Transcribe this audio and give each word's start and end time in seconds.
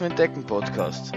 Laufen 0.00 0.12
entdecken 0.12 0.44
Podcast. 0.44 1.12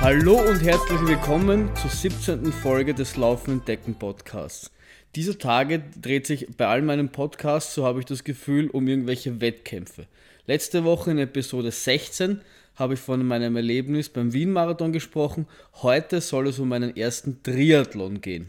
Hallo 0.00 0.38
und 0.38 0.62
herzlich 0.62 1.06
willkommen 1.06 1.70
zur 1.76 1.90
17. 1.90 2.52
Folge 2.52 2.94
des 2.94 3.16
Laufen 3.18 3.52
entdecken 3.52 3.96
Podcasts. 3.98 4.70
Dieser 5.14 5.38
Tage 5.38 5.82
dreht 6.00 6.26
sich 6.26 6.56
bei 6.56 6.66
all 6.66 6.80
meinen 6.80 7.10
Podcasts, 7.10 7.74
so 7.74 7.84
habe 7.84 8.00
ich 8.00 8.06
das 8.06 8.24
Gefühl, 8.24 8.70
um 8.70 8.88
irgendwelche 8.88 9.42
Wettkämpfe. 9.42 10.06
Letzte 10.46 10.84
Woche 10.84 11.10
in 11.10 11.18
Episode 11.18 11.70
16 11.70 12.40
habe 12.76 12.94
ich 12.94 13.00
von 13.00 13.24
meinem 13.24 13.56
Erlebnis 13.56 14.08
beim 14.08 14.32
Wien-Marathon 14.32 14.92
gesprochen. 14.92 15.46
Heute 15.82 16.20
soll 16.20 16.48
es 16.48 16.58
um 16.58 16.68
meinen 16.68 16.96
ersten 16.96 17.42
Triathlon 17.42 18.20
gehen. 18.20 18.48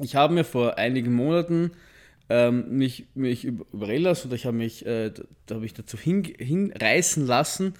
Ich 0.00 0.16
habe 0.16 0.34
mir 0.34 0.44
vor 0.44 0.78
einigen 0.78 1.14
Monaten 1.14 1.72
ähm, 2.28 2.76
mich, 2.76 3.06
mich 3.14 3.44
überreden 3.44 4.04
lassen 4.04 4.28
oder 4.28 4.36
ich 4.36 4.46
habe 4.46 4.56
mich, 4.56 4.84
äh, 4.84 5.12
da 5.46 5.54
habe 5.54 5.66
ich 5.66 5.74
dazu 5.74 5.96
hin, 5.96 6.24
hinreißen 6.24 7.26
lassen, 7.26 7.74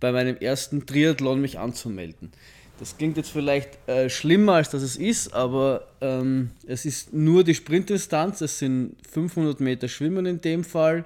bei 0.00 0.12
meinem 0.12 0.36
ersten 0.36 0.84
Triathlon 0.84 1.40
mich 1.40 1.58
anzumelden. 1.58 2.32
Das 2.80 2.98
klingt 2.98 3.16
jetzt 3.16 3.30
vielleicht 3.30 3.78
äh, 3.88 4.10
schlimmer, 4.10 4.54
als 4.54 4.70
das 4.70 4.82
es 4.82 4.96
ist, 4.96 5.32
aber 5.32 5.86
ähm, 6.00 6.50
es 6.66 6.84
ist 6.84 7.12
nur 7.14 7.44
die 7.44 7.54
Sprintdistanz. 7.54 8.40
Es 8.40 8.58
sind 8.58 8.96
500 9.08 9.60
Meter 9.60 9.86
Schwimmen 9.86 10.26
in 10.26 10.40
dem 10.40 10.64
Fall, 10.64 11.04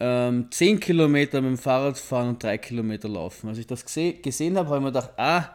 ähm, 0.00 0.48
10 0.50 0.80
Kilometer 0.80 1.40
mit 1.40 1.50
dem 1.50 1.58
Fahrrad 1.58 1.98
fahren 1.98 2.30
und 2.30 2.42
3 2.42 2.58
Kilometer 2.58 3.08
laufen. 3.08 3.48
Als 3.48 3.58
ich 3.58 3.66
das 3.66 3.84
gesehen 3.84 4.56
habe, 4.56 4.68
habe 4.68 4.78
ich 4.78 4.82
mir 4.82 4.92
gedacht, 4.92 5.10
ah, 5.18 5.50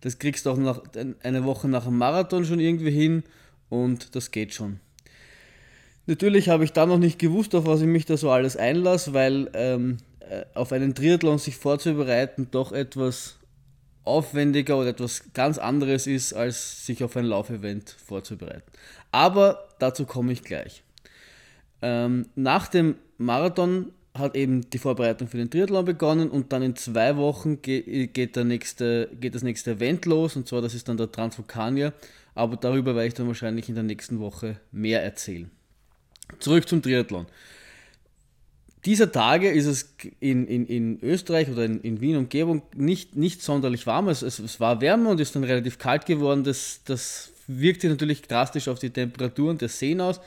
das 0.00 0.18
kriegst 0.18 0.46
du 0.46 0.50
auch 0.50 0.56
nach, 0.56 0.80
eine 1.22 1.44
Woche 1.44 1.68
nach 1.68 1.84
dem 1.84 1.98
Marathon 1.98 2.44
schon 2.44 2.58
irgendwie 2.58 2.90
hin 2.90 3.22
und 3.68 4.16
das 4.16 4.30
geht 4.30 4.54
schon. 4.54 4.80
Natürlich 6.06 6.48
habe 6.48 6.64
ich 6.64 6.72
da 6.72 6.86
noch 6.86 6.98
nicht 6.98 7.18
gewusst, 7.18 7.54
auf 7.54 7.66
was 7.66 7.80
ich 7.80 7.86
mich 7.86 8.06
da 8.06 8.16
so 8.16 8.30
alles 8.30 8.56
einlasse, 8.56 9.14
weil 9.14 9.48
ähm, 9.54 9.98
äh, 10.20 10.44
auf 10.54 10.72
einen 10.72 10.94
Triathlon 10.94 11.38
sich 11.38 11.56
vorzubereiten 11.56 12.48
doch 12.50 12.72
etwas 12.72 13.36
aufwendiger 14.04 14.78
oder 14.78 14.88
etwas 14.88 15.32
ganz 15.32 15.58
anderes 15.58 16.08
ist, 16.08 16.32
als 16.32 16.86
sich 16.86 17.04
auf 17.04 17.16
ein 17.16 17.24
Laufevent 17.24 17.96
vorzubereiten. 18.04 18.70
Aber 19.12 19.68
dazu 19.78 20.06
komme 20.06 20.32
ich 20.32 20.42
gleich. 20.42 20.82
Ähm, 21.82 22.26
nach 22.36 22.68
dem 22.68 22.94
Marathon 23.18 23.92
hat 24.14 24.36
eben 24.36 24.68
die 24.70 24.78
Vorbereitung 24.78 25.28
für 25.28 25.38
den 25.38 25.50
Triathlon 25.50 25.84
begonnen 25.84 26.30
und 26.30 26.52
dann 26.52 26.62
in 26.62 26.76
zwei 26.76 27.16
Wochen 27.16 27.62
geht, 27.62 28.36
der 28.36 28.44
nächste, 28.44 29.10
geht 29.20 29.34
das 29.34 29.42
nächste 29.42 29.72
Event 29.72 30.06
los 30.06 30.36
und 30.36 30.46
zwar 30.46 30.60
das 30.60 30.74
ist 30.74 30.88
dann 30.88 30.96
der 30.96 31.10
Transvulkanier, 31.10 31.92
aber 32.34 32.56
darüber 32.56 32.94
werde 32.94 33.08
ich 33.08 33.14
dann 33.14 33.26
wahrscheinlich 33.26 33.68
in 33.68 33.74
der 33.74 33.84
nächsten 33.84 34.20
Woche 34.20 34.60
mehr 34.70 35.02
erzählen. 35.02 35.50
Zurück 36.38 36.68
zum 36.68 36.82
Triathlon. 36.82 37.26
Dieser 38.84 39.12
Tage 39.12 39.48
ist 39.50 39.66
es 39.66 39.94
in, 40.18 40.46
in, 40.46 40.66
in 40.66 40.98
Österreich 41.02 41.48
oder 41.48 41.64
in, 41.64 41.80
in 41.82 42.00
Wien 42.00 42.16
Umgebung 42.16 42.62
nicht, 42.74 43.14
nicht 43.16 43.40
sonderlich 43.40 43.86
warm. 43.86 44.08
Es, 44.08 44.22
es, 44.22 44.40
es 44.40 44.58
war 44.58 44.80
wärmer 44.80 45.10
und 45.10 45.20
ist 45.20 45.36
dann 45.36 45.44
relativ 45.44 45.78
kalt 45.78 46.04
geworden. 46.04 46.42
Das, 46.42 46.80
das 46.84 47.32
wirkte 47.46 47.88
natürlich 47.88 48.22
drastisch 48.22 48.66
auf 48.66 48.80
die 48.80 48.90
Temperaturen 48.90 49.56
der 49.56 49.68
Seen 49.68 50.00
aus. 50.00 50.20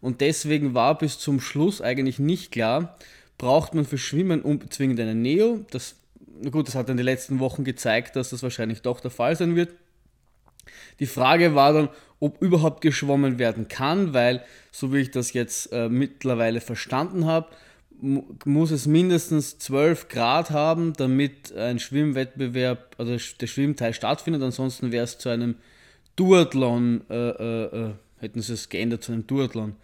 Und 0.00 0.20
deswegen 0.20 0.74
war 0.74 0.98
bis 0.98 1.18
zum 1.18 1.40
Schluss 1.40 1.80
eigentlich 1.80 2.18
nicht 2.18 2.52
klar, 2.52 2.96
braucht 3.38 3.74
man 3.74 3.84
für 3.84 3.98
Schwimmen 3.98 4.42
unbedingt 4.42 4.98
einen 5.00 5.22
Neo. 5.22 5.64
Das, 5.70 5.96
gut, 6.50 6.68
das 6.68 6.74
hat 6.74 6.88
in 6.88 6.96
den 6.96 7.04
letzten 7.04 7.38
Wochen 7.38 7.64
gezeigt, 7.64 8.16
dass 8.16 8.30
das 8.30 8.42
wahrscheinlich 8.42 8.82
doch 8.82 9.00
der 9.00 9.10
Fall 9.10 9.36
sein 9.36 9.56
wird. 9.56 9.70
Die 11.00 11.06
Frage 11.06 11.54
war 11.54 11.72
dann, 11.72 11.88
ob 12.20 12.40
überhaupt 12.40 12.80
geschwommen 12.80 13.38
werden 13.38 13.68
kann, 13.68 14.14
weil, 14.14 14.42
so 14.72 14.92
wie 14.92 14.98
ich 14.98 15.10
das 15.10 15.32
jetzt 15.32 15.72
äh, 15.72 15.88
mittlerweile 15.88 16.60
verstanden 16.60 17.26
habe, 17.26 17.48
muss 18.00 18.70
es 18.70 18.86
mindestens 18.86 19.58
12 19.58 20.08
Grad 20.08 20.50
haben, 20.50 20.92
damit 20.94 21.54
ein 21.56 21.78
Schwimmwettbewerb, 21.78 22.94
also 22.98 23.16
der 23.40 23.46
Schwimmteil 23.46 23.94
stattfindet. 23.94 24.42
Ansonsten 24.42 24.92
wäre 24.92 25.04
es 25.04 25.18
zu 25.18 25.28
einem 25.28 25.56
Duathlon, 26.14 27.02
äh, 27.08 27.14
äh, 27.14 27.64
äh, 27.64 27.90
hätten 28.20 28.42
sie 28.42 28.52
es 28.52 28.68
geändert 28.68 29.02
zu 29.02 29.12
einem 29.12 29.26
Duathlon. 29.26 29.76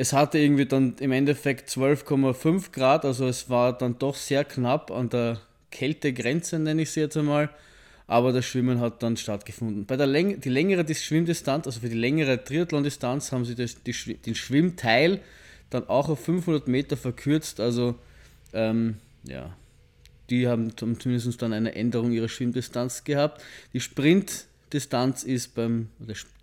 Es 0.00 0.12
hatte 0.12 0.38
irgendwie 0.38 0.64
dann 0.64 0.94
im 1.00 1.10
Endeffekt 1.10 1.68
12,5 1.70 2.70
Grad, 2.70 3.04
also 3.04 3.26
es 3.26 3.50
war 3.50 3.76
dann 3.76 3.98
doch 3.98 4.14
sehr 4.14 4.44
knapp 4.44 4.92
an 4.92 5.08
der 5.08 5.40
Kältegrenze, 5.72 6.60
nenne 6.60 6.82
ich 6.82 6.92
sie 6.92 7.00
jetzt 7.00 7.16
einmal. 7.16 7.50
Aber 8.06 8.32
das 8.32 8.44
Schwimmen 8.44 8.78
hat 8.78 9.02
dann 9.02 9.16
stattgefunden. 9.16 9.86
Bei 9.86 9.96
der 9.96 10.06
Läng 10.06 10.40
die 10.40 10.50
längere 10.50 10.86
Schwimmdistanz, 10.94 11.66
also 11.66 11.80
für 11.80 11.88
die 11.88 11.96
längere 11.96 12.44
Triathlon-Distanz, 12.44 13.32
haben 13.32 13.44
sie 13.44 13.56
das, 13.56 13.82
die, 13.82 14.14
den 14.14 14.36
Schwimmteil 14.36 15.20
dann 15.68 15.88
auch 15.88 16.08
auf 16.08 16.20
500 16.20 16.68
Meter 16.68 16.96
verkürzt. 16.96 17.58
Also, 17.58 17.96
ähm, 18.52 18.98
ja, 19.24 19.56
die 20.30 20.46
haben 20.46 20.76
zumindest 20.76 21.42
dann 21.42 21.52
eine 21.52 21.74
Änderung 21.74 22.12
ihrer 22.12 22.28
Schwimmdistanz 22.28 23.02
gehabt. 23.02 23.42
Die 23.72 23.80
Sprintdistanz 23.80 25.24
ist 25.24 25.56
beim, 25.56 25.88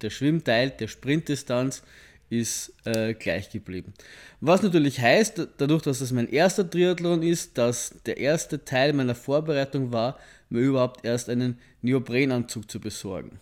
der 0.01 0.09
Schwimmteil 0.09 0.71
der 0.71 0.89
Sprintdistanz 0.89 1.83
ist 2.29 2.73
äh, 2.85 3.13
gleich 3.13 3.49
geblieben. 3.49 3.93
Was 4.41 4.61
natürlich 4.61 4.99
heißt, 4.99 5.47
dadurch, 5.57 5.83
dass 5.83 6.01
es 6.01 6.11
mein 6.11 6.29
erster 6.29 6.69
Triathlon 6.69 7.23
ist, 7.23 7.57
dass 7.57 7.95
der 8.05 8.17
erste 8.17 8.65
Teil 8.65 8.93
meiner 8.93 9.15
Vorbereitung 9.15 9.91
war, 9.91 10.17
mir 10.49 10.61
überhaupt 10.61 11.05
erst 11.05 11.29
einen 11.29 11.59
Neoprenanzug 11.81 12.69
zu 12.69 12.79
besorgen. 12.79 13.39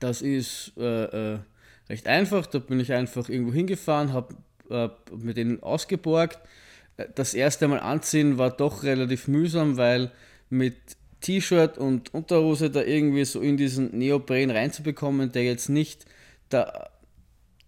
Das 0.00 0.22
ist 0.22 0.72
äh, 0.76 1.34
äh, 1.34 1.38
recht 1.88 2.06
einfach, 2.06 2.46
da 2.46 2.58
bin 2.58 2.80
ich 2.80 2.92
einfach 2.92 3.28
irgendwo 3.28 3.52
hingefahren, 3.52 4.12
habe 4.12 4.34
äh, 4.70 4.88
mit 5.16 5.36
denen 5.36 5.62
ausgeborgt. 5.62 6.38
Das 7.14 7.34
erste 7.34 7.66
Mal 7.68 7.80
anziehen 7.80 8.38
war 8.38 8.50
doch 8.50 8.82
relativ 8.82 9.26
mühsam, 9.26 9.76
weil 9.76 10.10
mit 10.50 10.76
T-Shirt 11.20 11.78
und 11.78 12.12
Unterhose 12.14 12.70
da 12.70 12.82
irgendwie 12.82 13.24
so 13.24 13.40
in 13.40 13.56
diesen 13.56 13.96
Neopren 13.96 14.50
reinzubekommen, 14.50 15.32
der 15.32 15.44
jetzt 15.44 15.68
nicht, 15.68 16.06
der, 16.50 16.89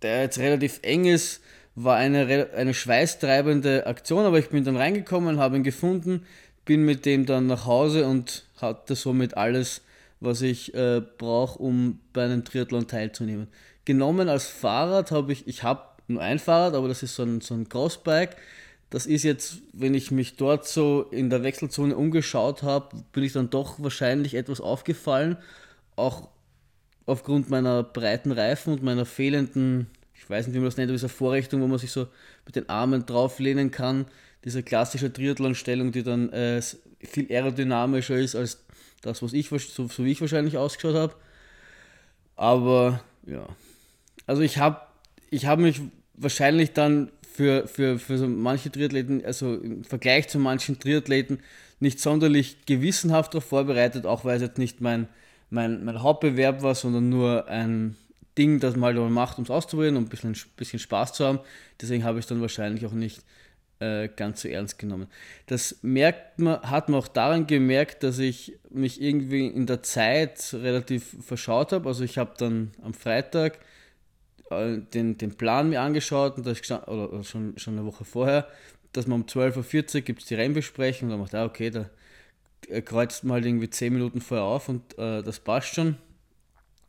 der 0.03 0.23
jetzt 0.23 0.39
relativ 0.39 0.81
eng 0.83 1.05
ist, 1.05 1.41
war 1.75 1.97
eine, 1.97 2.51
eine 2.55 2.75
schweißtreibende 2.75 3.87
Aktion, 3.87 4.25
aber 4.25 4.39
ich 4.39 4.51
bin 4.51 4.65
dann 4.65 4.77
reingekommen, 4.77 5.39
habe 5.39 5.57
ihn 5.57 5.63
gefunden, 5.63 6.27
bin 6.65 6.85
mit 6.85 7.07
dem 7.07 7.27
dann 7.27 7.47
nach 7.47 7.67
Hause 7.67 8.07
und 8.07 8.45
hatte 8.61 8.95
somit 8.95 9.37
alles, 9.37 9.83
was 10.21 10.43
ich 10.43 10.75
äh, 10.75 11.01
brauche, 11.19 11.59
um 11.59 11.99
bei 12.13 12.25
einem 12.25 12.45
Triathlon 12.45 12.87
teilzunehmen. 12.87 13.49
Genommen 13.85 14.29
als 14.29 14.47
Fahrrad 14.47 15.11
habe 15.11 15.33
ich, 15.33 15.49
ich 15.49 15.63
habe 15.63 15.83
nur 16.09 16.23
ein 16.23 16.39
Fahrrad, 16.39 16.75
aber 16.75 16.89
das 16.89 17.03
ist 17.03 17.17
so 17.17 17.25
ein, 17.25 17.41
so 17.41 17.55
ein 17.55 17.69
Crossbike. 17.69 18.37
Das 18.91 19.07
ist 19.07 19.23
jetzt, 19.23 19.63
wenn 19.73 19.95
ich 19.95 20.11
mich 20.11 20.37
dort 20.37 20.69
so 20.69 21.07
in 21.11 21.31
der 21.31 21.43
Wechselzone 21.43 21.97
umgeschaut 21.97 22.63
habe, 22.63 23.03
bin 23.13 23.25
ich 23.25 23.33
dann 23.33 23.51
doch 23.51 23.83
wahrscheinlich 23.83 24.35
etwas 24.35 24.61
aufgefallen. 24.61 25.39
Auch 25.97 26.29
aufgrund 27.07 27.51
meiner 27.51 27.83
breiten 27.83 28.33
Reifen 28.33 28.73
und 28.73 28.83
meiner 28.83 29.05
fehlenden, 29.05 29.87
ich 30.15 30.29
weiß 30.29 30.47
nicht, 30.47 30.55
wie 30.55 30.59
man 30.59 30.67
das 30.67 30.77
nennt, 30.77 30.91
dieser 30.91 31.09
Vorrichtung, 31.09 31.61
wo 31.63 31.67
man 31.67 31.79
sich 31.79 31.91
so 31.91 32.07
mit 32.47 32.57
den 32.57 32.69
Armen 32.69 33.07
drauflehnen 33.07 33.71
kann. 33.71 34.07
Diese 34.45 34.63
klassische 34.63 35.13
Triathlon-Stellung, 35.13 35.93
die 35.93 36.03
dann 36.03 36.31
äh, 36.33 36.61
viel 37.01 37.31
aerodynamischer 37.31 38.17
ist 38.17 38.35
als 38.35 38.65
das, 39.03 39.23
was 39.23 39.33
ich, 39.33 39.49
so, 39.49 39.59
so 39.59 40.05
wie 40.05 40.13
ich 40.13 40.21
wahrscheinlich 40.21 40.57
ausgeschaut 40.57 40.95
habe. 40.95 41.15
Aber 42.37 43.01
ja, 43.27 43.47
also 44.27 44.43
ich 44.43 44.59
habe 44.59 44.81
ich 45.33 45.47
habe 45.47 45.63
mich 45.63 45.81
wahrscheinlich 46.15 46.73
dann 46.73 47.11
für, 47.35 47.67
für, 47.67 47.99
für 47.99 48.19
so 48.19 48.29
manche 48.29 48.71
Triathleten, 48.71 49.25
also 49.25 49.55
im 49.55 49.83
Vergleich 49.83 50.29
zu 50.29 50.39
manchen 50.39 50.79
Triathleten, 50.79 51.41
nicht 51.81 52.01
sonderlich 52.01 52.67
gewissenhaft 52.67 53.33
darauf 53.33 53.45
vorbereitet, 53.45 54.05
auch 54.05 54.25
weil 54.25 54.37
es 54.37 54.43
jetzt 54.43 54.59
nicht 54.59 54.83
mein, 54.83 55.09
mein, 55.53 55.85
mein 55.85 56.03
Hauptbewerb 56.03 56.63
war, 56.63 56.75
sondern 56.75 57.09
nur 57.09 57.47
ein 57.49 57.97
Ding, 58.39 58.59
das 58.59 58.75
man 58.75 58.97
halt 58.97 59.11
macht, 59.11 59.39
um 59.39 59.45
es 59.45 59.51
auszuprobieren 59.51 59.97
und 59.97 60.05
ein 60.05 60.09
bisschen, 60.09 60.35
bisschen 60.57 60.79
Spaß 60.79 61.13
zu 61.13 61.27
haben. 61.27 61.41
Deswegen 61.81 62.05
habe 62.05 62.19
ich 62.19 62.25
es 62.25 62.29
dann 62.29 62.41
wahrscheinlich 62.41 62.87
auch 62.87 62.93
nicht 62.93 63.23
äh, 63.79 64.09
ganz 64.09 64.41
so 64.41 64.49
ernst 64.49 64.79
genommen. 64.79 65.09
Das 65.47 65.79
merkt 65.83 66.39
man, 66.39 66.63
hat 66.63 66.89
man 66.89 67.01
auch 67.01 67.09
daran 67.09 67.47
gemerkt, 67.47 68.03
dass 68.03 68.19
ich 68.19 68.59
mich 68.71 69.03
irgendwie 69.03 69.47
in 69.47 69.67
der 69.67 69.83
Zeit 69.83 70.55
relativ 70.55 71.17
verschaut 71.21 71.73
habe. 71.73 71.87
Also 71.87 72.03
ich 72.03 72.17
habe 72.17 72.33
dann 72.39 72.71
am 72.83 72.95
Freitag 72.95 73.59
äh, 74.51 74.79
den, 74.95 75.19
den 75.19 75.37
Plan 75.37 75.69
mir 75.69 75.83
angeschaut 75.83 76.39
und 76.39 76.47
da 76.47 76.53
ist 76.53 76.71
oder, 76.71 77.23
schon, 77.25 77.59
schon 77.59 77.75
eine 77.75 77.85
Woche 77.85 78.07
vorher, 78.07 78.49
dass 78.95 79.07
man 79.07 79.21
um 79.21 79.27
12.40 79.27 79.97
Uhr 79.97 80.01
gibt 80.01 80.23
es 80.23 80.29
die 80.29 80.35
Rennbesprechung 80.35 81.09
und 81.09 81.11
dann 81.11 81.21
macht 81.21 81.35
ah, 81.35 81.45
okay, 81.45 81.69
da 81.69 81.91
kreuzt 82.85 83.25
man 83.25 83.35
halt 83.35 83.47
irgendwie 83.47 83.71
10 83.71 83.93
Minuten 83.93 84.21
vorher 84.21 84.45
auf 84.47 84.69
und 84.69 84.99
äh, 84.99 85.23
das 85.23 85.41
passt 85.41 85.75
schon. 85.75 85.97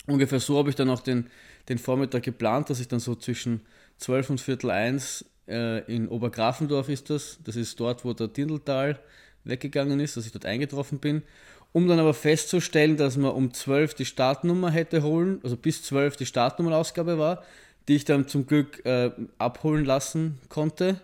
Ungefähr 0.06 0.40
so 0.40 0.58
habe 0.58 0.70
ich 0.70 0.76
dann 0.76 0.90
auch 0.90 1.00
den, 1.00 1.30
den 1.70 1.78
Vormittag 1.78 2.24
geplant, 2.24 2.70
dass 2.70 2.80
ich 2.80 2.88
dann 2.88 3.00
so 3.00 3.16
zwischen 3.16 3.62
12 3.98 4.32
und 4.32 4.42
Viertel 4.42 4.72
eins 4.72 5.26
äh, 5.48 5.80
in 5.94 6.08
Obergrafendorf 6.08 6.90
ist 6.90 7.10
das. 7.10 7.40
Das 7.44 7.56
ist 7.56 7.80
dort, 7.80 8.04
wo 8.04 8.14
der 8.14 8.28
Dindeltal 8.28 9.00
weggegangen 9.44 10.00
ist, 10.00 10.18
dass 10.18 10.26
ich 10.26 10.32
dort 10.32 10.46
eingetroffen 10.46 11.00
bin. 11.00 11.24
Um 11.72 11.88
dann 11.88 12.00
aber 12.00 12.14
festzustellen, 12.14 12.98
dass 12.98 13.18
man 13.18 13.32
um 13.32 13.54
12 13.54 13.96
die 13.96 14.06
Startnummer 14.06 14.70
hätte 14.70 15.02
holen, 15.02 15.40
also 15.44 15.58
bis 15.58 15.84
12 15.84 16.18
die 16.18 16.26
Startnummerausgabe 16.26 17.18
war, 17.18 17.44
die 17.88 17.96
ich 17.96 18.06
dann 18.06 18.28
zum 18.28 18.46
Glück 18.46 18.86
äh, 18.86 19.12
abholen 19.40 19.84
lassen 19.84 20.40
konnte. 20.50 21.02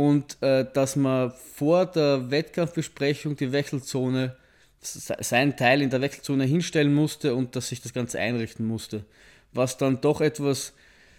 Und 0.00 0.42
äh, 0.42 0.64
dass 0.72 0.96
man 0.96 1.30
vor 1.30 1.84
der 1.84 2.30
Wettkampfbesprechung 2.30 3.36
die 3.36 3.52
Wechselzone, 3.52 4.34
seinen 4.80 5.58
Teil 5.58 5.82
in 5.82 5.90
der 5.90 6.00
Wechselzone 6.00 6.44
hinstellen 6.44 6.94
musste 6.94 7.34
und 7.34 7.54
dass 7.54 7.70
ich 7.70 7.82
das 7.82 7.92
Ganze 7.92 8.18
einrichten 8.18 8.66
musste. 8.66 9.04
Was 9.52 9.76
dann 9.76 10.00
doch 10.00 10.22
etwas 10.22 10.72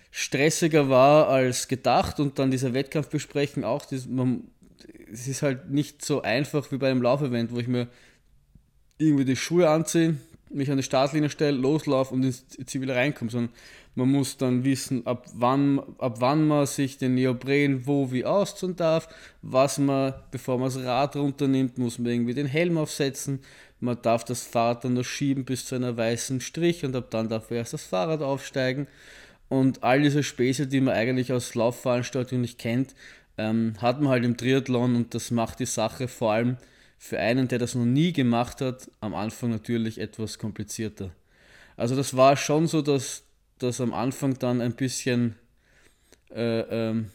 stressiger 0.09 0.89
war 0.89 1.27
als 1.27 1.67
gedacht 1.67 2.19
und 2.19 2.39
dann 2.39 2.49
diese 2.49 2.73
Wettkampfbesprechung 2.73 3.63
auch, 3.63 3.85
das, 3.85 4.07
man, 4.07 4.47
es 5.13 5.27
ist 5.27 5.43
halt 5.43 5.69
nicht 5.69 6.03
so 6.03 6.23
einfach 6.23 6.71
wie 6.71 6.77
bei 6.77 6.89
einem 6.89 7.03
Laufevent, 7.03 7.51
wo 7.51 7.59
ich 7.59 7.67
mir 7.67 7.87
irgendwie 8.97 9.25
die 9.25 9.35
Schuhe 9.35 9.69
anziehe, 9.69 10.15
mich 10.53 10.69
an 10.71 10.77
die 10.77 10.83
Startlinie 10.83 11.29
stelle, 11.29 11.57
loslaufe 11.57 12.13
und 12.13 12.23
ins 12.23 12.47
Ziel 12.65 12.89
reinkomme, 12.91 13.31
sondern 13.31 13.53
man 13.95 14.09
muss 14.09 14.37
dann 14.37 14.63
wissen, 14.63 15.05
ab 15.05 15.25
wann, 15.33 15.79
ab 15.97 16.17
wann 16.19 16.47
man 16.47 16.65
sich 16.65 16.97
den 16.97 17.15
Neopren 17.15 17.85
wo 17.85 18.11
wie 18.11 18.25
ausziehen 18.25 18.75
darf, 18.75 19.07
was 19.41 19.77
man, 19.77 20.13
bevor 20.31 20.57
man 20.57 20.69
das 20.69 20.83
Rad 20.83 21.15
runternimmt, 21.15 21.77
muss 21.77 21.99
man 21.99 22.11
irgendwie 22.11 22.33
den 22.33 22.47
Helm 22.47 22.77
aufsetzen, 22.77 23.39
man 23.81 23.99
darf 24.01 24.23
das 24.23 24.43
Fahrrad 24.43 24.85
dann 24.85 24.93
noch 24.93 25.03
schieben 25.03 25.43
bis 25.43 25.65
zu 25.65 25.75
einer 25.75 25.97
weißen 25.97 26.39
Strich 26.39 26.85
und 26.85 26.95
ab 26.95 27.09
dann 27.09 27.29
darf 27.29 27.49
erst 27.49 27.73
das 27.73 27.83
Fahrrad 27.83 28.21
aufsteigen. 28.21 28.87
Und 29.49 29.83
all 29.83 30.01
diese 30.01 30.23
Späße, 30.23 30.67
die 30.67 30.79
man 30.79 30.93
eigentlich 30.93 31.33
aus 31.33 31.55
Laufveranstaltungen 31.55 32.41
nicht 32.41 32.59
kennt, 32.59 32.95
ähm, 33.37 33.73
hat 33.81 33.99
man 33.99 34.11
halt 34.11 34.23
im 34.23 34.37
Triathlon 34.37 34.95
und 34.95 35.15
das 35.15 35.31
macht 35.31 35.59
die 35.59 35.65
Sache 35.65 36.07
vor 36.07 36.31
allem 36.31 36.57
für 37.03 37.19
einen, 37.19 37.47
der 37.47 37.57
das 37.57 37.73
noch 37.73 37.83
nie 37.83 38.13
gemacht 38.13 38.61
hat, 38.61 38.91
am 38.99 39.15
Anfang 39.15 39.49
natürlich 39.49 39.99
etwas 39.99 40.37
komplizierter. 40.37 41.09
Also 41.75 41.95
das 41.95 42.15
war 42.15 42.37
schon 42.37 42.67
so, 42.67 42.83
dass 42.83 43.23
das 43.57 43.81
am 43.81 43.91
Anfang 43.91 44.37
dann 44.37 44.61
ein 44.61 44.75
bisschen 44.75 45.35
äh, 46.29 46.59
ähm, 46.59 47.09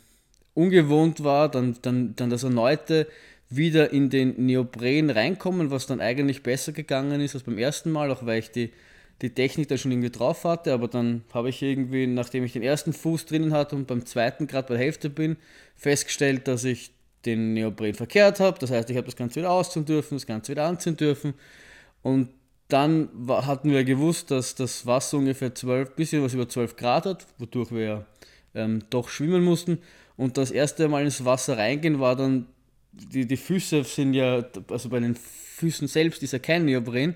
ungewohnt 0.55 1.23
war, 1.23 1.49
dann, 1.49 1.79
dann, 1.83 2.17
dann 2.17 2.31
das 2.31 2.43
erneute 2.43 3.06
wieder 3.49 3.93
in 3.93 4.11
den 4.11 4.44
Neopren 4.44 5.09
reinkommen, 5.09 5.71
was 5.71 5.87
dann 5.87 6.00
eigentlich 6.00 6.43
besser 6.43 6.73
gegangen 6.73 7.21
ist 7.21 7.37
als 7.37 7.44
beim 7.44 7.56
ersten 7.56 7.93
Mal, 7.93 8.11
auch 8.11 8.27
weil 8.27 8.41
ich 8.41 8.50
die 8.50 8.73
die 9.23 9.31
Technik 9.31 9.69
da 9.69 9.79
schon 9.79 9.93
irgendwie 9.93 10.11
drauf 10.11 10.44
hatte, 10.44 10.75
aber 10.75 10.89
dann 10.89 11.25
habe 11.32 11.49
ich 11.49 11.62
irgendwie, 11.62 12.06
nachdem 12.06 12.44
ich 12.44 12.53
den 12.53 12.62
ersten 12.62 12.93
Fuß 12.93 13.25
drinnen 13.25 13.55
hatte 13.55 13.75
und 13.75 13.87
beim 13.87 14.05
zweiten 14.05 14.47
gerade 14.47 14.69
bei 14.69 14.75
der 14.75 14.85
Hälfte 14.85 15.09
bin, 15.09 15.37
festgestellt, 15.75 16.49
dass 16.49 16.65
ich 16.65 16.91
den 17.26 17.55
Neopren 17.55 17.94
verkehrt 17.94 18.40
habe. 18.40 18.58
Das 18.58 18.70
heißt, 18.70 18.88
ich 18.90 18.96
habe 18.96 19.06
das 19.06 19.17
Ganze 19.17 19.40
wieder 19.40 19.50
ausziehen 19.50 19.84
dürfen, 19.84 20.14
das 20.14 20.26
Ganze 20.26 20.52
wieder 20.52 20.64
anziehen 20.64 20.96
dürfen. 20.96 21.34
Und 22.02 22.28
dann 22.69 23.08
hatten 23.28 23.70
wir 23.70 23.84
gewusst, 23.84 24.31
dass 24.31 24.55
das 24.55 24.87
Wasser 24.87 25.19
ungefähr 25.19 25.55
12, 25.55 25.94
bisschen 25.94 26.23
was 26.23 26.34
über 26.34 26.49
12 26.49 26.76
Grad 26.76 27.06
hat, 27.06 27.26
wodurch 27.38 27.70
wir 27.70 28.06
ähm, 28.55 28.82
doch 28.90 29.08
schwimmen 29.08 29.44
mussten. 29.44 29.78
Und 30.17 30.37
das 30.37 30.50
erste 30.50 30.88
Mal 30.88 31.05
ins 31.05 31.25
Wasser 31.25 31.58
reingehen 31.58 32.00
war 32.00 32.17
dann, 32.17 32.46
die, 32.93 33.26
die 33.26 33.37
Füße 33.37 33.84
sind 33.84 34.14
ja, 34.14 34.44
also 34.70 34.88
bei 34.88 35.00
den 35.00 35.14
Füßen 35.14 35.87
selbst 35.87 36.22
ist 36.22 36.32
ja 36.32 36.38
kein 36.38 36.64
Neopren. 36.64 37.14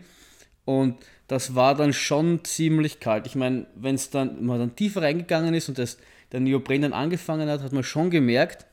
Und 0.65 0.97
das 1.27 1.55
war 1.55 1.75
dann 1.75 1.93
schon 1.93 2.45
ziemlich 2.45 3.01
kalt. 3.01 3.27
Ich 3.27 3.35
meine, 3.35 3.67
wenn 3.75 3.95
es 3.95 4.11
dann, 4.11 4.45
man 4.45 4.59
dann 4.59 4.77
tiefer 4.77 5.03
reingegangen 5.03 5.55
ist 5.55 5.69
und 5.69 5.79
das, 5.79 5.99
der 6.33 6.41
Neopren 6.41 6.83
dann 6.83 6.93
angefangen 6.93 7.49
hat, 7.49 7.63
hat 7.63 7.73
man 7.73 7.83
schon 7.83 8.11
gemerkt, 8.11 8.67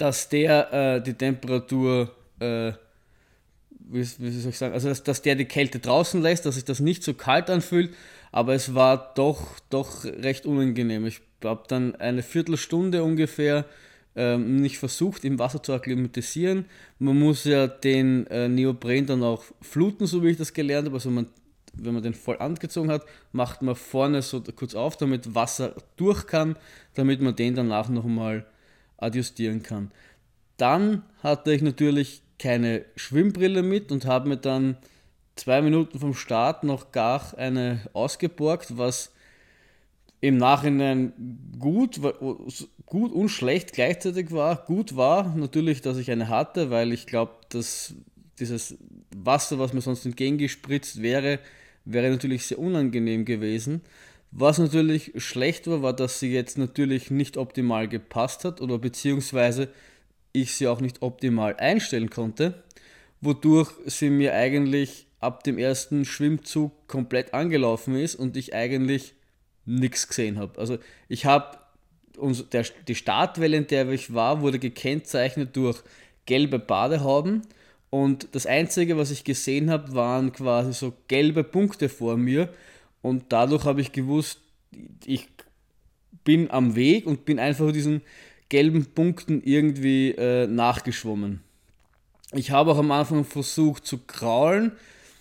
dass 0.00 0.28
der 0.28 0.72
äh, 0.72 1.02
die 1.02 1.14
Temperatur, 1.14 2.10
äh, 2.38 2.72
wie, 3.68 4.00
wie, 4.00 4.30
soll 4.30 4.50
ich 4.50 4.58
sagen, 4.58 4.72
also 4.72 4.88
dass, 4.88 5.02
dass 5.02 5.22
der 5.22 5.34
die 5.34 5.44
Kälte 5.44 5.78
draußen 5.78 6.22
lässt, 6.22 6.46
dass 6.46 6.54
sich 6.54 6.64
das 6.64 6.80
nicht 6.80 7.02
so 7.02 7.14
kalt 7.14 7.50
anfühlt, 7.50 7.94
aber 8.32 8.54
es 8.54 8.74
war 8.74 9.12
doch, 9.14 9.58
doch 9.68 10.04
recht 10.04 10.46
unangenehm. 10.46 11.06
Ich 11.06 11.20
habe 11.44 11.64
dann 11.68 11.96
eine 11.96 12.22
Viertelstunde 12.22 13.02
ungefähr 13.04 13.66
ähm, 14.16 14.56
nicht 14.56 14.78
versucht, 14.78 15.24
im 15.24 15.38
Wasser 15.38 15.62
zu 15.62 15.72
akklimatisieren. 15.72 16.64
Man 16.98 17.18
muss 17.18 17.44
ja 17.44 17.66
den 17.66 18.26
äh, 18.28 18.48
Neopren 18.48 19.06
dann 19.06 19.22
auch 19.22 19.44
fluten, 19.60 20.06
so 20.06 20.22
wie 20.22 20.30
ich 20.30 20.36
das 20.36 20.52
gelernt 20.52 20.86
habe. 20.86 20.96
Also 20.96 21.10
man, 21.10 21.26
wenn 21.74 21.94
man 21.94 22.02
den 22.02 22.14
voll 22.14 22.38
angezogen 22.38 22.90
hat, 22.90 23.04
macht 23.32 23.62
man 23.62 23.76
vorne 23.76 24.22
so 24.22 24.42
kurz 24.56 24.74
auf, 24.74 24.96
damit 24.96 25.34
Wasser 25.34 25.74
durch 25.96 26.26
kann, 26.26 26.56
damit 26.94 27.20
man 27.20 27.36
den 27.36 27.54
danach 27.54 27.88
nochmal 27.88 28.46
adjustieren 29.00 29.62
kann. 29.62 29.90
Dann 30.56 31.02
hatte 31.22 31.52
ich 31.52 31.62
natürlich 31.62 32.22
keine 32.38 32.84
Schwimmbrille 32.96 33.62
mit 33.62 33.92
und 33.92 34.06
habe 34.06 34.28
mir 34.28 34.36
dann 34.36 34.76
zwei 35.36 35.62
Minuten 35.62 35.98
vom 35.98 36.14
Start 36.14 36.64
noch 36.64 36.92
gar 36.92 37.36
eine 37.36 37.80
ausgeborgt, 37.92 38.76
was 38.76 39.12
im 40.20 40.36
Nachhinein 40.36 41.12
gut, 41.58 42.00
gut 42.84 43.12
und 43.12 43.28
schlecht 43.30 43.72
gleichzeitig 43.72 44.32
war. 44.32 44.64
Gut 44.66 44.96
war 44.96 45.34
natürlich, 45.34 45.80
dass 45.80 45.96
ich 45.96 46.10
eine 46.10 46.28
hatte, 46.28 46.70
weil 46.70 46.92
ich 46.92 47.06
glaube, 47.06 47.32
dass 47.48 47.94
dieses 48.38 48.76
Wasser, 49.16 49.58
was 49.58 49.72
mir 49.72 49.80
sonst 49.80 50.04
entgegengespritzt 50.04 51.00
wäre, 51.00 51.38
wäre 51.84 52.10
natürlich 52.10 52.46
sehr 52.46 52.58
unangenehm 52.58 53.24
gewesen. 53.24 53.80
Was 54.32 54.58
natürlich 54.58 55.12
schlecht 55.16 55.66
war, 55.66 55.82
war, 55.82 55.92
dass 55.92 56.20
sie 56.20 56.32
jetzt 56.32 56.56
natürlich 56.56 57.10
nicht 57.10 57.36
optimal 57.36 57.88
gepasst 57.88 58.44
hat 58.44 58.60
oder 58.60 58.78
beziehungsweise 58.78 59.68
ich 60.32 60.54
sie 60.54 60.68
auch 60.68 60.80
nicht 60.80 61.02
optimal 61.02 61.56
einstellen 61.56 62.10
konnte, 62.10 62.62
wodurch 63.20 63.70
sie 63.86 64.08
mir 64.08 64.34
eigentlich 64.34 65.06
ab 65.18 65.42
dem 65.42 65.58
ersten 65.58 66.04
Schwimmzug 66.04 66.72
komplett 66.86 67.34
angelaufen 67.34 67.96
ist 67.96 68.14
und 68.14 68.36
ich 68.36 68.54
eigentlich 68.54 69.14
nichts 69.66 70.08
gesehen 70.08 70.38
habe. 70.38 70.58
Also 70.58 70.78
ich 71.08 71.26
habe 71.26 71.58
die 72.88 72.94
Startwelle, 72.94 73.56
in 73.56 73.66
der 73.66 73.88
ich 73.88 74.14
war, 74.14 74.40
wurde 74.42 74.58
gekennzeichnet 74.58 75.56
durch 75.56 75.82
gelbe 76.26 76.58
Badehauben 76.58 77.42
und 77.90 78.28
das 78.32 78.46
Einzige, 78.46 78.96
was 78.96 79.10
ich 79.10 79.24
gesehen 79.24 79.70
habe, 79.70 79.94
waren 79.94 80.32
quasi 80.32 80.72
so 80.72 80.92
gelbe 81.08 81.42
Punkte 81.42 81.88
vor 81.88 82.16
mir 82.16 82.48
und 83.02 83.24
dadurch 83.30 83.64
habe 83.64 83.80
ich 83.80 83.92
gewusst, 83.92 84.40
ich 85.04 85.28
bin 86.24 86.50
am 86.50 86.76
Weg 86.76 87.06
und 87.06 87.24
bin 87.24 87.38
einfach 87.38 87.72
diesen 87.72 88.02
gelben 88.48 88.86
Punkten 88.86 89.42
irgendwie 89.42 90.10
äh, 90.12 90.46
nachgeschwommen. 90.46 91.40
Ich 92.32 92.50
habe 92.50 92.72
auch 92.72 92.78
am 92.78 92.90
Anfang 92.90 93.24
versucht 93.24 93.86
zu 93.86 93.98
kraulen. 93.98 94.72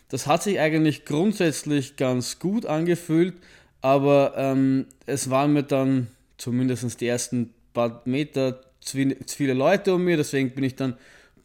Das 0.09 0.27
hat 0.27 0.43
sich 0.43 0.59
eigentlich 0.59 1.05
grundsätzlich 1.05 1.95
ganz 1.95 2.39
gut 2.39 2.65
angefühlt, 2.65 3.35
aber 3.81 4.33
ähm, 4.35 4.87
es 5.05 5.29
waren 5.29 5.53
mir 5.53 5.63
dann 5.63 6.07
zumindest 6.37 6.99
die 7.01 7.07
ersten 7.07 7.53
paar 7.73 8.01
Meter 8.05 8.61
zu 8.81 8.97
viele 9.27 9.53
Leute 9.53 9.93
um 9.93 10.03
mir, 10.03 10.17
deswegen 10.17 10.51
bin 10.51 10.63
ich 10.63 10.75
dann 10.75 10.95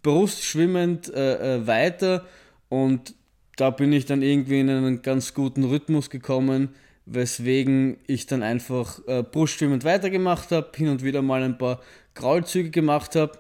brustschwimmend 0.03 1.13
äh, 1.13 1.57
äh, 1.57 1.67
weiter 1.67 2.27
und 2.69 3.15
da 3.57 3.71
bin 3.71 3.93
ich 3.93 4.07
dann 4.07 4.23
irgendwie 4.23 4.61
in 4.61 4.71
einen 4.71 5.03
ganz 5.03 5.35
guten 5.35 5.65
Rhythmus 5.65 6.11
gekommen, 6.11 6.71
weswegen 7.07 7.99
ich 8.07 8.27
dann 8.27 8.43
einfach 8.43 9.01
äh, 9.07 9.23
brustschwimmend 9.23 9.85
weitergemacht 9.85 10.51
habe, 10.51 10.71
hin 10.75 10.89
und 10.89 11.05
wieder 11.05 11.23
mal 11.23 11.43
ein 11.43 11.59
paar 11.59 11.81
Kraulzüge 12.15 12.71
gemacht 12.71 13.15
habe. 13.15 13.39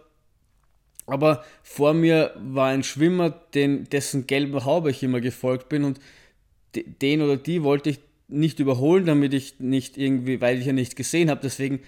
Aber 1.06 1.44
vor 1.62 1.94
mir 1.94 2.34
war 2.38 2.68
ein 2.68 2.82
Schwimmer, 2.82 3.30
den, 3.30 3.84
dessen 3.84 4.26
gelben 4.26 4.64
Haube 4.64 4.90
ich 4.90 5.02
immer 5.02 5.20
gefolgt 5.20 5.68
bin 5.68 5.84
und 5.84 6.00
den 6.74 7.22
oder 7.22 7.36
die 7.36 7.62
wollte 7.62 7.90
ich 7.90 8.00
nicht 8.28 8.58
überholen, 8.58 9.06
damit 9.06 9.34
ich 9.34 9.60
nicht 9.60 9.98
irgendwie, 9.98 10.40
weil 10.40 10.58
ich 10.58 10.66
ja 10.66 10.72
nicht 10.72 10.96
gesehen 10.96 11.30
habe, 11.30 11.40
deswegen 11.42 11.80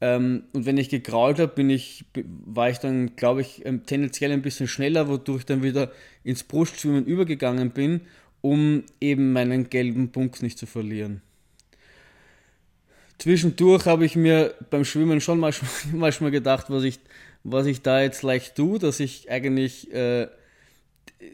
ähm, 0.00 0.44
und 0.52 0.66
wenn 0.66 0.76
ich 0.76 0.88
gekrault 0.88 1.38
habe, 1.38 1.52
bin 1.54 1.70
ich, 1.70 2.04
war 2.44 2.68
ich 2.68 2.78
dann, 2.78 3.16
glaube 3.16 3.40
ich, 3.40 3.64
ähm, 3.64 3.86
tendenziell 3.86 4.32
ein 4.32 4.42
bisschen 4.42 4.68
schneller, 4.68 5.08
wodurch 5.08 5.40
ich 5.40 5.46
dann 5.46 5.62
wieder 5.62 5.92
ins 6.24 6.42
Brustschwimmen 6.42 7.06
übergegangen 7.06 7.70
bin, 7.70 8.02
um 8.40 8.82
eben 9.00 9.32
meinen 9.32 9.70
gelben 9.70 10.10
Punkt 10.10 10.42
nicht 10.42 10.58
zu 10.58 10.66
verlieren. 10.66 11.22
Zwischendurch 13.18 13.86
habe 13.86 14.04
ich 14.04 14.16
mir 14.16 14.54
beim 14.70 14.84
Schwimmen 14.84 15.20
schon 15.20 15.38
manchmal, 15.38 16.30
gedacht, 16.30 16.66
was 16.68 16.82
ich, 16.82 16.98
was 17.44 17.66
ich 17.66 17.82
da 17.82 18.02
jetzt 18.02 18.22
leicht 18.22 18.56
tue, 18.56 18.78
dass 18.78 19.00
ich 19.00 19.30
eigentlich 19.30 19.92
äh, 19.94 20.26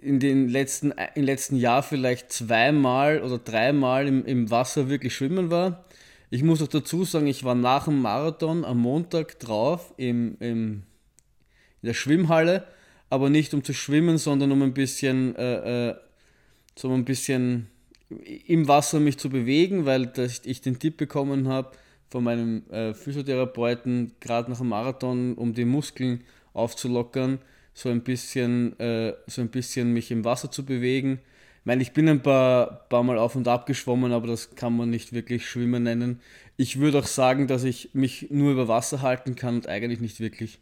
in 0.02 0.20
den 0.20 0.48
letzten, 0.48 0.92
im 1.14 1.24
letzten 1.24 1.56
Jahr 1.56 1.82
vielleicht 1.82 2.32
zweimal 2.32 3.22
oder 3.22 3.38
dreimal 3.38 4.06
im, 4.06 4.24
im 4.24 4.50
Wasser 4.50 4.88
wirklich 4.88 5.14
schwimmen 5.14 5.50
war. 5.50 5.84
Ich 6.32 6.44
muss 6.44 6.62
auch 6.62 6.68
dazu 6.68 7.04
sagen, 7.04 7.26
ich 7.26 7.42
war 7.42 7.56
nach 7.56 7.86
dem 7.86 8.00
Marathon 8.02 8.64
am 8.64 8.78
Montag 8.78 9.40
drauf 9.40 9.92
im, 9.96 10.36
im, 10.38 10.84
in 11.82 11.86
der 11.86 11.94
Schwimmhalle, 11.94 12.64
aber 13.08 13.30
nicht 13.30 13.52
um 13.52 13.64
zu 13.64 13.74
schwimmen, 13.74 14.16
sondern 14.16 14.52
um 14.52 14.62
ein 14.62 14.72
bisschen, 14.72 15.34
äh, 15.34 15.88
äh, 15.88 15.94
so 16.76 16.92
ein 16.92 17.04
bisschen 17.04 17.66
im 18.46 18.68
Wasser 18.68 19.00
mich 19.00 19.18
zu 19.18 19.28
bewegen, 19.28 19.86
weil 19.86 20.12
ich 20.44 20.60
den 20.60 20.78
Tipp 20.78 20.98
bekommen 20.98 21.48
habe 21.48 21.72
von 22.08 22.22
meinem 22.22 22.62
äh, 22.70 22.94
Physiotherapeuten, 22.94 24.12
gerade 24.20 24.52
nach 24.52 24.58
dem 24.58 24.68
Marathon, 24.68 25.34
um 25.34 25.52
die 25.52 25.64
Muskeln 25.64 26.22
aufzulockern, 26.52 27.40
so 27.74 27.88
ein 27.88 28.02
bisschen, 28.02 28.78
äh, 28.78 29.14
so 29.26 29.40
ein 29.40 29.48
bisschen 29.48 29.92
mich 29.92 30.12
im 30.12 30.24
Wasser 30.24 30.50
zu 30.50 30.64
bewegen. 30.64 31.18
Ich 31.60 31.66
meine, 31.66 31.82
ich 31.82 31.92
bin 31.92 32.08
ein 32.08 32.22
paar, 32.22 32.86
paar 32.88 33.02
Mal 33.02 33.18
auf 33.18 33.36
und 33.36 33.46
ab 33.46 33.66
geschwommen, 33.66 34.12
aber 34.12 34.26
das 34.26 34.54
kann 34.54 34.74
man 34.74 34.88
nicht 34.88 35.12
wirklich 35.12 35.46
Schwimmen 35.46 35.82
nennen. 35.82 36.20
Ich 36.56 36.80
würde 36.80 37.00
auch 37.00 37.06
sagen, 37.06 37.48
dass 37.48 37.64
ich 37.64 37.90
mich 37.92 38.28
nur 38.30 38.52
über 38.52 38.66
Wasser 38.66 39.02
halten 39.02 39.36
kann 39.36 39.56
und 39.56 39.68
eigentlich 39.68 40.00
nicht 40.00 40.20
wirklich 40.20 40.58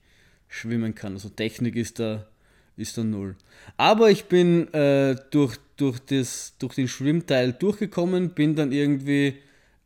schwimmen 0.48 0.96
kann. 0.96 1.12
Also 1.12 1.28
Technik 1.28 1.76
ist 1.76 2.00
da, 2.00 2.26
ist 2.76 2.98
da 2.98 3.04
null. 3.04 3.36
Aber 3.76 4.10
ich 4.10 4.24
bin 4.24 4.72
äh, 4.74 5.14
durch, 5.30 5.56
durch, 5.76 6.00
das, 6.00 6.54
durch 6.58 6.74
den 6.74 6.88
Schwimmteil 6.88 7.52
durchgekommen, 7.52 8.30
bin 8.30 8.56
dann 8.56 8.72
irgendwie 8.72 9.36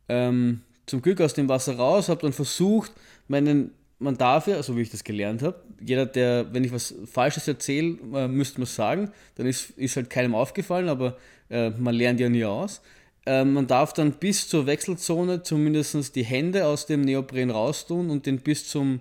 ähm, 0.09 0.61
zum 0.87 1.03
Glück 1.03 1.21
aus 1.21 1.35
dem 1.35 1.47
Wasser 1.47 1.75
raus, 1.75 2.09
habe 2.09 2.21
dann 2.21 2.33
versucht, 2.33 2.91
meinen, 3.27 3.71
man 4.03 4.17
darf 4.17 4.47
ja, 4.47 4.61
so 4.61 4.75
wie 4.77 4.81
ich 4.81 4.91
das 4.91 5.03
gelernt 5.03 5.41
habe, 5.41 5.59
jeder, 5.79 6.05
der, 6.05 6.53
wenn 6.53 6.63
ich 6.63 6.71
was 6.71 6.93
Falsches 7.11 7.47
erzähle, 7.47 7.97
äh, 8.13 8.27
müsste 8.27 8.59
man 8.59 8.67
sagen, 8.67 9.11
dann 9.35 9.47
ist, 9.47 9.71
ist 9.71 9.95
halt 9.95 10.09
keinem 10.09 10.35
aufgefallen, 10.35 10.89
aber 10.89 11.17
äh, 11.49 11.71
man 11.71 11.95
lernt 11.95 12.19
ja 12.19 12.29
nie 12.29 12.45
aus. 12.45 12.81
Äh, 13.25 13.45
man 13.45 13.67
darf 13.67 13.93
dann 13.93 14.13
bis 14.13 14.47
zur 14.47 14.65
Wechselzone 14.65 15.43
zumindest 15.43 16.15
die 16.15 16.23
Hände 16.23 16.67
aus 16.67 16.85
dem 16.85 17.01
Neopren 17.01 17.49
raustun 17.49 18.09
und 18.09 18.25
den 18.25 18.39
bis 18.39 18.67
zum 18.67 18.99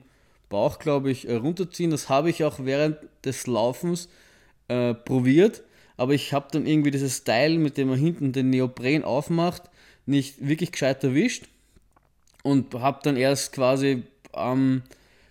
Bauch, 0.48 0.78
glaube 0.78 1.10
ich, 1.10 1.28
äh, 1.28 1.34
runterziehen. 1.34 1.90
Das 1.90 2.08
habe 2.08 2.30
ich 2.30 2.44
auch 2.44 2.60
während 2.60 2.98
des 3.24 3.46
Laufens 3.46 4.08
äh, 4.68 4.94
probiert, 4.94 5.62
aber 5.96 6.14
ich 6.14 6.32
habe 6.32 6.48
dann 6.52 6.66
irgendwie 6.66 6.90
dieses 6.90 7.24
Teil, 7.24 7.58
mit 7.58 7.76
dem 7.76 7.88
man 7.88 7.98
hinten 7.98 8.32
den 8.32 8.50
Neopren 8.50 9.02
aufmacht, 9.02 9.62
nicht 10.06 10.46
wirklich 10.46 10.72
gescheit 10.72 11.02
erwischt 11.04 11.44
und 12.42 12.74
habe 12.74 13.00
dann 13.02 13.16
erst 13.16 13.52
quasi 13.52 14.04
ähm, 14.34 14.82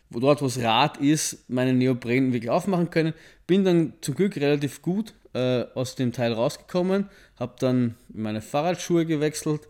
wo 0.09 0.19
dort, 0.19 0.41
wo 0.41 0.45
das 0.45 0.59
Rad 0.59 0.97
ist, 0.97 1.49
meinen 1.49 1.77
Neopren 1.77 2.33
wirklich 2.33 2.49
aufmachen 2.49 2.89
können. 2.89 3.13
Bin 3.47 3.63
dann 3.63 3.93
zum 4.01 4.15
Glück 4.15 4.35
relativ 4.35 4.81
gut 4.81 5.13
äh, 5.33 5.63
aus 5.73 5.95
dem 5.95 6.11
Teil 6.11 6.33
rausgekommen, 6.33 7.09
habe 7.39 7.55
dann 7.59 7.95
meine 8.13 8.41
Fahrradschuhe 8.41 9.05
gewechselt 9.05 9.67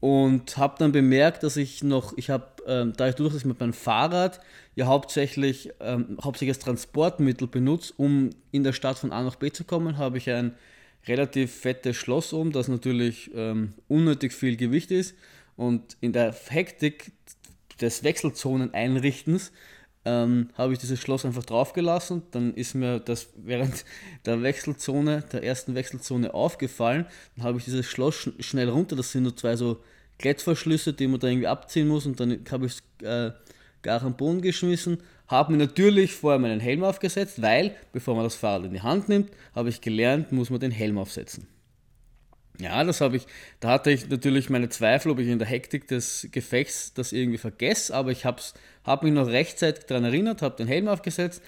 und 0.00 0.56
habe 0.56 0.76
dann 0.78 0.92
bemerkt, 0.92 1.42
dass 1.42 1.56
ich 1.56 1.84
noch, 1.84 2.16
ich 2.16 2.30
habe, 2.30 2.46
ähm, 2.66 2.94
dadurch, 2.96 3.32
dass 3.32 3.42
ich 3.42 3.46
mit 3.46 3.60
meinem 3.60 3.72
Fahrrad 3.72 4.40
ja 4.74 4.86
hauptsächlich, 4.86 5.70
ähm, 5.80 6.18
hauptsächlich 6.22 6.56
als 6.56 6.64
Transportmittel 6.64 7.46
benutze, 7.46 7.92
um 7.96 8.30
in 8.50 8.64
der 8.64 8.72
Stadt 8.72 8.98
von 8.98 9.12
A 9.12 9.22
nach 9.22 9.36
B 9.36 9.50
zu 9.52 9.64
kommen, 9.64 9.98
habe 9.98 10.18
ich 10.18 10.30
ein 10.30 10.54
relativ 11.06 11.54
fettes 11.54 11.96
Schloss 11.96 12.32
um, 12.32 12.50
das 12.52 12.68
natürlich 12.68 13.30
ähm, 13.34 13.74
unnötig 13.88 14.32
viel 14.32 14.56
Gewicht 14.56 14.90
ist. 14.90 15.14
Und 15.56 15.96
in 16.00 16.12
der 16.12 16.34
Hektik 16.48 17.12
des 17.80 18.04
Wechselzonen-Einrichtens 18.04 19.52
ähm, 20.04 20.48
habe 20.54 20.72
ich 20.72 20.78
dieses 20.78 21.00
Schloss 21.00 21.24
einfach 21.24 21.44
draufgelassen. 21.44 22.22
Dann 22.30 22.54
ist 22.54 22.74
mir 22.74 23.00
das 23.00 23.28
während 23.36 23.84
der 24.26 24.42
Wechselzone, 24.42 25.24
der 25.32 25.42
ersten 25.42 25.74
Wechselzone 25.74 26.32
aufgefallen. 26.32 27.06
Dann 27.36 27.44
habe 27.44 27.58
ich 27.58 27.64
dieses 27.64 27.86
Schloss 27.86 28.14
sch 28.14 28.30
schnell 28.40 28.68
runter. 28.68 28.96
Das 28.96 29.12
sind 29.12 29.24
nur 29.24 29.36
zwei 29.36 29.56
so 29.56 29.82
Klettverschlüsse, 30.18 30.92
die 30.92 31.06
man 31.06 31.20
da 31.20 31.28
irgendwie 31.28 31.46
abziehen 31.46 31.88
muss. 31.88 32.06
Und 32.06 32.18
dann 32.20 32.44
habe 32.50 32.66
ich 32.66 32.72
es 32.72 33.06
äh, 33.06 33.32
gar 33.82 34.02
am 34.02 34.16
Boden 34.16 34.40
geschmissen. 34.40 34.98
Habe 35.28 35.52
mir 35.52 35.58
natürlich 35.58 36.14
vorher 36.14 36.40
meinen 36.40 36.60
Helm 36.60 36.82
aufgesetzt, 36.82 37.40
weil, 37.40 37.76
bevor 37.92 38.14
man 38.14 38.24
das 38.24 38.34
Fahrrad 38.34 38.64
in 38.64 38.72
die 38.72 38.82
Hand 38.82 39.08
nimmt, 39.08 39.30
habe 39.54 39.68
ich 39.68 39.80
gelernt, 39.80 40.32
muss 40.32 40.50
man 40.50 40.60
den 40.60 40.72
Helm 40.72 40.98
aufsetzen. 40.98 41.46
Ja, 42.58 42.84
das 42.84 43.00
habe 43.00 43.16
ich, 43.16 43.26
da 43.60 43.70
hatte 43.70 43.90
ich 43.90 44.08
natürlich 44.08 44.50
meine 44.50 44.68
Zweifel, 44.68 45.10
ob 45.10 45.18
ich 45.18 45.28
in 45.28 45.38
der 45.38 45.48
Hektik 45.48 45.88
des 45.88 46.28
Gefechts 46.30 46.92
das 46.92 47.12
irgendwie 47.12 47.38
vergesse, 47.38 47.94
aber 47.94 48.10
ich 48.10 48.24
habe 48.24 48.42
hab 48.84 49.02
mich 49.02 49.12
noch 49.12 49.28
rechtzeitig 49.28 49.84
daran 49.84 50.04
erinnert, 50.04 50.42
habe 50.42 50.56
den 50.56 50.66
Helm 50.66 50.88
aufgesetzt, 50.88 51.42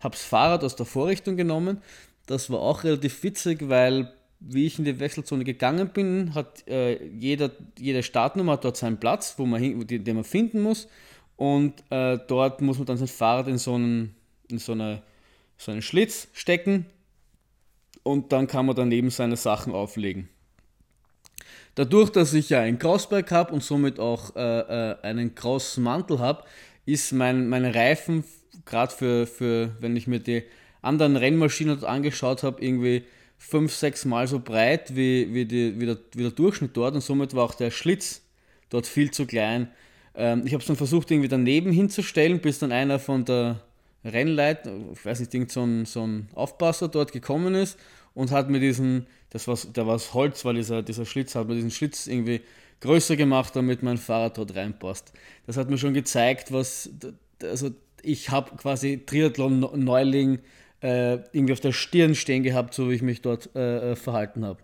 habe 0.00 0.14
das 0.14 0.24
Fahrrad 0.24 0.64
aus 0.64 0.74
der 0.74 0.86
Vorrichtung 0.86 1.36
genommen. 1.36 1.82
Das 2.26 2.50
war 2.50 2.60
auch 2.60 2.82
relativ 2.82 3.22
witzig, 3.22 3.68
weil 3.68 4.12
wie 4.40 4.66
ich 4.66 4.78
in 4.78 4.84
die 4.84 4.98
Wechselzone 5.00 5.44
gegangen 5.44 5.88
bin, 5.88 6.34
hat 6.34 6.66
äh, 6.68 7.02
jeder, 7.06 7.50
jede 7.78 8.02
Startnummer 8.02 8.52
hat 8.52 8.64
dort 8.64 8.76
seinen 8.76 8.98
Platz, 8.98 9.34
wo 9.38 9.46
man 9.46 9.60
hin, 9.60 9.86
den 9.86 10.14
man 10.14 10.24
finden 10.24 10.60
muss. 10.60 10.88
Und 11.36 11.74
äh, 11.90 12.18
dort 12.26 12.60
muss 12.60 12.78
man 12.78 12.86
dann 12.86 12.96
sein 12.96 13.08
Fahrrad 13.08 13.48
in 13.48 13.58
so 13.58 13.74
einen, 13.74 14.14
in 14.48 14.58
so, 14.58 14.72
eine, 14.72 15.02
so 15.56 15.72
einen 15.72 15.82
Schlitz 15.82 16.28
stecken 16.32 16.86
und 18.02 18.32
dann 18.32 18.46
kann 18.46 18.66
man 18.66 18.76
daneben 18.76 19.10
seine 19.10 19.36
Sachen 19.36 19.72
auflegen. 19.72 20.28
Dadurch, 21.76 22.08
dass 22.08 22.32
ich 22.32 22.48
ja 22.48 22.60
ein 22.62 22.78
Crossbike 22.78 23.30
habe 23.30 23.52
und 23.52 23.62
somit 23.62 24.00
auch 24.00 24.34
äh, 24.34 24.40
äh, 24.40 24.96
einen 25.02 25.34
Crossmantel 25.34 26.18
habe, 26.18 26.42
ist 26.86 27.12
mein, 27.12 27.50
mein 27.50 27.66
Reifen, 27.66 28.24
gerade 28.64 28.92
für, 28.92 29.26
für, 29.26 29.76
wenn 29.80 29.94
ich 29.94 30.06
mir 30.06 30.18
die 30.18 30.44
anderen 30.80 31.16
Rennmaschinen 31.16 31.84
angeschaut 31.84 32.42
habe, 32.44 32.64
irgendwie 32.64 33.04
fünf, 33.36 33.74
sechs 33.74 34.06
Mal 34.06 34.26
so 34.26 34.40
breit 34.40 34.96
wie, 34.96 35.34
wie, 35.34 35.44
die, 35.44 35.78
wie, 35.78 35.84
der, 35.84 35.98
wie 36.14 36.22
der 36.22 36.30
Durchschnitt 36.30 36.74
dort 36.74 36.94
und 36.94 37.02
somit 37.02 37.34
war 37.34 37.44
auch 37.44 37.54
der 37.54 37.70
Schlitz 37.70 38.22
dort 38.70 38.86
viel 38.86 39.10
zu 39.10 39.26
klein. 39.26 39.68
Ähm, 40.14 40.44
ich 40.46 40.54
habe 40.54 40.62
es 40.62 40.66
dann 40.66 40.76
versucht, 40.76 41.10
irgendwie 41.10 41.28
daneben 41.28 41.72
hinzustellen, 41.72 42.40
bis 42.40 42.58
dann 42.58 42.72
einer 42.72 42.98
von 42.98 43.26
der 43.26 43.60
Rennleit, 44.02 44.66
ich 44.94 45.04
weiß 45.04 45.20
nicht, 45.20 45.52
so 45.52 45.62
ein, 45.62 45.84
so 45.84 46.06
ein 46.06 46.30
Aufpasser 46.34 46.88
dort 46.88 47.12
gekommen 47.12 47.54
ist 47.54 47.78
und 48.16 48.30
hat 48.30 48.48
mir 48.48 48.60
diesen, 48.60 49.06
das 49.28 49.46
war, 49.46 49.58
der 49.76 49.86
war 49.86 50.00
Holz, 50.14 50.44
weil 50.46 50.54
dieser, 50.54 50.82
dieser 50.82 51.04
Schlitz 51.04 51.34
hat 51.34 51.48
mir 51.48 51.54
diesen 51.54 51.70
Schlitz 51.70 52.06
irgendwie 52.06 52.40
größer 52.80 53.14
gemacht, 53.14 53.54
damit 53.54 53.82
mein 53.82 53.98
Fahrrad 53.98 54.38
dort 54.38 54.56
reinpasst. 54.56 55.12
Das 55.46 55.58
hat 55.58 55.68
mir 55.68 55.76
schon 55.76 55.92
gezeigt, 55.92 56.50
was, 56.50 56.90
also 57.42 57.70
ich 58.02 58.30
habe 58.30 58.56
quasi 58.56 59.04
Triathlon-Neuling 59.04 60.38
äh, 60.82 61.14
irgendwie 61.32 61.52
auf 61.52 61.60
der 61.60 61.72
Stirn 61.72 62.14
stehen 62.14 62.42
gehabt, 62.42 62.72
so 62.72 62.90
wie 62.90 62.94
ich 62.94 63.02
mich 63.02 63.20
dort 63.20 63.50
äh, 63.54 63.92
äh, 63.92 63.96
verhalten 63.96 64.46
habe. 64.46 64.60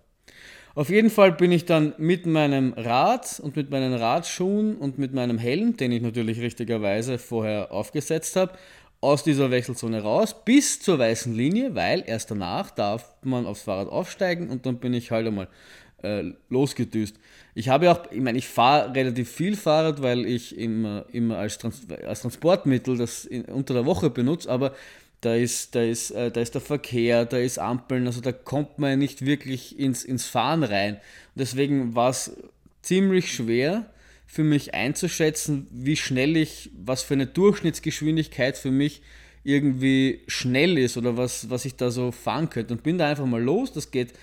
Auf 0.74 0.88
jeden 0.88 1.10
Fall 1.10 1.32
bin 1.32 1.52
ich 1.52 1.66
dann 1.66 1.92
mit 1.98 2.24
meinem 2.24 2.72
Rad 2.72 3.38
und 3.38 3.54
mit 3.54 3.70
meinen 3.70 3.92
Radschuhen 3.92 4.76
und 4.76 4.96
mit 4.96 5.12
meinem 5.12 5.36
Helm, 5.36 5.76
den 5.76 5.92
ich 5.92 6.00
natürlich 6.00 6.40
richtigerweise 6.40 7.18
vorher 7.18 7.70
aufgesetzt 7.70 8.36
habe, 8.36 8.54
aus 9.02 9.24
dieser 9.24 9.50
Wechselzone 9.50 10.00
raus 10.00 10.34
bis 10.44 10.80
zur 10.80 10.98
weißen 10.98 11.34
Linie, 11.34 11.74
weil 11.74 12.04
erst 12.06 12.30
danach 12.30 12.70
darf 12.70 13.16
man 13.22 13.46
aufs 13.46 13.62
Fahrrad 13.62 13.88
aufsteigen 13.88 14.48
und 14.48 14.64
dann 14.64 14.78
bin 14.78 14.94
ich 14.94 15.10
halt 15.10 15.26
einmal 15.26 15.48
äh, 16.02 16.32
losgedüst. 16.48 17.16
Ich 17.54 17.68
habe 17.68 17.90
auch, 17.90 18.10
ich 18.12 18.20
meine, 18.20 18.38
ich 18.38 18.46
fahre 18.46 18.94
relativ 18.94 19.28
viel 19.28 19.56
Fahrrad, 19.56 20.02
weil 20.02 20.24
ich 20.24 20.56
immer, 20.56 21.04
immer 21.12 21.36
als, 21.38 21.58
Trans 21.58 21.82
als 22.06 22.22
Transportmittel 22.22 22.96
das 22.96 23.24
in, 23.24 23.44
unter 23.46 23.74
der 23.74 23.86
Woche 23.86 24.08
benutze, 24.08 24.48
aber 24.48 24.72
da 25.20 25.34
ist, 25.34 25.74
da, 25.74 25.82
ist, 25.82 26.12
äh, 26.12 26.30
da 26.30 26.40
ist 26.40 26.54
der 26.54 26.60
Verkehr, 26.60 27.24
da 27.24 27.38
ist 27.38 27.58
Ampeln, 27.58 28.06
also 28.06 28.20
da 28.20 28.30
kommt 28.30 28.78
man 28.78 29.00
nicht 29.00 29.26
wirklich 29.26 29.78
ins, 29.80 30.04
ins 30.04 30.26
Fahren 30.26 30.62
rein. 30.62 30.94
Und 30.94 31.00
deswegen 31.40 31.96
war 31.96 32.10
es 32.10 32.36
ziemlich 32.82 33.32
schwer, 33.32 33.86
für 34.32 34.44
mich 34.44 34.72
einzuschätzen, 34.72 35.66
wie 35.70 35.94
schnell 35.94 36.38
ich, 36.38 36.70
was 36.74 37.02
für 37.02 37.12
eine 37.12 37.26
Durchschnittsgeschwindigkeit 37.26 38.56
für 38.56 38.70
mich 38.70 39.02
irgendwie 39.44 40.22
schnell 40.26 40.78
ist 40.78 40.96
oder 40.96 41.18
was, 41.18 41.50
was 41.50 41.66
ich 41.66 41.76
da 41.76 41.90
so 41.90 42.12
fahren 42.12 42.48
könnte. 42.48 42.72
Und 42.72 42.82
bin 42.82 42.96
da 42.96 43.10
einfach 43.10 43.26
mal 43.26 43.42
los. 43.42 43.74
Das 43.74 43.90
geht, 43.90 44.14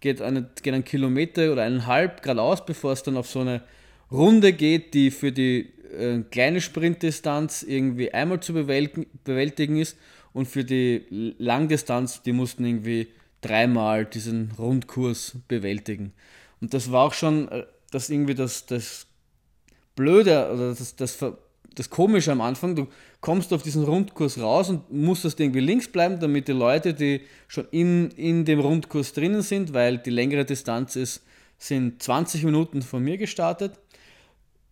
geht, 0.00 0.20
eine, 0.20 0.50
geht 0.60 0.74
einen 0.74 0.82
Kilometer 0.82 1.52
oder 1.52 1.62
eineinhalb 1.62 2.22
geradeaus, 2.22 2.66
bevor 2.66 2.90
es 2.90 3.04
dann 3.04 3.16
auf 3.16 3.28
so 3.28 3.38
eine 3.38 3.62
Runde 4.10 4.52
geht, 4.52 4.94
die 4.94 5.12
für 5.12 5.30
die 5.30 5.70
äh, 5.96 6.24
kleine 6.28 6.60
Sprintdistanz 6.60 7.62
irgendwie 7.62 8.12
einmal 8.12 8.40
zu 8.40 8.54
bewältigen, 8.54 9.06
bewältigen 9.22 9.76
ist 9.76 9.96
und 10.32 10.48
für 10.48 10.64
die 10.64 11.34
Langdistanz, 11.38 12.20
die 12.20 12.32
mussten 12.32 12.64
irgendwie 12.64 13.06
dreimal 13.42 14.06
diesen 14.06 14.50
Rundkurs 14.58 15.36
bewältigen. 15.46 16.12
Und 16.60 16.74
das 16.74 16.90
war 16.90 17.04
auch 17.04 17.14
schon 17.14 17.46
äh, 17.46 17.62
das 17.92 18.10
irgendwie 18.10 18.34
das, 18.34 18.66
das 18.66 19.06
Blöde 19.94 20.50
oder 20.52 20.68
das, 20.70 20.96
das, 20.96 21.18
das 21.74 21.90
Komische 21.90 22.32
am 22.32 22.40
Anfang, 22.40 22.76
du 22.76 22.88
kommst 23.20 23.52
auf 23.52 23.62
diesen 23.62 23.84
Rundkurs 23.84 24.40
raus 24.40 24.68
und 24.70 24.92
musstest 24.92 25.40
irgendwie 25.40 25.60
links 25.60 25.88
bleiben, 25.88 26.18
damit 26.20 26.48
die 26.48 26.52
Leute, 26.52 26.94
die 26.94 27.22
schon 27.48 27.66
in, 27.70 28.10
in 28.12 28.44
dem 28.44 28.60
Rundkurs 28.60 29.12
drinnen 29.12 29.42
sind, 29.42 29.72
weil 29.72 29.98
die 29.98 30.10
längere 30.10 30.44
Distanz 30.44 30.96
ist, 30.96 31.22
sind 31.58 32.02
20 32.02 32.44
Minuten 32.44 32.82
von 32.82 33.02
mir 33.02 33.18
gestartet, 33.18 33.78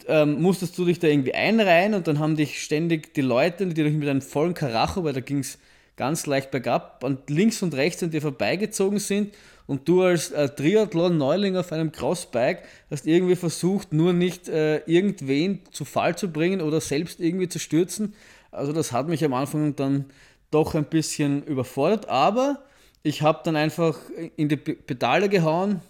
ähm, 0.09 0.41
musstest 0.41 0.77
du 0.79 0.85
dich 0.85 0.99
da 0.99 1.07
irgendwie 1.07 1.35
einreihen 1.35 1.95
und 1.95 2.07
dann 2.07 2.19
haben 2.19 2.37
dich 2.37 2.63
ständig 2.63 3.15
die 3.15 3.21
Leute, 3.21 3.67
die 3.67 3.75
dich 3.75 3.95
mit 3.95 4.09
einem 4.09 4.23
vollen 4.23 4.55
Karacho, 4.55 5.05
weil 5.05 5.13
da 5.13 5.21
ging 5.21 5.39
es 5.39 5.59
ganz 6.01 6.25
leicht 6.25 6.51
bergab, 6.51 7.05
und 7.05 7.29
links 7.29 7.63
und 7.63 7.75
rechts 7.75 8.03
an 8.03 8.11
dir 8.11 8.23
vorbeigezogen 8.23 8.99
sind 8.99 9.35
und 9.67 9.87
du 9.87 10.03
als 10.03 10.31
äh, 10.31 10.49
Triathlon-Neuling 10.49 11.59
auf 11.59 11.73
einem 11.73 11.93
Crossbike 11.93 12.63
hast 12.91 13.07
irgendwie 13.07 13.37
versucht, 13.37 13.93
nur 13.93 14.15
nicht 14.15 14.49
äh, 14.49 14.79
irgendwen 14.87 15.61
zu 15.73 15.85
Fall 15.85 16.17
zu 16.17 16.33
bringen 16.33 16.63
oder 16.63 16.81
selbst 16.81 17.21
irgendwie 17.21 17.51
zu 17.51 17.59
stürzen. 17.59 18.15
Also 18.51 18.73
das 18.73 18.93
hat 18.93 19.09
mich 19.09 19.23
am 19.27 19.35
Anfang 19.35 19.77
dann 19.77 20.07
doch 20.51 20.75
ein 20.75 20.87
bisschen 20.87 21.45
überfordert, 21.45 22.09
aber 22.09 22.65
ich 23.03 23.21
habe 23.21 23.43
dann 23.45 23.57
einfach 23.57 23.99
in 24.37 24.49
die 24.49 24.57
Pedale 24.57 25.29
gehauen 25.29 25.83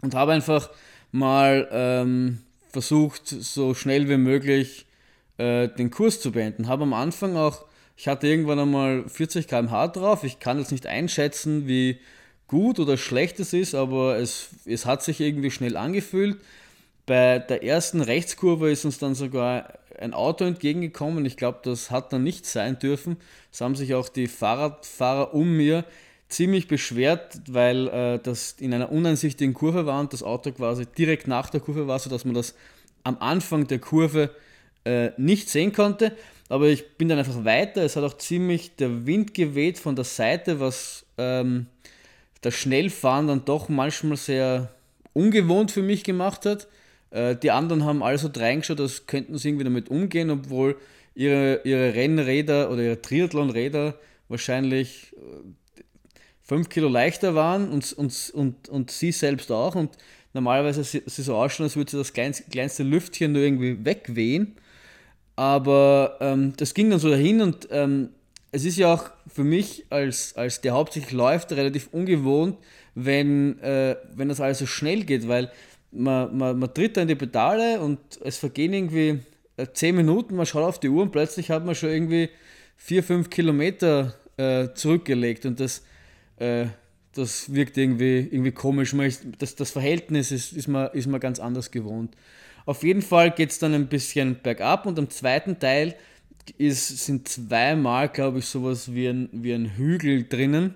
und 0.00 0.14
habe 0.14 0.30
einfach 0.30 0.70
mal 1.10 1.68
ähm, 1.72 2.38
versucht, 2.70 3.26
so 3.26 3.74
schnell 3.74 4.08
wie 4.08 4.16
möglich 4.16 4.86
äh, 5.38 5.66
den 5.66 5.90
Kurs 5.90 6.20
zu 6.20 6.30
beenden. 6.30 6.68
Habe 6.68 6.84
am 6.84 6.94
Anfang 6.94 7.36
auch 7.36 7.64
Ich 7.96 8.08
hatte 8.08 8.26
irgendwann 8.26 8.58
einmal 8.58 9.08
40 9.08 9.46
km/h 9.46 9.88
drauf. 9.88 10.24
Ich 10.24 10.40
kann 10.40 10.58
jetzt 10.58 10.72
nicht 10.72 10.86
einschätzen, 10.86 11.68
wie 11.68 11.98
gut 12.48 12.78
oder 12.80 12.96
schlecht 12.96 13.40
es 13.40 13.52
ist, 13.52 13.74
aber 13.74 14.18
es, 14.18 14.50
es 14.64 14.86
hat 14.86 15.02
sich 15.02 15.20
irgendwie 15.20 15.50
schnell 15.50 15.76
angefühlt. 15.76 16.38
Bei 17.06 17.38
der 17.38 17.62
ersten 17.62 18.00
Rechtskurve 18.00 18.70
ist 18.70 18.84
uns 18.84 18.98
dann 18.98 19.14
sogar 19.14 19.74
ein 19.98 20.14
Auto 20.14 20.44
entgegengekommen. 20.44 21.24
Ich 21.24 21.36
glaube, 21.36 21.60
das 21.62 21.90
hat 21.90 22.12
dann 22.12 22.24
nicht 22.24 22.46
sein 22.46 22.78
dürfen. 22.78 23.16
Es 23.52 23.60
haben 23.60 23.76
sich 23.76 23.94
auch 23.94 24.08
die 24.08 24.26
Fahrradfahrer 24.26 25.34
um 25.34 25.56
mir 25.56 25.84
ziemlich 26.28 26.66
beschwert, 26.66 27.40
weil 27.48 27.88
äh, 27.88 28.18
das 28.18 28.56
in 28.58 28.74
einer 28.74 28.90
uneinsichtigen 28.90 29.54
Kurve 29.54 29.86
war 29.86 30.00
und 30.00 30.12
das 30.12 30.22
Auto 30.22 30.50
quasi 30.52 30.86
direkt 30.86 31.28
nach 31.28 31.50
der 31.50 31.60
Kurve 31.60 31.86
war, 31.86 31.98
sodass 31.98 32.24
man 32.24 32.34
das 32.34 32.54
am 33.04 33.18
Anfang 33.20 33.66
der 33.66 33.78
Kurve 33.78 34.30
äh, 34.84 35.10
nicht 35.16 35.48
sehen 35.48 35.72
konnte. 35.72 36.16
Aber 36.54 36.68
ich 36.68 36.96
bin 36.96 37.08
dann 37.08 37.18
einfach 37.18 37.44
weiter. 37.44 37.82
Es 37.82 37.96
hat 37.96 38.04
auch 38.04 38.16
ziemlich 38.16 38.76
der 38.76 39.06
Wind 39.06 39.34
geweht 39.34 39.76
von 39.76 39.96
der 39.96 40.04
Seite, 40.04 40.60
was 40.60 41.04
ähm, 41.18 41.66
das 42.42 42.54
Schnellfahren 42.54 43.26
dann 43.26 43.44
doch 43.44 43.68
manchmal 43.68 44.16
sehr 44.16 44.72
ungewohnt 45.14 45.72
für 45.72 45.82
mich 45.82 46.04
gemacht 46.04 46.46
hat. 46.46 46.68
Äh, 47.10 47.34
die 47.34 47.50
anderen 47.50 47.84
haben 47.84 48.04
also 48.04 48.30
reingeschaut, 48.32 48.78
als 48.78 49.08
könnten 49.08 49.36
sie 49.36 49.48
irgendwie 49.48 49.64
damit 49.64 49.88
umgehen, 49.88 50.30
obwohl 50.30 50.76
ihre, 51.16 51.62
ihre 51.64 51.92
Rennräder 51.92 52.70
oder 52.70 52.84
ihre 52.84 53.02
Triathlonräder 53.02 53.98
wahrscheinlich 54.28 55.12
5 56.44 56.66
äh, 56.66 56.70
Kilo 56.70 56.86
leichter 56.88 57.34
waren 57.34 57.68
und, 57.68 57.92
und, 57.94 58.30
und, 58.32 58.68
und 58.68 58.92
sie 58.92 59.10
selbst 59.10 59.50
auch. 59.50 59.74
Und 59.74 59.98
normalerweise 60.32 60.84
sieht 60.84 61.10
sie 61.10 61.22
so 61.22 61.34
ausschauen, 61.34 61.64
als 61.64 61.74
würde 61.74 61.90
sie 61.90 61.98
das 61.98 62.12
kleinste, 62.12 62.44
kleinste 62.48 62.84
Lüftchen 62.84 63.32
nur 63.32 63.42
irgendwie 63.42 63.84
wegwehen. 63.84 64.54
Aber 65.36 66.16
ähm, 66.20 66.52
das 66.56 66.74
ging 66.74 66.90
dann 66.90 66.98
so 66.98 67.10
dahin 67.10 67.40
und 67.40 67.68
ähm, 67.70 68.10
es 68.52 68.64
ist 68.64 68.76
ja 68.76 68.94
auch 68.94 69.10
für 69.26 69.42
mich 69.42 69.84
als, 69.90 70.36
als 70.36 70.60
der 70.60 70.74
hauptsächlich 70.74 71.12
läuft 71.12 71.50
relativ 71.52 71.88
ungewohnt, 71.90 72.56
wenn, 72.94 73.58
äh, 73.60 73.96
wenn 74.14 74.28
das 74.28 74.40
alles 74.40 74.60
so 74.60 74.66
schnell 74.66 75.02
geht, 75.02 75.26
weil 75.26 75.50
man, 75.90 76.36
man, 76.36 76.58
man 76.58 76.72
tritt 76.72 76.96
da 76.96 77.02
in 77.02 77.08
die 77.08 77.16
Pedale 77.16 77.80
und 77.80 77.98
es 78.22 78.36
vergehen 78.36 78.72
irgendwie 78.72 79.20
10 79.72 79.88
äh, 79.88 79.92
Minuten, 79.96 80.36
man 80.36 80.46
schaut 80.46 80.62
auf 80.62 80.78
die 80.78 80.88
Uhr 80.88 81.02
und 81.02 81.10
plötzlich 81.10 81.50
hat 81.50 81.64
man 81.64 81.74
schon 81.74 81.90
irgendwie 81.90 82.30
4, 82.76 83.02
5 83.02 83.30
Kilometer 83.30 84.14
äh, 84.36 84.68
zurückgelegt 84.74 85.46
und 85.46 85.58
das, 85.58 85.84
äh, 86.36 86.66
das 87.14 87.52
wirkt 87.52 87.76
irgendwie, 87.76 88.28
irgendwie 88.30 88.52
komisch. 88.52 88.92
Man 88.92 89.06
ist, 89.06 89.24
das, 89.38 89.54
das 89.54 89.70
Verhältnis 89.70 90.32
ist, 90.32 90.52
ist, 90.52 90.68
man, 90.68 90.90
ist 90.92 91.06
man 91.06 91.20
ganz 91.20 91.38
anders 91.38 91.70
gewohnt. 91.70 92.14
Auf 92.66 92.82
jeden 92.82 93.02
Fall 93.02 93.30
geht 93.30 93.50
es 93.50 93.58
dann 93.58 93.74
ein 93.74 93.88
bisschen 93.88 94.36
bergab 94.42 94.86
und 94.86 94.98
am 94.98 95.10
zweiten 95.10 95.58
Teil 95.58 95.94
ist, 96.58 97.04
sind 97.04 97.28
zweimal, 97.28 98.08
glaube 98.08 98.38
ich, 98.38 98.46
sowas 98.46 98.94
wie 98.94 99.08
ein, 99.08 99.28
wie 99.32 99.52
ein 99.52 99.76
Hügel 99.76 100.24
drinnen, 100.28 100.74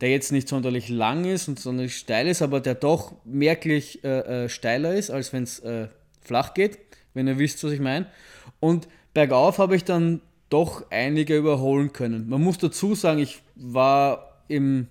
der 0.00 0.10
jetzt 0.10 0.32
nicht 0.32 0.48
sonderlich 0.48 0.88
lang 0.88 1.24
ist 1.24 1.48
und 1.48 1.58
sonderlich 1.58 1.96
steil 1.96 2.26
ist, 2.28 2.42
aber 2.42 2.60
der 2.60 2.74
doch 2.74 3.14
merklich 3.24 4.02
äh, 4.04 4.44
äh, 4.44 4.48
steiler 4.48 4.94
ist, 4.94 5.10
als 5.10 5.32
wenn 5.32 5.42
es 5.42 5.58
äh, 5.60 5.88
flach 6.22 6.54
geht, 6.54 6.78
wenn 7.14 7.26
ihr 7.26 7.38
wisst, 7.38 7.62
was 7.64 7.72
ich 7.72 7.80
meine. 7.80 8.06
Und 8.60 8.88
bergauf 9.14 9.58
habe 9.58 9.76
ich 9.76 9.84
dann 9.84 10.20
doch 10.48 10.90
einige 10.90 11.36
überholen 11.36 11.92
können. 11.92 12.28
Man 12.28 12.42
muss 12.42 12.58
dazu 12.58 12.94
sagen, 12.94 13.20
ich 13.20 13.42
war 13.54 14.42
im 14.48 14.88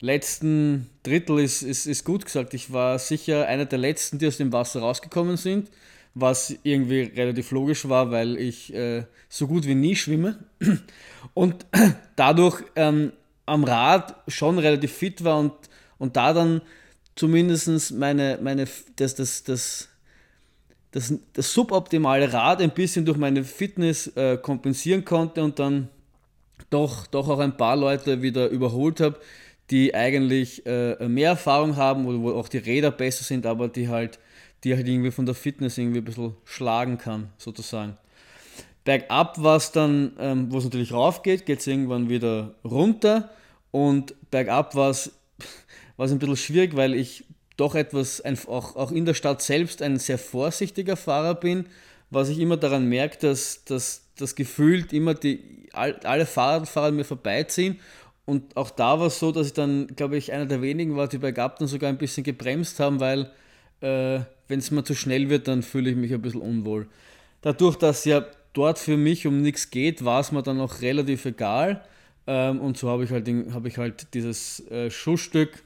letzten 0.00 0.90
Drittel, 1.02 1.38
ist, 1.38 1.62
ist, 1.62 1.86
ist 1.86 2.04
gut 2.04 2.24
gesagt, 2.24 2.54
ich 2.54 2.72
war 2.72 2.98
sicher 2.98 3.46
einer 3.46 3.64
der 3.64 3.78
letzten, 3.78 4.18
die 4.18 4.26
aus 4.26 4.36
dem 4.36 4.52
Wasser 4.52 4.80
rausgekommen 4.80 5.36
sind 5.36 5.70
was 6.18 6.56
irgendwie 6.62 7.02
relativ 7.02 7.50
logisch 7.50 7.86
war, 7.90 8.10
weil 8.10 8.38
ich 8.38 8.72
äh, 8.72 9.04
so 9.28 9.46
gut 9.46 9.66
wie 9.66 9.74
nie 9.74 9.94
schwimme. 9.94 10.38
Und 11.34 11.66
dadurch 12.16 12.64
ähm, 12.74 13.12
am 13.44 13.64
Rad 13.64 14.16
schon 14.26 14.58
relativ 14.58 14.92
fit 14.92 15.22
war 15.22 15.38
und, 15.38 15.52
und 15.98 16.16
da 16.16 16.32
dann 16.32 16.62
zumindest 17.14 17.92
meine, 17.92 18.38
meine, 18.42 18.66
das, 18.96 19.14
das, 19.14 19.44
das, 19.44 19.88
das, 20.90 21.14
das 21.32 21.52
suboptimale 21.52 22.32
Rad 22.32 22.60
ein 22.60 22.72
bisschen 22.72 23.04
durch 23.04 23.18
meine 23.18 23.44
Fitness 23.44 24.08
äh, 24.16 24.36
kompensieren 24.38 25.04
konnte 25.04 25.44
und 25.44 25.58
dann 25.58 25.88
doch, 26.70 27.06
doch 27.06 27.28
auch 27.28 27.38
ein 27.38 27.56
paar 27.56 27.76
Leute 27.76 28.22
wieder 28.22 28.48
überholt 28.48 29.00
habe, 29.00 29.20
die 29.70 29.94
eigentlich 29.94 30.64
äh, 30.66 31.08
mehr 31.08 31.30
Erfahrung 31.30 31.76
haben 31.76 32.06
oder 32.06 32.20
wo 32.20 32.32
auch 32.32 32.48
die 32.48 32.58
Räder 32.58 32.90
besser 32.90 33.24
sind, 33.24 33.46
aber 33.46 33.68
die 33.68 33.88
halt 33.88 34.18
die 34.64 34.74
halt 34.74 34.88
irgendwie 34.88 35.10
von 35.10 35.26
der 35.26 35.34
Fitness 35.34 35.78
irgendwie 35.78 35.98
ein 35.98 36.04
bisschen 36.04 36.34
schlagen 36.44 36.98
kann, 36.98 37.30
sozusagen. 37.38 37.96
Bergab 38.84 39.42
war 39.42 39.56
es 39.56 39.72
dann, 39.72 40.12
ähm, 40.18 40.50
wo 40.50 40.58
es 40.58 40.64
natürlich 40.64 40.92
rauf 40.92 41.22
geht, 41.22 41.46
geht 41.46 41.60
es 41.60 41.66
irgendwann 41.66 42.08
wieder 42.08 42.54
runter. 42.64 43.30
Und 43.70 44.14
bergab 44.30 44.74
war 44.74 44.90
es 44.90 45.12
ein 45.98 46.18
bisschen 46.18 46.36
schwierig, 46.36 46.76
weil 46.76 46.94
ich 46.94 47.24
doch 47.56 47.74
etwas, 47.74 48.22
auch, 48.48 48.76
auch 48.76 48.90
in 48.90 49.06
der 49.06 49.14
Stadt 49.14 49.40
selbst 49.40 49.82
ein 49.82 49.98
sehr 49.98 50.18
vorsichtiger 50.18 50.96
Fahrer 50.96 51.34
bin, 51.34 51.66
was 52.10 52.28
ich 52.28 52.38
immer 52.38 52.56
daran 52.56 52.88
merke, 52.88 53.18
dass, 53.18 53.64
das 53.64 54.34
gefühlt 54.34 54.92
immer 54.92 55.14
die, 55.14 55.68
alle 55.72 56.26
Fahrradfahrer 56.26 56.90
mir 56.90 57.04
vorbeiziehen 57.04 57.80
und 58.26 58.56
auch 58.56 58.70
da 58.70 58.98
war 58.98 59.06
es 59.06 59.20
so, 59.20 59.30
dass 59.32 59.46
ich 59.46 59.52
dann, 59.52 59.86
glaube 59.94 60.16
ich, 60.16 60.32
einer 60.32 60.46
der 60.46 60.60
wenigen 60.60 60.96
war, 60.96 61.06
die 61.08 61.18
bergab 61.18 61.58
dann 61.58 61.68
sogar 61.68 61.88
ein 61.88 61.98
bisschen 61.98 62.24
gebremst 62.24 62.80
haben, 62.80 62.98
weil 62.98 63.30
äh, 63.80 64.20
wenn 64.48 64.58
es 64.58 64.72
mir 64.72 64.82
zu 64.82 64.94
schnell 64.94 65.30
wird, 65.30 65.46
dann 65.48 65.62
fühle 65.62 65.90
ich 65.90 65.96
mich 65.96 66.12
ein 66.12 66.20
bisschen 66.20 66.40
unwohl. 66.40 66.88
Dadurch, 67.40 67.76
dass 67.76 68.04
ja 68.04 68.26
dort 68.52 68.78
für 68.80 68.96
mich 68.96 69.26
um 69.28 69.42
nichts 69.42 69.70
geht, 69.70 70.04
war 70.04 70.20
es 70.20 70.32
mir 70.32 70.42
dann 70.42 70.60
auch 70.60 70.80
relativ 70.80 71.24
egal. 71.24 71.84
Ähm, 72.26 72.60
und 72.60 72.76
so 72.76 72.90
habe 72.90 73.04
ich 73.04 73.10
halt, 73.10 73.28
hab 73.52 73.64
ich 73.64 73.78
halt 73.78 74.12
dieses 74.14 74.60
äh, 74.70 74.90
Schussstück, 74.90 75.62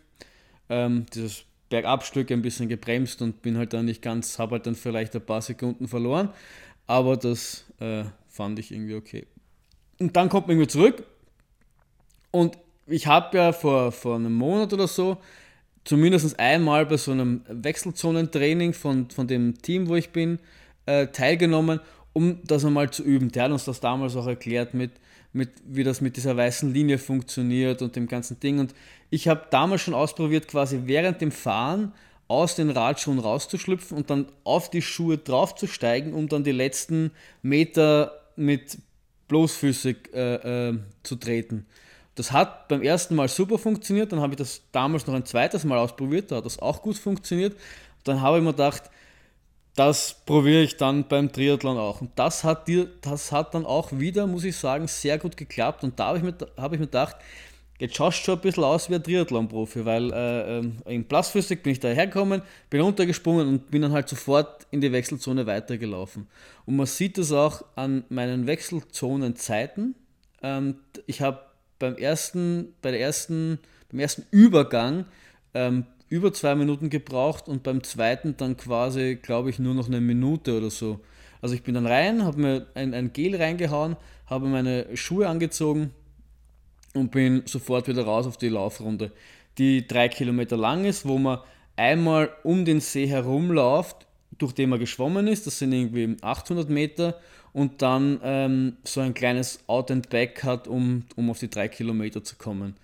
ähm, 0.69 1.07
dieses 1.15 1.45
Bergabstück 1.71 2.31
ein 2.31 2.43
bisschen 2.43 2.69
gebremst 2.69 3.23
und 3.23 3.41
bin 3.41 3.57
halt 3.57 3.73
dann 3.73 3.87
nicht 3.87 4.03
ganz, 4.03 4.39
habe 4.39 4.57
halt 4.57 4.67
dann 4.67 4.75
vielleicht 4.75 5.15
ein 5.15 5.25
paar 5.25 5.41
Sekunden 5.41 5.89
verloren. 5.89 6.29
Aber 6.87 7.17
das 7.17 7.65
äh, 7.79 8.05
fand 8.29 8.59
ich 8.59 8.71
irgendwie 8.71 8.97
okay. 8.97 9.27
Und 9.99 10.17
dann 10.17 10.29
kommt 10.29 10.49
man 10.49 10.57
irgendwie 10.57 10.73
zurück. 10.73 11.05
Und 12.31 12.59
ich 12.87 13.07
habe 13.07 13.37
ja 13.37 13.53
vor, 13.53 13.93
vor 13.93 14.17
einem 14.17 14.35
Monat 14.35 14.73
oder 14.73 14.89
so 14.89 15.19
zumindest 15.85 16.39
einmal 16.39 16.87
bei 16.87 16.97
so 16.97 17.13
einem 17.13 17.43
Wechselzonentraining 17.49 18.73
von, 18.73 19.11
von 19.11 19.27
dem 19.27 19.61
Team, 19.63 19.89
wo 19.89 19.97
ich 19.97 20.11
bin, 20.11 20.39
äh, 20.87 21.09
teilgenommen, 21.09 21.81
um 22.13 22.41
das 22.45 22.65
einmal 22.65 22.91
zu 22.91 23.03
üben. 23.03 23.31
Der 23.33 23.45
hat 23.45 23.53
uns 23.53 23.65
das 23.65 23.81
damals 23.81 24.17
auch 24.17 24.27
erklärt, 24.27 24.75
mit, 24.75 24.93
mit, 25.33 25.51
wie 25.65 25.85
das 25.85 26.01
mit 26.01 26.17
dieser 26.17 26.37
weißen 26.37 26.73
Linie 26.73 26.99
funktioniert 26.99 27.83
und 27.83 27.97
dem 27.97 28.09
ganzen 28.09 28.41
Ding. 28.41 28.59
Und 28.59 28.75
ich 29.11 29.29
habe 29.29 29.47
damals 29.51 29.83
schon 29.83 29.95
ausprobiert, 29.95 30.49
quasi 30.49 30.83
während 30.85 31.21
dem 31.21 31.31
Fahren 31.31 31.93
aus 32.29 32.55
den 32.55 32.71
Radschuhen 32.71 33.19
rauszuschlüpfen 33.19 33.97
und 33.97 34.11
dann 34.11 34.27
auf 34.45 34.71
die 34.71 34.83
Schuhe 34.83 35.19
draufzusteigen, 35.19 36.15
um 36.15 36.29
dann 36.29 36.45
die 36.45 36.53
letzten 36.53 37.11
Meter 37.43 38.21
mit 38.37 38.79
bloßfüßig 39.27 39.97
äh, 40.15 40.69
äh, 40.69 40.79
zu 41.03 41.17
treten. 41.17 41.67
Das 42.15 42.33
hat 42.33 42.69
beim 42.69 42.83
ersten 42.83 43.15
Mal 43.15 43.29
super 43.29 43.59
funktioniert, 43.59 44.13
dann 44.13 44.21
habe 44.21 44.33
ich 44.33 44.39
das 44.39 44.63
damals 44.73 45.07
noch 45.07 45.15
ein 45.15 45.25
zweites 45.25 45.65
Mal 45.65 45.79
ausprobiert, 45.79 46.31
da 46.31 46.37
hat 46.37 46.47
das 46.47 46.59
auch 46.59 46.83
gut 46.83 46.99
funktioniert. 46.99 47.57
Dann 48.05 48.21
habe 48.21 48.39
ich 48.39 48.45
mir 48.45 48.53
gedacht, 48.53 48.91
das 49.77 50.17
probiere 50.27 50.63
ich 50.63 50.77
dann 50.77 51.07
beim 51.07 51.33
Triathlon 51.33 51.79
auch. 51.79 52.01
Und 52.01 52.11
das 52.17 52.45
hat, 52.45 52.69
dir, 52.69 52.89
das 53.01 53.33
hat 53.33 53.55
dann 53.55 53.65
auch 53.65 53.93
wieder, 53.93 54.27
muss 54.27 54.45
ich 54.45 54.57
sagen, 54.57 54.87
sehr 54.89 55.19
gut 55.19 55.37
geklappt. 55.37 55.85
Und 55.85 55.99
da 55.99 56.09
habe 56.09 56.19
ich, 56.19 56.25
mir, 56.25 56.35
habe 56.57 56.75
ich 56.75 56.81
mir 56.81 56.87
gedacht, 56.87 57.17
jetzt 57.79 57.97
schaust 57.97 58.19
du 58.19 58.25
schon 58.25 58.39
ein 58.39 58.41
bisschen 58.43 58.65
aus 58.65 58.91
wie 58.91 58.97
ein 58.97 59.03
Triathlon-Profi, 59.03 59.85
weil 59.85 60.13
äh, 60.13 60.59
ähm, 60.59 60.79
in 60.87 61.07
Platzphysik 61.07 61.63
bin 61.63 61.73
ich 61.73 61.81
da 61.81 61.89
hergekommen, 61.89 62.43
bin 62.69 62.81
runtergesprungen 62.81 63.49
und 63.49 63.71
bin 63.71 63.83
dann 63.83 63.93
halt 63.93 64.09
sofort 64.09 64.67
in 64.71 64.81
die 64.81 64.93
Wechselzone 64.93 65.47
weitergelaufen. 65.47 66.27
Und 66.67 66.77
man 66.77 66.87
sieht 66.87 67.17
das 67.17 67.33
auch 67.33 67.65
an 67.77 68.05
meinen 68.09 68.47
Wechselzonenzeiten. 68.47 69.95
Ähm, 70.43 70.77
ich 71.07 71.23
habe 71.23 71.41
beim 71.81 71.97
ersten, 71.97 72.75
bei 72.83 72.93
der 72.93 73.01
ersten, 73.01 73.59
beim 73.91 73.99
ersten 73.99 74.25
Übergang 74.31 75.07
ähm, 75.55 75.87
über 76.09 76.33
zwei 76.33 76.55
Minuten 76.55 76.91
gebraucht 76.91 77.49
und 77.49 77.65
beim 77.65 77.83
zweiten 77.83 78.37
dann 78.37 78.57
quasi, 78.57 79.19
glaube 79.21 79.51
ich, 79.51 79.59
nur 79.59 79.75
noch 79.75 79.89
eine 79.89 80.01
Minute 80.01 80.57
oder 80.57 80.71
so. 80.71 81.01
Also 81.43 81.57
ich 81.57 81.63
bin 81.63 81.75
dann 81.75 81.87
rein, 81.87 82.25
habe 82.25 82.41
mir 82.41 82.67
ein, 82.75 82.95
ein 82.95 83.13
Gel 83.13 83.35
reingehauen, 83.35 83.97
habe 84.27 84.47
meine 84.47 84.97
Schuhe 84.97 85.29
angezogen 85.29 85.91
und 86.95 87.11
bin 87.11 87.43
sofort 87.47 87.89
wieder 87.89 88.05
raus 88.05 88.27
auf 88.27 88.37
die 88.37 88.49
Laufrunde, 88.49 89.11
die 89.59 89.87
drei 89.87 90.09
Kilometer 90.09 90.57
lang 90.57 90.85
ist, 90.85 91.07
wo 91.07 91.19
man 91.19 91.41
einmal 91.77 92.31
um 92.45 92.65
den 92.65 92.81
See 92.81 93.07
herumläuft, 93.07 94.07
durch 94.37 94.53
den 94.53 94.71
man 94.71 94.79
geschwommen 94.79 95.27
ist. 95.27 95.47
Das 95.47 95.59
sind 95.59 95.73
irgendwie 95.73 96.17
800 96.21 96.69
Meter 96.69 97.19
und 97.53 97.83
dann 97.83 98.21
ähm, 98.23 98.77
so 98.85 99.01
ein 99.01 99.15
kleines 99.15 99.61
Out 99.67 99.91
and 99.91 100.09
Back 100.11 100.45
hat, 100.45 100.69
um, 100.69 101.05
um 101.17 101.31
auf 101.31 101.39
die 101.39 101.51
drei 101.51 101.69
Kilometer 101.69 102.23
zu 102.23 102.37
kommen. 102.37 102.77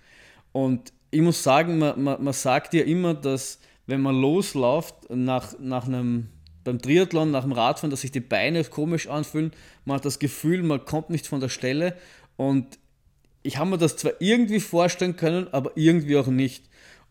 Und 0.51 0.91
ich 1.11 1.21
muss 1.21 1.43
sagen, 1.43 1.77
man, 1.77 2.01
man, 2.01 2.23
man 2.23 2.33
sagt 2.33 2.73
ja 2.73 2.83
immer, 2.83 3.13
dass 3.13 3.59
wenn 3.85 4.01
man 4.01 4.19
losläuft 4.19 4.95
nach, 5.09 5.57
nach 5.59 5.87
einem 5.87 6.27
beim 6.63 6.81
Triathlon, 6.81 7.31
nach 7.31 7.43
dem 7.43 7.53
Radfahren, 7.53 7.91
dass 7.91 8.01
sich 8.01 8.11
die 8.11 8.19
Beine 8.19 8.61
komisch 8.65 9.07
anfühlen, 9.07 9.51
man 9.85 9.95
hat 9.95 10.05
das 10.05 10.19
Gefühl, 10.19 10.63
man 10.63 10.83
kommt 10.83 11.09
nicht 11.09 11.25
von 11.25 11.39
der 11.39 11.47
Stelle 11.47 11.95
Und 12.35 12.77
ich 13.43 13.57
habe 13.57 13.69
mir 13.69 13.77
das 13.77 13.95
zwar 13.95 14.13
irgendwie 14.19 14.59
vorstellen 14.59 15.15
können, 15.15 15.47
aber 15.53 15.71
irgendwie 15.75 16.17
auch 16.17 16.27
nicht. 16.27 16.65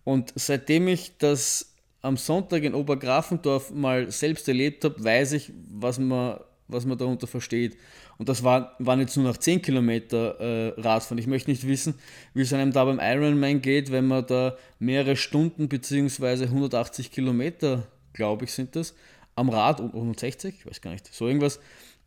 Und 0.04 0.32
seitdem 0.36 0.88
ich 0.88 1.18
das 1.18 1.74
am 2.02 2.16
Sonntag 2.16 2.62
in 2.62 2.74
Obergrafendorf 2.74 3.72
mal 3.72 4.10
selbst 4.10 4.46
erlebt 4.46 4.84
habe, 4.84 5.02
weiß 5.02 5.32
ich, 5.32 5.52
was 5.70 5.98
man, 5.98 6.38
was 6.68 6.86
man 6.86 6.98
darunter 6.98 7.26
versteht. 7.26 7.76
Und 8.18 8.28
das 8.28 8.42
war, 8.42 8.74
waren 8.78 9.00
jetzt 9.00 9.16
nur 9.16 9.26
noch 9.26 9.36
10 9.36 9.62
Kilometer 9.62 10.40
äh, 10.40 10.80
Radfahren. 10.80 11.18
Ich 11.18 11.26
möchte 11.26 11.50
nicht 11.50 11.66
wissen, 11.66 11.94
wie 12.34 12.42
es 12.42 12.52
einem 12.52 12.72
da 12.72 12.84
beim 12.84 13.00
Ironman 13.00 13.60
geht, 13.60 13.90
wenn 13.90 14.06
man 14.06 14.26
da 14.26 14.56
mehrere 14.78 15.16
Stunden 15.16 15.68
bzw. 15.68 16.44
180 16.44 17.10
Kilometer, 17.10 17.86
glaube 18.12 18.44
ich, 18.44 18.52
sind 18.52 18.74
das, 18.74 18.94
am 19.34 19.50
Rad, 19.50 19.80
160, 19.80 20.54
ich 20.58 20.66
weiß 20.66 20.80
gar 20.80 20.92
nicht, 20.92 21.12
so 21.12 21.26
irgendwas, 21.26 21.60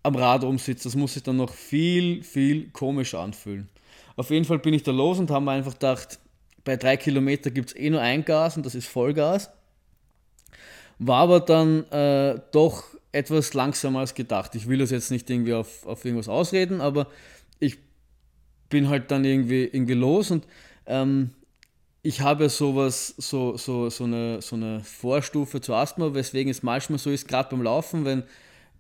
am 0.04 0.16
Rad 0.16 0.44
umsitzt. 0.44 0.86
Das 0.86 0.96
muss 0.96 1.14
sich 1.14 1.24
dann 1.24 1.38
noch 1.38 1.54
viel, 1.54 2.24
viel 2.24 2.70
komischer 2.72 3.20
anfühlen. 3.20 3.70
Auf 4.16 4.32
jeden 4.32 4.46
Fall 4.46 4.60
bin 4.60 4.74
ich 4.74 4.84
da 4.84 4.92
los 4.92 5.20
und 5.20 5.32
habe 5.32 5.46
mir 5.46 5.52
einfach 5.52 5.74
gedacht, 5.74 6.20
bei 6.66 6.76
drei 6.76 6.98
Kilometer 6.98 7.52
gibt 7.52 7.70
es 7.70 7.76
eh 7.76 7.90
nur 7.90 8.02
ein 8.02 8.26
Gas 8.26 8.58
und 8.58 8.66
das 8.66 8.76
ist 8.76 8.88
Vollgas. 8.88 9.50
War 10.98 11.22
aber 11.22 11.40
dann 11.40 11.86
äh, 11.92 12.42
doch 12.52 12.84
etwas 13.12 13.54
langsamer 13.54 14.00
als 14.00 14.14
gedacht. 14.14 14.56
Ich 14.56 14.68
will 14.68 14.80
das 14.80 14.92
jetzt 14.92 15.12
nicht 15.12 15.30
irgendwie 15.30 15.54
auf, 15.54 15.86
auf 15.86 16.06
irgendwas 16.06 16.30
ausreden, 16.30 16.82
aber 16.82 17.08
ich 17.60 17.78
bin 18.70 18.90
halt 18.90 19.12
dann 19.12 19.26
irgendwie, 19.26 19.64
irgendwie 19.64 19.94
los 19.94 20.32
und 20.32 20.46
ähm, 20.86 21.32
ich 22.02 22.22
habe 22.22 22.50
sowas, 22.50 23.14
so, 23.18 23.58
so, 23.58 23.90
so, 23.90 24.06
eine, 24.06 24.42
so 24.42 24.56
eine 24.56 24.82
Vorstufe 24.84 25.60
zu 25.60 25.74
Asthma, 25.74 26.14
weswegen 26.14 26.50
es 26.50 26.64
manchmal 26.64 27.00
so 27.00 27.10
ist, 27.10 27.28
gerade 27.28 27.50
beim 27.50 27.62
Laufen, 27.62 28.06
wenn, 28.06 28.24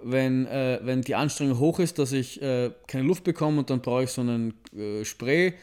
wenn, 0.01 0.45
äh, 0.45 0.79
wenn 0.83 1.01
die 1.01 1.15
Anstrengung 1.15 1.59
hoch 1.59 1.79
ist, 1.79 1.99
dass 1.99 2.13
ich 2.13 2.41
äh, 2.41 2.71
keine 2.87 3.03
Luft 3.03 3.25
bekomme 3.25 3.59
und 3.59 3.69
dann 3.69 3.81
brauche 3.81 4.03
ich 4.03 4.11
so 4.11 4.21
einen 4.21 4.53
äh, 4.75 5.03
Spray, 5.03 5.53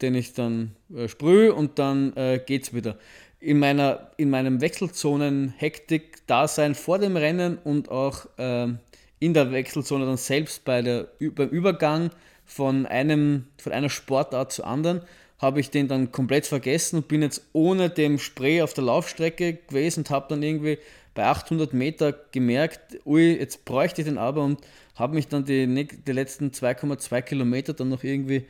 den 0.00 0.14
ich 0.14 0.32
dann 0.32 0.74
äh, 0.94 1.08
sprühe 1.08 1.54
und 1.54 1.78
dann 1.78 2.16
äh, 2.16 2.40
es 2.48 2.72
wieder 2.72 2.98
in, 3.42 3.58
meiner, 3.58 4.10
in 4.16 4.30
meinem 4.30 4.60
Wechselzonen-Hektik-Dasein 4.60 6.76
vor 6.76 6.98
dem 6.98 7.16
Rennen 7.16 7.58
und 7.58 7.90
auch 7.90 8.26
ähm, 8.38 8.78
in 9.18 9.34
der 9.34 9.52
Wechselzone 9.52 10.06
dann 10.06 10.16
selbst 10.16 10.64
bei 10.64 10.80
der, 10.80 11.08
beim 11.18 11.48
Übergang 11.48 12.10
von, 12.44 12.86
einem, 12.86 13.48
von 13.58 13.72
einer 13.72 13.90
Sportart 13.90 14.52
zur 14.52 14.64
anderen, 14.66 15.00
habe 15.38 15.58
ich 15.58 15.70
den 15.70 15.88
dann 15.88 16.12
komplett 16.12 16.46
vergessen 16.46 16.98
und 16.98 17.08
bin 17.08 17.22
jetzt 17.22 17.42
ohne 17.52 17.90
dem 17.90 18.20
Spray 18.20 18.62
auf 18.62 18.74
der 18.74 18.84
Laufstrecke 18.84 19.54
gewesen 19.54 19.98
und 20.00 20.10
habe 20.10 20.26
dann 20.28 20.44
irgendwie 20.44 20.78
bei 21.14 21.24
800 21.24 21.74
Meter 21.74 22.14
gemerkt, 22.30 23.00
ui, 23.04 23.36
jetzt 23.38 23.64
bräuchte 23.64 24.02
ich 24.02 24.06
den 24.06 24.18
aber 24.18 24.44
und 24.44 24.60
habe 24.94 25.16
mich 25.16 25.26
dann 25.26 25.44
die, 25.44 25.66
die 25.66 26.12
letzten 26.12 26.50
2,2 26.50 27.22
Kilometer 27.22 27.72
dann 27.72 27.88
noch 27.88 28.04
irgendwie 28.04 28.44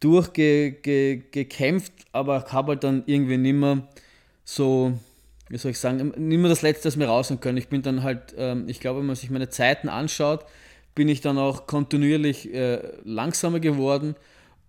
durchgekämpft, 0.00 1.96
ge, 1.96 2.06
aber 2.12 2.46
habe 2.50 2.72
halt 2.72 2.84
dann 2.84 3.02
irgendwie 3.06 3.36
nimmer 3.36 3.86
so, 4.48 4.98
wie 5.50 5.58
soll 5.58 5.72
ich 5.72 5.78
sagen, 5.78 6.14
mehr 6.16 6.48
das 6.48 6.62
Letzte, 6.62 6.84
das 6.84 6.96
mir 6.96 7.06
rausholen 7.06 7.38
können. 7.38 7.58
Ich 7.58 7.68
bin 7.68 7.82
dann 7.82 8.02
halt, 8.02 8.34
ähm, 8.38 8.64
ich 8.66 8.80
glaube, 8.80 9.00
wenn 9.00 9.06
man 9.06 9.14
sich 9.14 9.28
meine 9.28 9.50
Zeiten 9.50 9.90
anschaut, 9.90 10.46
bin 10.94 11.10
ich 11.10 11.20
dann 11.20 11.36
auch 11.36 11.66
kontinuierlich 11.66 12.54
äh, 12.54 12.80
langsamer 13.04 13.60
geworden 13.60 14.16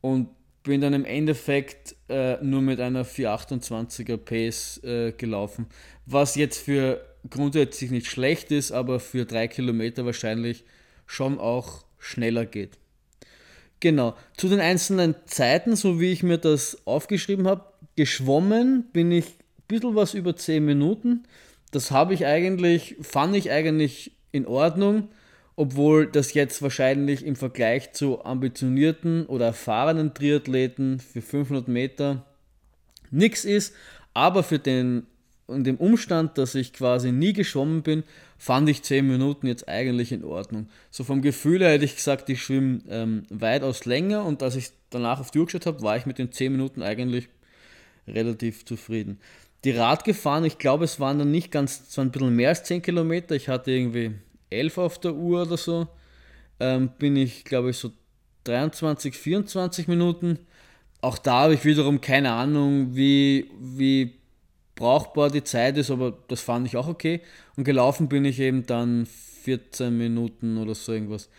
und 0.02 0.28
bin 0.63 0.82
dann 0.82 0.94
im 0.94 1.06
Endeffekt 1.06 1.96
äh, 2.10 2.44
nur 2.44 2.62
mit 2.62 2.82
einer 2.82 3.06
428er 3.06 4.18
Pace 4.18 4.84
äh, 4.84 5.13
gelaufen. 5.13 5.68
Was 6.06 6.36
jetzt 6.36 6.58
für 6.58 7.00
grundsätzlich 7.30 7.89
nicht 7.89 8.08
schlecht 8.08 8.52
ist, 8.52 8.74
aber 8.74 9.00
für 9.00 9.26
drei 9.26 9.48
Kilometer 9.48 10.06
wahrscheinlich 10.06 10.65
schon 11.06 11.39
auch 11.39 11.86
schneller 12.00 12.46
geht. 12.46 12.78
Genau. 13.80 14.13
Zu 14.36 14.50
den 14.50 14.60
einzelnen 14.60 15.15
Zeiten, 15.26 15.78
so 15.78 16.02
wie 16.02 16.12
ich 16.12 16.22
mir 16.22 16.38
das 16.38 16.86
aufgeschrieben 16.86 17.48
habe, 17.48 17.63
geschwommen 17.96 18.84
bin 18.92 19.13
ich 19.13 19.39
bisschen 19.69 19.95
was 19.95 20.13
über 20.13 20.36
10 20.36 20.65
Minuten. 20.65 21.23
Das 21.71 21.91
habe 21.91 22.13
ich 22.13 22.25
eigentlich, 22.25 22.97
fand 23.01 23.36
ich 23.36 23.51
eigentlich 23.51 24.12
in 24.32 24.45
Ordnung, 24.45 25.08
obwohl 25.55 26.08
das 26.08 26.34
jetzt 26.34 26.62
wahrscheinlich 26.62 27.25
im 27.25 27.36
Vergleich 27.36 27.93
zu 27.93 28.25
ambitionierten 28.25 29.25
oder 29.27 29.45
erfahrenen 29.47 30.13
Triathleten 30.13 30.99
für 30.99 31.21
500 31.21 31.67
Meter 31.67 32.25
nichts 33.12 33.45
ist. 33.45 33.73
Aber 34.13 34.41
für 34.41 34.58
den, 34.58 35.05
in 35.47 35.63
dem 35.63 35.77
Umstand, 35.77 36.38
dass 36.38 36.55
ich 36.55 36.73
quasi 36.73 37.12
nie 37.12 37.34
geschwommen 37.34 37.84
bin, 37.84 38.03
fand 38.38 38.69
ich 38.69 38.82
10 38.82 39.08
Minuten 39.08 39.47
jetzt 39.47 39.67
eigentlich 39.67 40.12
in 40.12 40.23
Ordnung. 40.23 40.69
So 40.89 41.03
vom 41.03 41.21
Gefühl 41.21 41.60
her 41.60 41.71
hätte 41.71 41.86
ich 41.86 41.95
gesagt, 41.95 42.29
ich 42.29 42.41
schwimme 42.41 42.79
ähm, 42.89 43.23
weitaus 43.29 43.86
länger 43.86 44.25
und 44.25 44.41
als 44.41 44.55
ich 44.55 44.71
danach 44.89 45.19
auf 45.19 45.29
die 45.29 45.39
Uhr 45.39 45.45
geschaut 45.45 45.67
habe, 45.67 45.84
war 45.84 45.97
ich 45.97 46.08
mit 46.08 46.17
den 46.17 46.32
10 46.32 46.53
Minuten 46.53 46.82
eigentlich 46.82 47.29
relativ 48.08 48.65
zufrieden 48.65 49.19
die 49.63 49.72
Rad 49.72 50.04
gefahren. 50.04 50.45
Ich 50.45 50.58
glaube, 50.58 50.86
es 50.86 51.00
waren 51.00 51.19
dann 51.19 51.32
nicht 51.32 51.52
ganz, 51.52 51.84
es 51.89 51.98
waren 51.98 52.08
ein 52.08 52.12
bisschen 52.12 52.36
mehr 52.36 52.50
als 52.50 52.63
10 52.63 52.82
Kilometer. 52.82 53.36
Ich 53.36 53.50
hatte 53.50 53.72
irgendwie 53.72 54.12
11 54.50 54.78
auf 54.78 55.00
der 55.00 55.13
Uhr 55.13 55.43
oder 55.43 55.58
so. 55.58 55.88
Ähm, 56.60 56.91
bin 56.98 57.15
ich, 57.15 57.43
glaube 57.43 57.69
ich, 57.69 57.78
so 57.78 57.91
23, 58.45 59.15
24 59.15 59.88
Minuten. 59.88 60.39
Auch 61.02 61.17
da 61.17 61.41
habe 61.43 61.54
ich 61.54 61.65
wiederum 61.65 62.02
keine 62.02 62.32
Ahnung, 62.32 62.95
wie, 62.95 63.50
wie 63.60 64.19
brauchbar 64.76 65.30
die 65.30 65.43
Zeit 65.43 65.78
ist, 65.78 65.91
aber 65.91 66.17
das 66.28 66.41
fand 66.41 66.67
ich 66.67 66.78
auch 66.78 66.88
okay. 66.88 67.22
Und 67.56 67.63
gelaufen 67.63 68.10
bin 68.10 68.26
ich 68.26 68.39
eben 68.39 68.65
dann 68.65 69.06
14 69.06 69.98
Minuten 69.98 70.58
oder 70.58 70.76
so 70.76 70.93
irgendwas. 70.93 71.30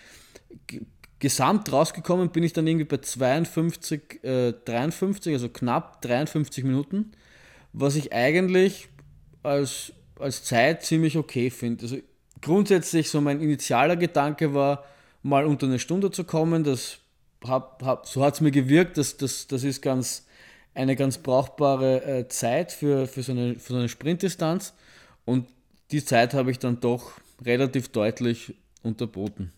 Gesamt 1.18 1.70
rausgekommen 1.70 2.30
bin 2.30 2.42
ich 2.42 2.54
dann 2.54 2.66
irgendwie 2.66 2.86
bei 2.86 2.98
52, 2.98 4.24
äh, 4.24 4.52
53, 4.52 5.34
also 5.34 5.48
knapp 5.50 6.00
53 6.02 6.64
Minuten 6.64 7.12
was 7.72 7.96
ich 7.96 8.12
eigentlich 8.12 8.88
als, 9.42 9.92
als 10.18 10.44
Zeit 10.44 10.84
ziemlich 10.84 11.16
okay 11.16 11.50
finde. 11.50 11.82
Also 11.82 11.98
grundsätzlich 12.40 13.10
so 13.10 13.20
mein 13.20 13.40
initialer 13.40 13.96
Gedanke 13.96 14.54
war, 14.54 14.84
mal 15.22 15.44
unter 15.44 15.66
eine 15.66 15.78
Stunde 15.78 16.10
zu 16.10 16.24
kommen. 16.24 16.64
Das 16.64 16.98
hab, 17.46 17.82
hab, 17.82 18.06
so 18.06 18.24
hat 18.24 18.34
es 18.34 18.40
mir 18.40 18.50
gewirkt, 18.50 18.98
dass 18.98 19.16
das, 19.16 19.46
das 19.46 19.64
ist 19.64 19.82
ganz, 19.82 20.26
eine 20.74 20.96
ganz 20.96 21.18
brauchbare 21.18 22.04
äh, 22.04 22.28
Zeit 22.28 22.72
für, 22.72 23.06
für, 23.06 23.22
so 23.22 23.32
eine, 23.32 23.54
für 23.54 23.72
so 23.72 23.78
eine 23.78 23.88
Sprintdistanz. 23.88 24.74
Und 25.24 25.46
die 25.90 26.04
Zeit 26.04 26.34
habe 26.34 26.50
ich 26.50 26.58
dann 26.58 26.80
doch 26.80 27.12
relativ 27.44 27.88
deutlich 27.88 28.54
unterboten. 28.82 29.52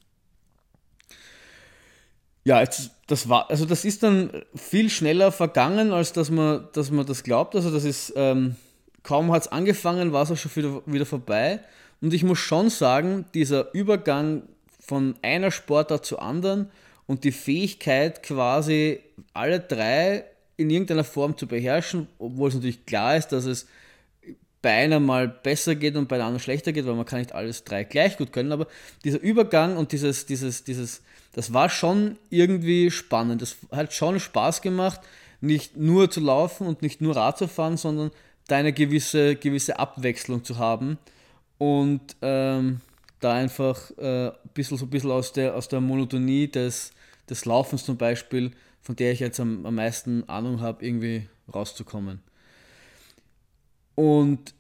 Ja, 2.45 2.61
jetzt, 2.61 2.91
das 3.07 3.29
war, 3.29 3.49
also 3.51 3.65
das 3.65 3.85
ist 3.85 4.03
dann 4.03 4.31
viel 4.55 4.91
schneller 4.91 5.31
vergangen, 5.31 5.93
als 5.93 6.13
dass 6.13 6.31
man, 6.31 6.69
dass 6.73 6.91
man 6.91 7.07
das 7.07 7.23
glaubt. 7.23 7.55
Also 7.55 7.71
das 7.71 7.85
ist, 7.85 8.13
ähm, 8.17 8.57
kaum 9.05 9.31
hat 9.33 9.43
es 9.43 9.49
angefangen, 9.49 10.13
war 10.13 10.25
es 10.25 10.31
auch 10.31 10.37
schon 10.37 10.55
wieder, 10.57 10.83
wieder 10.87 11.07
vorbei. 11.07 11.61
Und 12.01 12.13
ich 12.13 12.25
muss 12.25 12.39
schon 12.39 12.69
sagen, 12.69 13.27
dieser 13.33 13.73
Übergang 13.75 14.43
von 14.81 15.15
einer 15.23 15.53
Sportart 15.53 16.05
zur 16.05 16.21
anderen 16.21 16.71
und 17.07 17.23
die 17.23 17.33
Fähigkeit 17.33 18.23
quasi 18.25 19.01
alle 19.35 19.61
drei 19.61 20.25
in 20.57 20.69
irgendeiner 20.69 21.05
Form 21.05 21.37
zu 21.37 21.47
beherrschen, 21.47 22.09
obwohl 22.19 22.49
es 22.49 22.55
natürlich 22.55 22.87
klar 22.87 23.17
ist, 23.17 23.29
dass 23.29 23.45
es 23.45 23.67
bei 24.63 24.71
einer 24.71 25.01
mal 25.01 25.29
besser 25.29 25.75
geht 25.75 25.97
und 25.97 26.09
bei 26.09 26.17
der 26.17 26.27
anderen 26.27 26.43
schlechter 26.43 26.73
geht, 26.73 26.87
weil 26.87 26.95
man 26.95 27.05
kann 27.05 27.19
nicht 27.19 27.35
alles 27.35 27.65
drei 27.65 27.85
gleich 27.85 28.17
gut 28.17 28.33
können, 28.33 28.53
aber 28.53 28.69
dieser 29.05 29.21
Übergang 29.21 29.77
und 29.77 29.93
dieses, 29.93 30.27
dieses, 30.27 30.65
dieses, 30.65 31.03
das 31.33 31.53
war 31.53 31.69
schon 31.69 32.19
irgendwie 32.31 32.91
spannend. 32.91 33.43
Das 33.43 33.57
hat 33.71 33.93
schon 33.93 34.21
Spaß 34.21 34.63
gemacht, 34.63 35.01
nicht 35.41 35.77
nur 35.77 36.11
zu 36.11 36.21
laufen 36.21 36.67
und 36.67 36.83
nicht 36.83 37.01
nur 37.01 37.17
Rad 37.17 37.39
zu 37.39 37.49
fahren, 37.49 37.77
sondern 37.77 38.11
da 38.49 38.57
eine 38.57 38.73
gewisse, 38.73 39.37
gewisse 39.37 39.79
Abwechslung 39.79 40.45
zu 40.45 40.59
haben 40.59 40.99
und 41.59 42.17
ähm, 42.23 42.81
da 43.21 43.35
einfach 43.35 43.91
äh, 43.99 44.29
ein 44.29 44.33
bisschen, 44.55 44.77
so 44.77 44.87
ein 44.87 44.91
bisschen 44.91 45.11
aus 45.11 45.33
der, 45.33 45.55
aus 45.55 45.69
der 45.69 45.81
Monotonie 45.81 46.49
des, 46.49 46.93
des 47.31 47.45
Laufens 47.45 47.85
zum 47.85 47.97
Beispiel, 47.97 48.53
von 48.81 48.97
der 48.97 49.13
ich 49.13 49.21
jetzt 49.21 49.41
am, 49.41 49.65
am 49.65 49.75
meisten 49.77 50.29
Ahnung 50.29 50.61
habe, 50.61 50.85
irgendwie 50.85 51.29
rauszukommen. 51.53 52.21
Und 53.95 54.55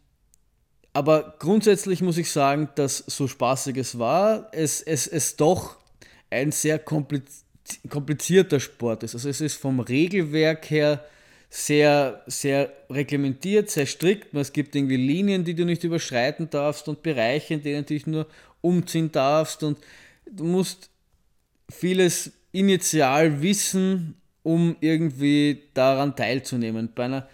aber 0.94 1.36
grundsätzlich 1.38 2.02
muss 2.02 2.18
ich 2.18 2.30
sagen, 2.30 2.68
dass 2.74 2.98
so 2.98 3.26
spaßig 3.26 3.78
es 3.78 3.98
war, 3.98 4.48
es, 4.52 4.82
es, 4.82 5.06
es 5.06 5.36
doch 5.36 5.76
ein 6.32 6.52
sehr 6.52 6.78
komplizierter 6.78 8.60
Sport 8.60 9.02
ist. 9.02 9.14
Also 9.14 9.28
es 9.28 9.40
ist 9.40 9.56
vom 9.56 9.80
Regelwerk 9.80 10.70
her 10.70 11.04
sehr, 11.50 12.22
sehr 12.26 12.72
reglementiert, 12.88 13.70
sehr 13.70 13.86
strikt. 13.86 14.34
Es 14.34 14.52
gibt 14.52 14.74
irgendwie 14.74 14.96
Linien, 14.96 15.44
die 15.44 15.54
du 15.54 15.64
nicht 15.64 15.84
überschreiten 15.84 16.48
darfst 16.48 16.88
und 16.88 17.02
Bereiche, 17.02 17.54
in 17.54 17.62
denen 17.62 17.84
du 17.84 17.94
dich 17.94 18.06
nur 18.06 18.26
umziehen 18.62 19.12
darfst 19.12 19.62
und 19.62 19.78
du 20.26 20.44
musst 20.44 20.88
vieles 21.70 22.32
initial 22.52 23.42
wissen, 23.42 24.14
um 24.42 24.76
irgendwie 24.80 25.64
daran 25.74 26.16
teilzunehmen. 26.16 26.90
Bei 26.94 27.04
einer 27.04 27.28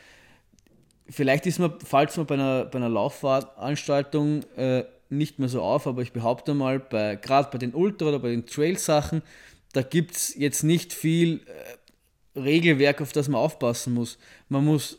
vielleicht 1.11 1.47
ist 1.47 1.59
man, 1.59 1.79
fällt 1.81 2.11
es 2.11 2.17
mir 2.17 2.25
bei 2.25 2.35
einer, 2.35 2.65
bei 2.65 2.79
einer 2.79 2.89
Laufveranstaltung 2.89 4.43
äh, 4.57 4.85
nicht 5.11 5.39
mehr 5.39 5.49
so 5.49 5.63
auf, 5.63 5.87
aber 5.87 6.03
ich 6.03 6.13
behaupte 6.13 6.55
mal, 6.55 6.79
bei, 6.79 7.17
gerade 7.17 7.49
bei 7.51 7.59
den 7.59 7.75
Ultra- 7.75 8.07
oder 8.07 8.19
bei 8.19 8.31
den 8.31 8.47
Trail-Sachen 8.47 9.23
da 9.73 9.83
gibt 9.83 10.17
es 10.17 10.35
jetzt 10.35 10.63
nicht 10.63 10.93
viel 10.93 11.41
äh, 12.35 12.39
Regelwerk, 12.39 13.01
auf 13.01 13.13
das 13.13 13.29
man 13.29 13.41
aufpassen 13.41 13.95
muss. 13.95 14.19
Man 14.49 14.65
muss, 14.65 14.99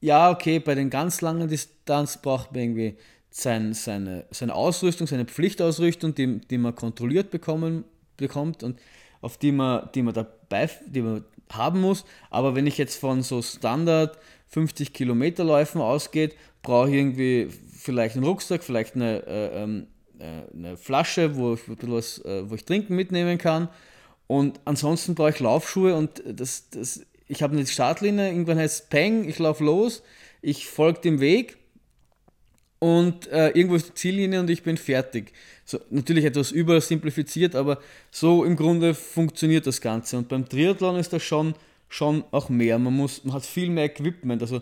ja, 0.00 0.30
okay, 0.30 0.58
bei 0.58 0.74
den 0.74 0.90
ganz 0.90 1.20
langen 1.20 1.48
Distanz 1.48 2.16
braucht 2.16 2.52
man 2.52 2.62
irgendwie 2.62 2.96
sein, 3.30 3.74
seine, 3.74 4.24
seine 4.30 4.54
Ausrüstung, 4.54 5.06
seine 5.06 5.24
Pflichtausrüstung, 5.24 6.14
die, 6.14 6.40
die 6.40 6.58
man 6.58 6.74
kontrolliert 6.74 7.30
bekommen, 7.30 7.84
bekommt 8.16 8.62
und 8.62 8.78
auf 9.20 9.36
die 9.36 9.52
man, 9.52 9.88
die 9.94 10.02
man 10.02 10.14
dabei 10.14 10.70
die 10.86 11.02
man 11.02 11.24
haben 11.52 11.80
muss. 11.80 12.04
Aber 12.30 12.54
wenn 12.54 12.66
ich 12.66 12.78
jetzt 12.78 12.98
von 12.98 13.22
so 13.22 13.42
Standard 13.42 14.18
50 14.48 14.92
Kilometer 14.92 15.44
Läufen 15.44 15.80
ausgeht, 15.80 16.34
brauche 16.62 16.88
ich 16.88 16.94
irgendwie 16.94 17.48
vielleicht 17.88 18.16
einen 18.16 18.26
Rucksack, 18.26 18.62
vielleicht 18.62 18.96
eine, 18.96 19.26
äh, 19.26 19.62
ähm, 19.62 19.86
äh, 20.18 20.42
eine 20.54 20.76
Flasche, 20.76 21.36
wo 21.36 21.54
ich, 21.54 21.60
was, 21.66 22.18
äh, 22.18 22.50
wo 22.50 22.54
ich 22.54 22.66
trinken 22.66 22.94
mitnehmen 22.94 23.38
kann. 23.38 23.70
Und 24.26 24.60
ansonsten 24.66 25.14
brauche 25.14 25.30
ich 25.30 25.40
Laufschuhe 25.40 25.94
und 25.94 26.22
das, 26.26 26.68
das, 26.68 27.06
ich 27.28 27.42
habe 27.42 27.56
eine 27.56 27.66
Startlinie, 27.66 28.28
irgendwann 28.28 28.58
heißt 28.58 28.82
es 28.82 28.88
Peng, 28.90 29.26
ich 29.26 29.38
laufe 29.38 29.64
los, 29.64 30.02
ich 30.42 30.66
folge 30.66 31.00
dem 31.00 31.20
Weg 31.20 31.56
und 32.78 33.26
äh, 33.28 33.48
irgendwo 33.48 33.76
ist 33.76 33.88
die 33.88 33.94
Ziellinie 33.94 34.40
und 34.40 34.50
ich 34.50 34.62
bin 34.62 34.76
fertig. 34.76 35.32
So, 35.64 35.80
natürlich 35.88 36.26
etwas 36.26 36.50
übersimplifiziert, 36.50 37.54
aber 37.54 37.78
so 38.10 38.44
im 38.44 38.54
Grunde 38.54 38.92
funktioniert 38.92 39.66
das 39.66 39.80
Ganze. 39.80 40.18
Und 40.18 40.28
beim 40.28 40.46
Triathlon 40.46 40.96
ist 40.96 41.14
das 41.14 41.22
schon, 41.22 41.54
schon 41.88 42.22
auch 42.32 42.50
mehr. 42.50 42.78
Man, 42.78 42.94
muss, 42.94 43.24
man 43.24 43.34
hat 43.34 43.46
viel 43.46 43.70
mehr 43.70 43.84
Equipment. 43.84 44.42
Also 44.42 44.60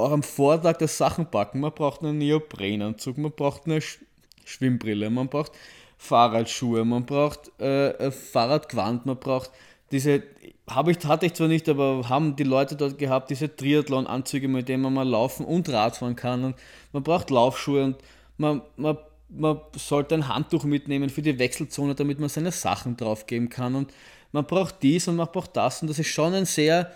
auch 0.00 0.12
am 0.12 0.22
Vortag 0.22 0.78
das 0.78 0.96
Sachen 0.96 1.30
packen. 1.30 1.60
Man 1.60 1.72
braucht 1.72 2.02
einen 2.02 2.18
Neoprenanzug, 2.18 3.18
man 3.18 3.32
braucht 3.32 3.66
eine 3.66 3.80
Sch 3.80 3.98
Schwimmbrille, 4.44 5.10
man 5.10 5.28
braucht 5.28 5.52
Fahrradschuhe, 5.96 6.84
man 6.84 7.06
braucht 7.06 7.52
äh, 7.60 8.10
Fahrradquant, 8.10 9.06
man 9.06 9.18
braucht 9.18 9.50
diese, 9.92 10.22
habe 10.68 10.92
ich, 10.92 11.04
hatte 11.04 11.26
ich 11.26 11.34
zwar 11.34 11.48
nicht, 11.48 11.68
aber 11.68 12.08
haben 12.08 12.36
die 12.36 12.44
Leute 12.44 12.76
dort 12.76 12.98
gehabt, 12.98 13.30
diese 13.30 13.54
Triathlon-Anzüge, 13.54 14.48
mit 14.48 14.68
denen 14.68 14.82
man 14.82 14.94
mal 14.94 15.08
laufen 15.08 15.44
und 15.44 15.68
Radfahren 15.68 16.16
kann. 16.16 16.44
Und 16.44 16.56
man 16.92 17.02
braucht 17.02 17.30
Laufschuhe 17.30 17.84
und 17.84 17.96
man, 18.38 18.62
man, 18.76 18.98
man 19.28 19.60
sollte 19.76 20.14
ein 20.14 20.28
Handtuch 20.28 20.64
mitnehmen 20.64 21.10
für 21.10 21.22
die 21.22 21.38
Wechselzone, 21.38 21.94
damit 21.94 22.20
man 22.20 22.28
seine 22.28 22.52
Sachen 22.52 22.96
draufgeben 22.96 23.48
kann. 23.48 23.74
Und 23.74 23.92
man 24.32 24.46
braucht 24.46 24.76
dies 24.82 25.08
und 25.08 25.16
man 25.16 25.28
braucht 25.30 25.56
das. 25.56 25.82
Und 25.82 25.88
das 25.88 25.98
ist 25.98 26.08
schon 26.08 26.34
ein 26.34 26.46
sehr, 26.46 26.90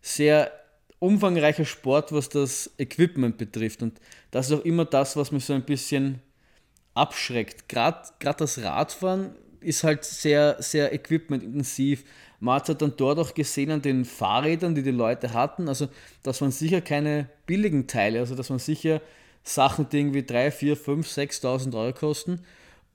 sehr 0.00 0.52
umfangreicher 0.98 1.64
Sport, 1.64 2.12
was 2.12 2.28
das 2.28 2.70
Equipment 2.78 3.38
betrifft. 3.38 3.82
Und 3.82 4.00
das 4.30 4.50
ist 4.50 4.58
auch 4.58 4.64
immer 4.64 4.84
das, 4.84 5.16
was 5.16 5.32
mich 5.32 5.44
so 5.44 5.52
ein 5.52 5.64
bisschen 5.64 6.20
abschreckt. 6.94 7.68
Gerade 7.68 8.08
das 8.20 8.62
Radfahren 8.62 9.34
ist 9.60 9.84
halt 9.84 10.04
sehr, 10.04 10.56
sehr 10.60 10.92
equipmentintensiv. 10.92 12.04
Man 12.40 12.56
hat 12.56 12.80
dann 12.80 12.94
dort 12.96 13.18
auch 13.18 13.34
gesehen 13.34 13.70
an 13.70 13.82
den 13.82 14.04
Fahrrädern, 14.04 14.74
die 14.74 14.82
die 14.82 14.90
Leute 14.90 15.32
hatten. 15.32 15.68
Also, 15.68 15.88
das 16.22 16.40
waren 16.40 16.50
sicher 16.50 16.80
keine 16.80 17.28
billigen 17.46 17.86
Teile. 17.86 18.20
Also, 18.20 18.34
das 18.34 18.50
waren 18.50 18.58
sicher 18.58 19.00
Sachen, 19.42 19.88
die 19.88 19.98
irgendwie 19.98 20.24
3, 20.24 20.50
4, 20.50 20.76
5, 20.76 21.06
6.000 21.08 21.76
Euro 21.76 21.92
kosten. 21.92 22.40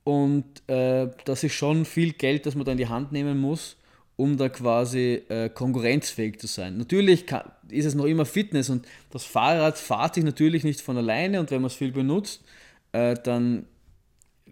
Und 0.03 0.45
äh, 0.67 1.09
das 1.25 1.43
ist 1.43 1.53
schon 1.53 1.85
viel 1.85 2.13
Geld, 2.13 2.45
das 2.45 2.55
man 2.55 2.65
da 2.65 2.71
in 2.71 2.77
die 2.77 2.87
Hand 2.87 3.11
nehmen 3.11 3.39
muss, 3.39 3.77
um 4.21 4.38
da 4.38 4.49
quasi 4.49 5.23
äh, 5.29 5.49
konkurrenzfähig 5.49 6.39
zu 6.39 6.45
sein. 6.45 6.77
Natürlich 6.77 7.25
kann, 7.25 7.51
ist 7.69 7.86
es 7.86 7.95
noch 7.95 8.05
immer 8.05 8.25
Fitness 8.25 8.69
und 8.69 8.86
das 9.10 9.23
Fahrrad 9.23 9.79
fahrt 9.79 10.13
sich 10.13 10.23
natürlich 10.23 10.63
nicht 10.63 10.79
von 10.79 10.95
alleine 10.95 11.39
und 11.39 11.49
wenn 11.49 11.60
man 11.60 11.67
es 11.71 11.73
viel 11.73 11.91
benutzt, 11.91 12.43
äh, 12.91 13.15
dann 13.23 13.65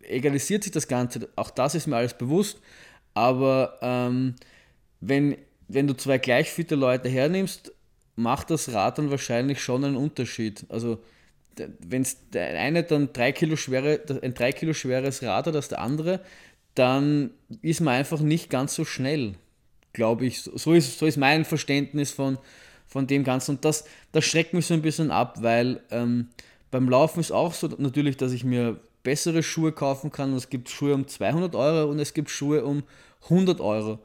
egalisiert 0.01 0.63
sich 0.63 0.71
das 0.71 0.87
Ganze. 0.87 1.29
Auch 1.35 1.51
das 1.51 1.75
ist 1.75 1.85
mir 1.85 1.97
alles 1.97 2.15
bewusst. 2.15 2.59
Aber 3.13 3.77
ähm, 3.83 4.35
wenn, 5.01 5.37
wenn 5.67 5.85
du 5.85 5.95
zwei 5.95 6.17
gleich 6.17 6.49
fitte 6.49 6.73
Leute 6.73 7.07
hernimmst, 7.07 7.71
macht 8.15 8.49
das 8.49 8.73
Rad 8.73 8.97
dann 8.97 9.11
wahrscheinlich 9.11 9.61
schon 9.61 9.83
einen 9.83 9.97
Unterschied. 9.97 10.65
Also 10.69 10.97
wenn 11.79 12.07
der 12.33 12.59
eine 12.59 12.81
dann 12.83 13.13
drei 13.13 13.33
Kilo 13.33 13.55
schwere, 13.55 14.01
ein 14.23 14.33
drei 14.33 14.51
Kilo 14.51 14.73
schweres 14.73 15.21
Rad 15.21 15.45
hat 15.45 15.55
als 15.55 15.67
der 15.67 15.81
andere, 15.81 16.21
dann 16.73 17.31
ist 17.61 17.81
man 17.81 17.93
einfach 17.93 18.19
nicht 18.19 18.49
ganz 18.49 18.73
so 18.73 18.83
schnell, 18.83 19.35
glaube 19.93 20.25
ich. 20.25 20.41
So 20.41 20.73
ist, 20.73 20.99
so 20.99 21.05
ist 21.05 21.17
mein 21.17 21.45
Verständnis 21.45 22.11
von, 22.11 22.37
von 22.87 23.07
dem 23.07 23.23
Ganzen. 23.23 23.55
Und 23.55 23.65
das, 23.65 23.85
das 24.11 24.25
schreckt 24.25 24.53
mich 24.53 24.65
so 24.65 24.73
ein 24.73 24.81
bisschen 24.81 25.11
ab, 25.11 25.41
weil 25.41 25.81
ähm, 25.91 26.27
beim 26.71 26.89
Laufen 26.89 27.19
ist 27.19 27.31
auch 27.31 27.53
so 27.53 27.67
natürlich, 27.77 28.17
dass 28.17 28.31
ich 28.31 28.43
mir 28.43 28.79
bessere 29.03 29.43
Schuhe 29.43 29.71
kaufen 29.71 30.11
kann. 30.11 30.33
Es 30.33 30.49
gibt 30.49 30.69
Schuhe 30.69 30.93
um 30.93 31.07
200 31.07 31.55
Euro 31.55 31.89
und 31.89 31.99
es 31.99 32.13
gibt 32.13 32.29
Schuhe 32.29 32.63
um 32.63 32.83
100 33.23 33.59
Euro. 33.59 33.99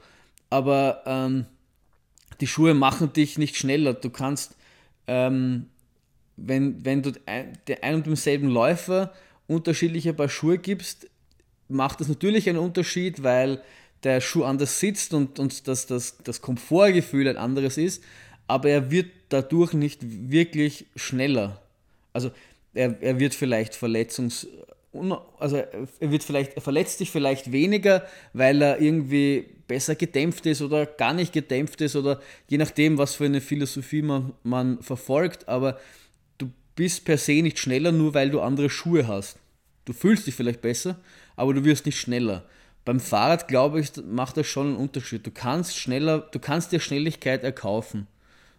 Aber 0.51 1.03
ähm, 1.07 1.47
die 2.41 2.47
Schuhe 2.47 2.75
machen 2.75 3.13
dich 3.13 3.39
nicht 3.39 3.57
schneller. 3.57 3.95
Du 3.95 4.11
kannst, 4.11 4.57
ähm, 5.07 5.67
wenn, 6.37 6.85
wenn 6.85 7.03
du 7.03 7.13
der 7.67 7.85
ein 7.85 7.97
und 7.97 8.07
demselben 8.07 8.49
Läufer 8.49 9.13
unterschiedliche 9.47 10.15
Paar 10.15 10.29
Schuhe 10.29 10.59
gibst, 10.59 11.09
macht 11.69 12.01
das 12.01 12.09
natürlich 12.09 12.49
einen 12.49 12.59
Unterschied, 12.59 13.23
weil 13.23 13.63
der 14.05 14.21
Schuh 14.21 14.45
anders 14.45 14.79
sitzt 14.79 15.15
und, 15.15 15.39
und 15.39 15.67
das, 15.67 15.87
das, 15.87 16.19
das 16.23 16.41
Komfortgefühl 16.41 17.27
ein 17.29 17.37
anderes 17.37 17.79
ist, 17.79 18.03
aber 18.47 18.69
er 18.69 18.91
wird 18.91 19.11
dadurch 19.31 19.73
nicht 19.73 20.01
wirklich 20.03 20.87
schneller. 20.95 21.61
Also 22.13 22.31
er, 22.75 23.03
er 23.03 23.19
wird 23.19 23.35
vielleicht 23.35 23.75
verletzungs 23.75 24.47
also 25.41 25.57
er 25.57 26.11
wird 26.13 26.23
vielleicht, 26.23 26.55
er 26.55 26.63
verletzt 26.63 26.99
sich 26.99 27.11
vielleicht 27.11 27.51
weniger, 27.51 28.07
weil 28.33 28.63
er 28.63 28.81
irgendwie 28.81 29.45
besser 29.67 29.95
gedämpft 29.95 30.47
ist 30.47 30.63
oder 30.63 30.87
gar 30.87 31.13
nicht 31.15 31.33
gedämpft 31.33 31.81
ist 31.81 31.97
oder 31.97 32.21
je 32.49 32.59
nachdem, 32.59 32.97
was 32.99 33.15
für 33.15 33.25
eine 33.25 33.41
Philosophie 33.41 34.03
man, 34.03 34.35
man 34.43 34.83
verfolgt, 34.83 35.49
aber 35.49 35.81
du 36.39 36.51
bist 36.77 37.05
per 37.05 37.19
se 37.19 37.43
nicht 37.43 37.59
schneller, 37.59 37.93
nur 37.93 38.15
weil 38.15 38.31
du 38.31 38.41
andere 38.41 38.71
Schuhe 38.71 39.09
hast. 39.09 39.37
Du 39.85 39.93
fühlst 39.93 40.27
dich 40.27 40.35
vielleicht 40.35 40.63
besser, 40.63 40.97
aber 41.37 41.55
du 41.55 41.65
wirst 41.65 41.87
nicht 41.87 41.99
schneller. 41.99 42.45
Beim 42.85 43.01
Fahrrad, 43.01 43.49
glaube 43.49 43.81
ich, 43.81 43.93
macht 44.05 44.37
das 44.37 44.47
schon 44.47 44.69
einen 44.69 44.77
Unterschied. 44.77 45.27
Du 45.27 45.31
kannst 45.31 45.79
schneller, 45.79 46.19
du 46.19 46.39
kannst 46.39 46.73
dir 46.73 46.81
Schnelligkeit 46.81 47.43
erkaufen. 47.43 48.07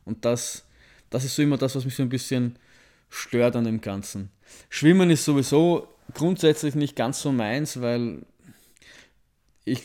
Und 0.03 0.25
das, 0.25 0.65
das 1.09 1.25
ist 1.25 1.35
so 1.35 1.43
immer 1.43 1.57
das, 1.57 1.75
was 1.75 1.85
mich 1.85 1.95
so 1.95 2.03
ein 2.03 2.09
bisschen 2.09 2.57
stört 3.09 3.55
an 3.55 3.65
dem 3.65 3.81
Ganzen. 3.81 4.29
Schwimmen 4.69 5.09
ist 5.11 5.25
sowieso 5.25 5.87
grundsätzlich 6.13 6.75
nicht 6.75 6.95
ganz 6.95 7.21
so 7.21 7.31
meins, 7.31 7.81
weil 7.81 8.23
ich, 9.63 9.83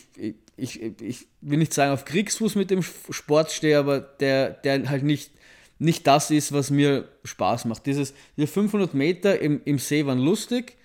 ich, 0.57 0.83
ich, 1.01 1.27
will 1.41 1.59
nicht 1.59 1.73
sagen, 1.73 1.93
auf 1.93 2.05
Kriegsfuß 2.05 2.55
mit 2.55 2.71
dem 2.71 2.83
Sport 2.83 3.51
stehe, 3.51 3.79
aber 3.79 4.01
der, 4.01 4.51
der 4.51 4.89
halt 4.89 5.03
nicht, 5.03 5.33
nicht 5.79 6.07
das 6.07 6.31
ist, 6.31 6.53
was 6.53 6.71
mir 6.71 7.09
Spaß 7.25 7.65
macht. 7.65 7.87
Dieses, 7.87 8.13
diese 8.37 8.47
500 8.47 8.93
Meter 8.93 9.41
im, 9.41 9.63
im 9.65 9.79
See 9.79 10.05
waren 10.05 10.19
lustig, 10.19 10.77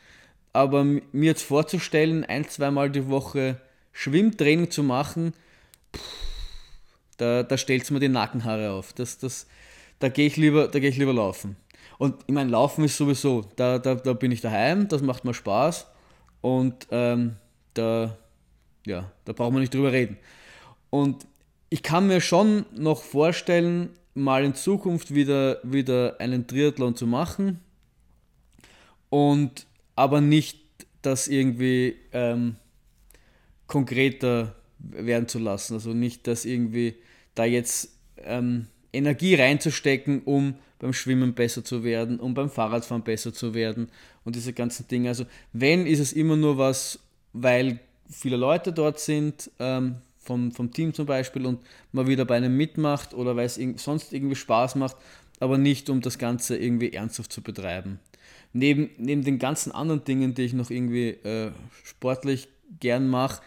aber 0.55 0.83
mir 0.83 1.01
jetzt 1.11 1.43
vorzustellen, 1.43 2.23
ein, 2.23 2.47
zweimal 2.47 2.89
die 2.89 3.07
Woche 3.09 3.59
Schwimmtraining 3.91 4.71
zu 4.71 4.83
machen, 4.83 5.33
da, 7.17 7.43
da 7.43 7.57
stellt 7.57 7.83
es 7.83 7.91
mir 7.91 7.99
die 7.99 8.09
Nackenhaare 8.09 8.71
auf. 8.71 8.93
Das, 8.93 9.17
das, 9.17 9.47
da 9.99 10.09
gehe 10.09 10.27
ich, 10.27 10.37
lieber, 10.37 10.69
geh 10.69 10.87
ich 10.87 10.97
lieber 10.97 11.13
laufen. 11.13 11.57
Und 11.97 12.15
ich 12.27 12.33
meine, 12.33 12.49
Laufen 12.49 12.83
ist 12.83 12.97
sowieso, 12.97 13.45
da, 13.55 13.79
da, 13.79 13.95
da 13.95 14.13
bin 14.13 14.31
ich 14.31 14.41
daheim, 14.41 14.87
das 14.87 15.01
macht 15.01 15.23
mir 15.23 15.33
Spaß 15.33 15.87
und 16.41 16.87
ähm, 16.91 17.35
da, 17.73 18.17
ja, 18.85 19.11
da 19.23 19.33
brauchen 19.33 19.55
wir 19.55 19.61
nicht 19.61 19.73
drüber 19.73 19.91
reden. 19.91 20.17
Und 20.89 21.25
ich 21.69 21.83
kann 21.83 22.07
mir 22.07 22.21
schon 22.21 22.65
noch 22.73 23.01
vorstellen, 23.01 23.89
mal 24.13 24.43
in 24.43 24.55
Zukunft 24.55 25.13
wieder, 25.13 25.59
wieder 25.63 26.15
einen 26.19 26.47
Triathlon 26.47 26.95
zu 26.95 27.07
machen 27.07 27.59
und 29.09 29.65
aber 29.95 30.21
nicht 30.21 30.59
das 31.01 31.27
irgendwie 31.27 31.95
ähm, 32.11 32.55
konkreter 33.67 34.55
werden 34.79 35.27
zu 35.27 35.39
lassen. 35.39 35.75
Also 35.75 35.93
nicht 35.93 36.27
das 36.27 36.45
irgendwie 36.45 36.95
da 37.33 37.45
jetzt 37.45 37.89
ähm, 38.17 38.67
Energie 38.93 39.35
reinzustecken, 39.35 40.23
um 40.23 40.55
beim 40.79 40.93
Schwimmen 40.93 41.33
besser 41.33 41.63
zu 41.63 41.83
werden, 41.83 42.19
um 42.19 42.33
beim 42.33 42.49
Fahrradfahren 42.49 43.03
besser 43.03 43.33
zu 43.33 43.53
werden 43.53 43.89
und 44.23 44.35
diese 44.35 44.53
ganzen 44.53 44.87
Dinge. 44.87 45.09
Also 45.09 45.25
wenn, 45.53 45.85
ist 45.85 45.99
es 45.99 46.13
immer 46.13 46.35
nur 46.35 46.57
was, 46.57 46.99
weil 47.33 47.79
viele 48.09 48.37
Leute 48.37 48.73
dort 48.73 48.99
sind, 48.99 49.49
ähm, 49.59 49.95
vom, 50.19 50.51
vom 50.51 50.71
Team 50.71 50.93
zum 50.93 51.05
Beispiel, 51.05 51.45
und 51.45 51.59
man 51.91 52.07
wieder 52.07 52.25
bei 52.25 52.35
einem 52.35 52.57
mitmacht 52.57 53.13
oder 53.13 53.35
weil 53.35 53.45
es 53.45 53.59
sonst 53.77 54.11
irgendwie 54.11 54.35
Spaß 54.35 54.75
macht, 54.75 54.97
aber 55.39 55.57
nicht 55.57 55.89
um 55.89 56.01
das 56.01 56.17
Ganze 56.17 56.57
irgendwie 56.57 56.93
ernsthaft 56.93 57.31
zu 57.31 57.41
betreiben. 57.41 57.99
Neben, 58.57 58.89
neben 58.97 59.21
den 59.21 59.37
ganzen 59.37 59.73
anderen 59.73 60.05
Dingen, 60.05 60.33
die 60.33 60.43
ich 60.43 60.53
noch 60.53 60.69
irgendwie 60.69 61.09
äh, 61.09 61.51
sportlich 61.83 62.47
gern 62.79 63.09
mache, 63.09 63.41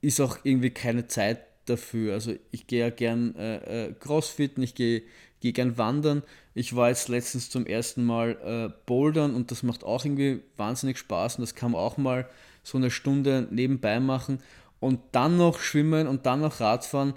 ist 0.00 0.20
auch 0.20 0.38
irgendwie 0.44 0.70
keine 0.70 1.08
Zeit 1.08 1.40
dafür. 1.64 2.14
Also 2.14 2.34
ich 2.52 2.68
gehe 2.68 2.78
ja 2.78 2.90
gern 2.90 3.34
äh, 3.34 3.86
äh, 3.86 3.92
Crossfitten, 3.98 4.62
ich 4.62 4.76
gehe 4.76 5.02
geh 5.40 5.50
gern 5.50 5.78
wandern. 5.78 6.22
Ich 6.54 6.76
war 6.76 6.90
jetzt 6.90 7.08
letztens 7.08 7.50
zum 7.50 7.66
ersten 7.66 8.04
Mal 8.04 8.38
äh, 8.44 8.72
bouldern 8.86 9.34
und 9.34 9.50
das 9.50 9.64
macht 9.64 9.82
auch 9.82 10.04
irgendwie 10.04 10.42
wahnsinnig 10.56 10.96
Spaß 10.96 11.38
und 11.38 11.42
das 11.42 11.56
kann 11.56 11.72
man 11.72 11.80
auch 11.80 11.96
mal 11.96 12.28
so 12.62 12.78
eine 12.78 12.92
Stunde 12.92 13.48
nebenbei 13.50 13.98
machen. 13.98 14.38
und 14.78 15.00
dann 15.10 15.38
noch 15.38 15.58
Schwimmen 15.58 16.06
und 16.06 16.26
dann 16.26 16.40
noch 16.40 16.60
Radfahren, 16.60 17.14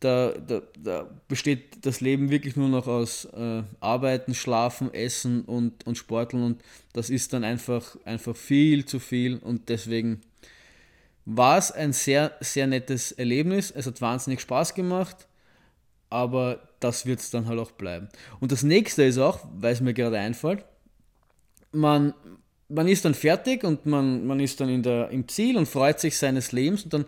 da, 0.00 0.32
da, 0.32 0.62
da 0.82 1.10
besteht 1.28 1.84
das 1.84 2.00
Leben 2.00 2.30
wirklich 2.30 2.56
nur 2.56 2.68
noch 2.68 2.86
aus 2.86 3.26
äh, 3.26 3.62
Arbeiten, 3.80 4.34
Schlafen, 4.34 4.92
Essen 4.92 5.42
und, 5.42 5.86
und 5.86 5.98
Sporteln 5.98 6.42
und 6.42 6.62
das 6.94 7.10
ist 7.10 7.32
dann 7.32 7.44
einfach, 7.44 7.96
einfach 8.04 8.34
viel 8.34 8.86
zu 8.86 8.98
viel 8.98 9.36
und 9.38 9.68
deswegen 9.68 10.22
war 11.26 11.58
es 11.58 11.70
ein 11.70 11.92
sehr, 11.92 12.32
sehr 12.40 12.66
nettes 12.66 13.12
Erlebnis. 13.12 13.70
Es 13.70 13.86
hat 13.86 14.00
wahnsinnig 14.00 14.40
Spaß 14.40 14.74
gemacht, 14.74 15.28
aber 16.08 16.60
das 16.80 17.06
wird 17.06 17.20
es 17.20 17.30
dann 17.30 17.46
halt 17.46 17.60
auch 17.60 17.70
bleiben. 17.72 18.08
Und 18.40 18.52
das 18.52 18.62
nächste 18.62 19.04
ist 19.04 19.18
auch, 19.18 19.40
weil 19.54 19.72
es 19.72 19.80
mir 19.80 19.94
gerade 19.94 20.18
einfällt, 20.18 20.64
man, 21.72 22.14
man 22.68 22.88
ist 22.88 23.04
dann 23.04 23.14
fertig 23.14 23.64
und 23.64 23.86
man, 23.86 24.26
man 24.26 24.40
ist 24.40 24.60
dann 24.60 24.68
in 24.68 24.82
der, 24.82 25.10
im 25.10 25.28
Ziel 25.28 25.56
und 25.56 25.66
freut 25.66 26.00
sich 26.00 26.16
seines 26.16 26.52
Lebens 26.52 26.84
und 26.84 26.94
dann 26.94 27.04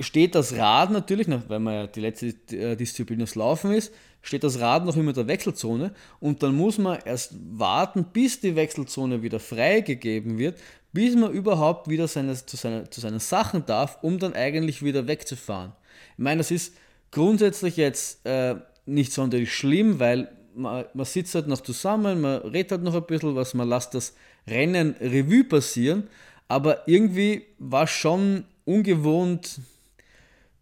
steht 0.00 0.34
das 0.34 0.56
Rad 0.56 0.90
natürlich, 0.90 1.28
weil 1.48 1.60
man 1.60 1.74
ja 1.74 1.86
die 1.86 2.00
letzte 2.00 2.28
äh, 2.50 2.74
Disziplin 2.74 3.20
das 3.20 3.34
Laufen 3.34 3.72
ist, 3.72 3.92
steht 4.22 4.44
das 4.44 4.58
Rad 4.58 4.84
noch 4.84 4.96
immer 4.96 5.10
in 5.10 5.14
der 5.14 5.26
Wechselzone 5.26 5.92
und 6.18 6.42
dann 6.42 6.54
muss 6.54 6.78
man 6.78 6.98
erst 7.04 7.34
warten, 7.52 8.04
bis 8.04 8.40
die 8.40 8.56
Wechselzone 8.56 9.22
wieder 9.22 9.38
freigegeben 9.38 10.38
wird, 10.38 10.58
bis 10.92 11.14
man 11.14 11.30
überhaupt 11.30 11.88
wieder 11.88 12.08
seine, 12.08 12.34
zu, 12.34 12.56
seine, 12.56 12.88
zu 12.90 13.00
seinen 13.00 13.20
Sachen 13.20 13.64
darf, 13.66 13.98
um 14.02 14.18
dann 14.18 14.34
eigentlich 14.34 14.82
wieder 14.82 15.06
wegzufahren. 15.06 15.72
Ich 16.16 16.24
meine, 16.24 16.38
das 16.38 16.50
ist 16.50 16.74
grundsätzlich 17.10 17.76
jetzt 17.76 18.24
äh, 18.26 18.56
nicht 18.86 19.12
sonderlich 19.12 19.52
schlimm, 19.54 20.00
weil 20.00 20.30
man, 20.54 20.84
man 20.94 21.06
sitzt 21.06 21.34
halt 21.34 21.46
noch 21.46 21.60
zusammen, 21.60 22.20
man 22.20 22.40
redet 22.42 22.72
halt 22.72 22.82
noch 22.82 22.94
ein 22.94 23.06
bisschen 23.06 23.34
was, 23.36 23.54
man 23.54 23.68
lässt 23.68 23.94
das 23.94 24.14
Rennen 24.46 24.96
Revue 25.00 25.44
passieren, 25.44 26.08
aber 26.48 26.88
irgendwie 26.88 27.44
war 27.58 27.86
schon 27.86 28.44
ungewohnt 28.64 29.60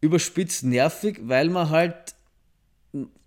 überspitzt 0.01 0.65
nervig, 0.65 1.21
weil 1.23 1.49
man 1.49 1.71
halt, 1.71 2.15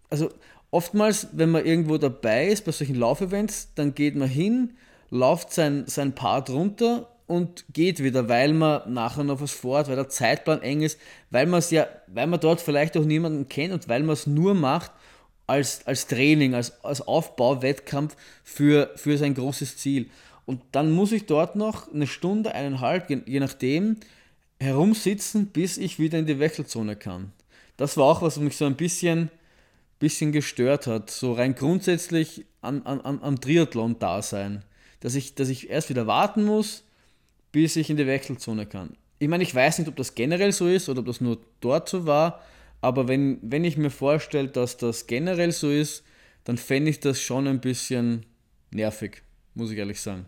also 0.10 0.32
oftmals, 0.72 1.28
wenn 1.34 1.52
man 1.52 1.66
irgendwo 1.66 1.98
dabei 1.98 2.48
ist 2.48 2.66
bei 2.66 2.72
solchen 2.72 2.96
Laufevents, 2.96 3.70
dann 3.76 3.94
geht 3.94 4.16
man 4.16 4.30
hin, 4.30 4.72
läuft 5.10 5.54
sein, 5.54 5.84
sein 5.88 6.16
Part 6.16 6.50
runter 6.50 7.10
und 7.28 7.66
geht 7.74 8.02
wieder, 8.04 8.28
weil 8.28 8.54
man 8.54 8.94
nachher 8.94 9.24
noch 9.24 9.42
was 9.42 9.52
vorhat, 9.52 9.88
weil 9.88 9.96
der 9.96 10.10
Zeitplan 10.10 10.62
eng 10.62 10.82
ist, 10.82 11.00
weil 11.30 11.46
man 11.46 11.64
ja, 11.70 11.88
weil 12.08 12.28
man 12.28 12.40
dort 12.40 12.62
vielleicht 12.62 12.98
auch 12.98 13.06
niemanden 13.06 13.48
kennt 13.48 13.74
und 13.74 13.88
weil 13.88 14.04
man 14.04 14.14
es 14.14 14.28
nur 14.28 14.54
macht 14.54 14.92
als, 15.48 15.86
als 15.86 16.08
Training, 16.08 16.56
als, 16.56 16.84
als 16.84 17.02
Aufbauwettkampf 17.02 18.16
für, 18.44 18.92
für 18.96 19.18
sein 19.18 19.34
großes 19.34 19.78
Ziel. 19.78 20.10
Und 20.46 20.62
dann 20.72 20.92
muss 20.92 21.12
ich 21.12 21.26
dort 21.26 21.56
noch 21.56 21.94
eine 21.94 22.08
Stunde, 22.08 22.54
eineinhalb, 22.54 23.10
je 23.10 23.40
nachdem, 23.40 23.98
herumsitzen, 24.62 25.48
bis 25.48 25.78
ich 25.78 26.00
wieder 26.00 26.20
in 26.20 26.28
die 26.28 26.40
Wechselzone 26.40 26.96
kann. 26.96 27.34
Das 27.78 27.98
war 27.98 28.06
auch, 28.06 28.22
was 28.22 28.38
mich 28.38 28.56
so 28.56 28.66
ein 28.66 28.76
bisschen, 28.76 29.32
bisschen 29.98 30.32
gestört 30.32 30.86
hat. 30.86 31.10
So 31.10 31.34
rein 31.34 31.56
grundsätzlich 31.56 32.46
an, 32.62 32.84
an, 32.84 33.02
am 33.02 33.42
Triathlon-Dasein. 33.42 34.64
Dass 35.00 35.16
ich, 35.16 35.34
dass 35.34 35.50
ich 35.50 35.72
erst 35.72 35.90
wieder 35.90 36.06
warten 36.06 36.46
muss, 36.46 36.84
bis 37.52 37.76
ich 37.76 37.90
in 37.90 37.98
die 37.98 38.06
Wechselzone 38.06 38.68
kann. 38.68 38.96
Ich 39.18 39.28
meine, 39.28 39.44
ich 39.44 39.54
weiß 39.54 39.80
nicht, 39.80 39.88
ob 39.88 39.96
das 39.96 40.14
generell 40.14 40.52
so 40.52 40.68
ist 40.68 40.90
oder 40.90 41.00
ob 41.00 41.08
das 41.08 41.22
nur 41.22 41.40
dort 41.60 41.90
so 41.90 42.06
war, 42.06 42.42
aber 42.82 43.08
wenn, 43.08 43.40
wenn 43.42 43.64
ich 43.64 43.78
mir 43.78 43.90
vorstelle, 43.90 44.48
dass 44.48 44.78
das 44.78 45.08
generell 45.08 45.52
so 45.52 45.70
ist, 45.70 46.04
dann 46.44 46.58
fände 46.58 46.90
ich 46.90 47.00
das 47.00 47.20
schon 47.20 47.48
ein 47.48 47.62
bisschen 47.62 48.26
nervig, 48.72 49.22
muss 49.54 49.72
ich 49.72 49.78
ehrlich 49.78 50.02
sagen 50.02 50.26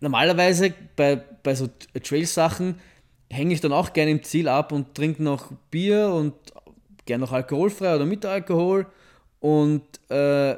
normalerweise 0.00 0.74
bei, 0.96 1.16
bei 1.16 1.54
so 1.54 1.68
Trail-Sachen 2.02 2.80
hänge 3.30 3.54
ich 3.54 3.60
dann 3.60 3.72
auch 3.72 3.92
gerne 3.92 4.10
im 4.10 4.22
Ziel 4.22 4.48
ab 4.48 4.72
und 4.72 4.94
trinke 4.94 5.22
noch 5.22 5.52
Bier 5.70 6.08
und 6.08 6.34
gerne 7.04 7.24
noch 7.24 7.32
alkoholfrei 7.32 7.94
oder 7.94 8.06
mit 8.06 8.24
Alkohol 8.24 8.86
und 9.40 9.82
äh, 10.08 10.56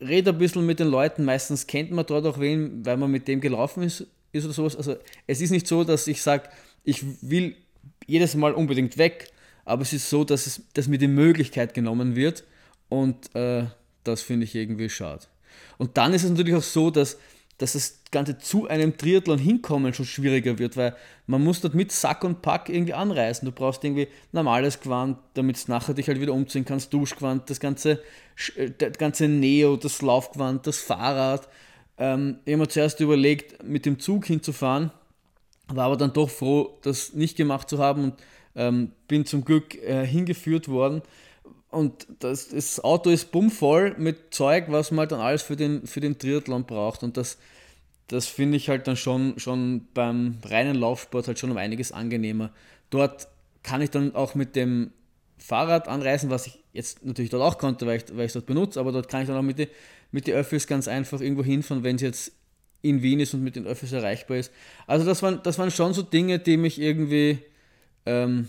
rede 0.00 0.30
ein 0.30 0.38
bisschen 0.38 0.64
mit 0.66 0.80
den 0.80 0.88
Leuten. 0.88 1.24
Meistens 1.24 1.66
kennt 1.66 1.90
man 1.90 2.06
dort 2.06 2.26
auch 2.26 2.38
wen, 2.38 2.84
weil 2.84 2.96
man 2.96 3.10
mit 3.10 3.28
dem 3.28 3.40
gelaufen 3.40 3.82
ist, 3.82 4.06
ist 4.32 4.44
oder 4.44 4.54
sowas. 4.54 4.76
Also 4.76 4.96
es 5.26 5.40
ist 5.40 5.50
nicht 5.50 5.66
so, 5.66 5.84
dass 5.84 6.06
ich 6.06 6.22
sage, 6.22 6.48
ich 6.84 7.04
will 7.22 7.56
jedes 8.06 8.34
Mal 8.34 8.52
unbedingt 8.52 8.98
weg, 8.98 9.30
aber 9.64 9.82
es 9.82 9.92
ist 9.92 10.08
so, 10.08 10.24
dass, 10.24 10.46
es, 10.46 10.62
dass 10.74 10.88
mir 10.88 10.98
die 10.98 11.08
Möglichkeit 11.08 11.74
genommen 11.74 12.14
wird 12.14 12.44
und 12.88 13.34
äh, 13.34 13.64
das 14.04 14.22
finde 14.22 14.44
ich 14.44 14.54
irgendwie 14.54 14.88
schade. 14.88 15.24
Und 15.78 15.96
dann 15.96 16.14
ist 16.14 16.24
es 16.24 16.30
natürlich 16.30 16.54
auch 16.54 16.62
so, 16.62 16.90
dass 16.90 17.18
dass 17.58 17.72
das 17.72 18.00
Ganze 18.10 18.38
zu 18.38 18.68
einem 18.68 18.96
Triathlon 18.98 19.38
hinkommen 19.38 19.94
schon 19.94 20.04
schwieriger 20.04 20.58
wird, 20.58 20.76
weil 20.76 20.94
man 21.26 21.42
muss 21.42 21.60
dort 21.60 21.74
mit 21.74 21.90
Sack 21.90 22.22
und 22.24 22.42
Pack 22.42 22.68
irgendwie 22.68 22.92
anreisen. 22.94 23.46
Du 23.46 23.52
brauchst 23.52 23.82
irgendwie 23.82 24.08
normales 24.32 24.80
Gewand, 24.80 25.18
damit 25.34 25.66
du 25.66 25.72
nachher 25.72 25.94
dich 25.94 26.06
halt 26.08 26.20
wieder 26.20 26.34
umziehen 26.34 26.64
kannst, 26.64 26.92
Duschgewand, 26.92 27.48
das 27.48 27.58
ganze, 27.58 28.02
äh, 28.56 28.70
das 28.76 28.98
ganze 28.98 29.28
Neo, 29.28 29.76
das 29.76 30.02
Laufgewand, 30.02 30.66
das 30.66 30.78
Fahrrad. 30.78 31.48
Ähm, 31.98 32.38
ich 32.44 32.52
habe 32.52 32.62
mir 32.62 32.68
zuerst 32.68 33.00
überlegt, 33.00 33.62
mit 33.64 33.86
dem 33.86 33.98
Zug 33.98 34.26
hinzufahren, 34.26 34.90
war 35.68 35.86
aber 35.86 35.96
dann 35.96 36.12
doch 36.12 36.30
froh, 36.30 36.78
das 36.82 37.14
nicht 37.14 37.36
gemacht 37.36 37.70
zu 37.70 37.78
haben 37.78 38.04
und 38.04 38.14
ähm, 38.54 38.92
bin 39.08 39.24
zum 39.24 39.44
Glück 39.44 39.74
äh, 39.82 40.06
hingeführt 40.06 40.68
worden. 40.68 41.02
Und 41.76 42.06
das, 42.20 42.48
das 42.48 42.82
Auto 42.82 43.10
ist 43.10 43.32
bummvoll 43.32 43.94
mit 43.98 44.34
Zeug, 44.34 44.64
was 44.68 44.90
man 44.90 45.00
halt 45.00 45.12
dann 45.12 45.20
alles 45.20 45.42
für 45.42 45.56
den, 45.56 45.86
für 45.86 46.00
den 46.00 46.18
Triathlon 46.18 46.64
braucht. 46.64 47.02
Und 47.02 47.16
das, 47.16 47.36
das 48.08 48.26
finde 48.26 48.56
ich 48.56 48.68
halt 48.68 48.86
dann 48.88 48.96
schon, 48.96 49.38
schon 49.38 49.86
beim 49.92 50.38
reinen 50.44 50.74
Laufsport 50.76 51.28
halt 51.28 51.38
schon 51.38 51.50
um 51.50 51.58
einiges 51.58 51.92
angenehmer. 51.92 52.50
Dort 52.88 53.28
kann 53.62 53.82
ich 53.82 53.90
dann 53.90 54.14
auch 54.14 54.34
mit 54.34 54.56
dem 54.56 54.90
Fahrrad 55.36 55.86
anreisen, 55.86 56.30
was 56.30 56.46
ich 56.46 56.58
jetzt 56.72 57.04
natürlich 57.04 57.30
dort 57.30 57.42
auch 57.42 57.58
konnte, 57.58 57.86
weil 57.86 57.98
ich, 57.98 58.04
weil 58.16 58.24
ich 58.24 58.30
es 58.30 58.32
dort 58.32 58.46
benutze, 58.46 58.80
aber 58.80 58.92
dort 58.92 59.08
kann 59.08 59.20
ich 59.20 59.28
dann 59.28 59.36
auch 59.36 59.42
mit 59.42 59.58
den 59.58 59.68
mit 60.12 60.26
die 60.26 60.32
Öffis 60.32 60.66
ganz 60.66 60.88
einfach 60.88 61.20
irgendwo 61.20 61.44
hinfahren, 61.44 61.84
wenn 61.84 61.96
es 61.96 62.02
jetzt 62.02 62.32
in 62.80 63.02
Wien 63.02 63.20
ist 63.20 63.34
und 63.34 63.42
mit 63.42 63.54
den 63.54 63.66
Öffis 63.66 63.92
erreichbar 63.92 64.38
ist. 64.38 64.50
Also 64.86 65.04
das 65.04 65.22
waren, 65.22 65.40
das 65.42 65.58
waren 65.58 65.70
schon 65.70 65.92
so 65.92 66.00
Dinge, 66.00 66.38
die 66.38 66.56
mich 66.56 66.80
irgendwie 66.80 67.40
ähm, 68.06 68.48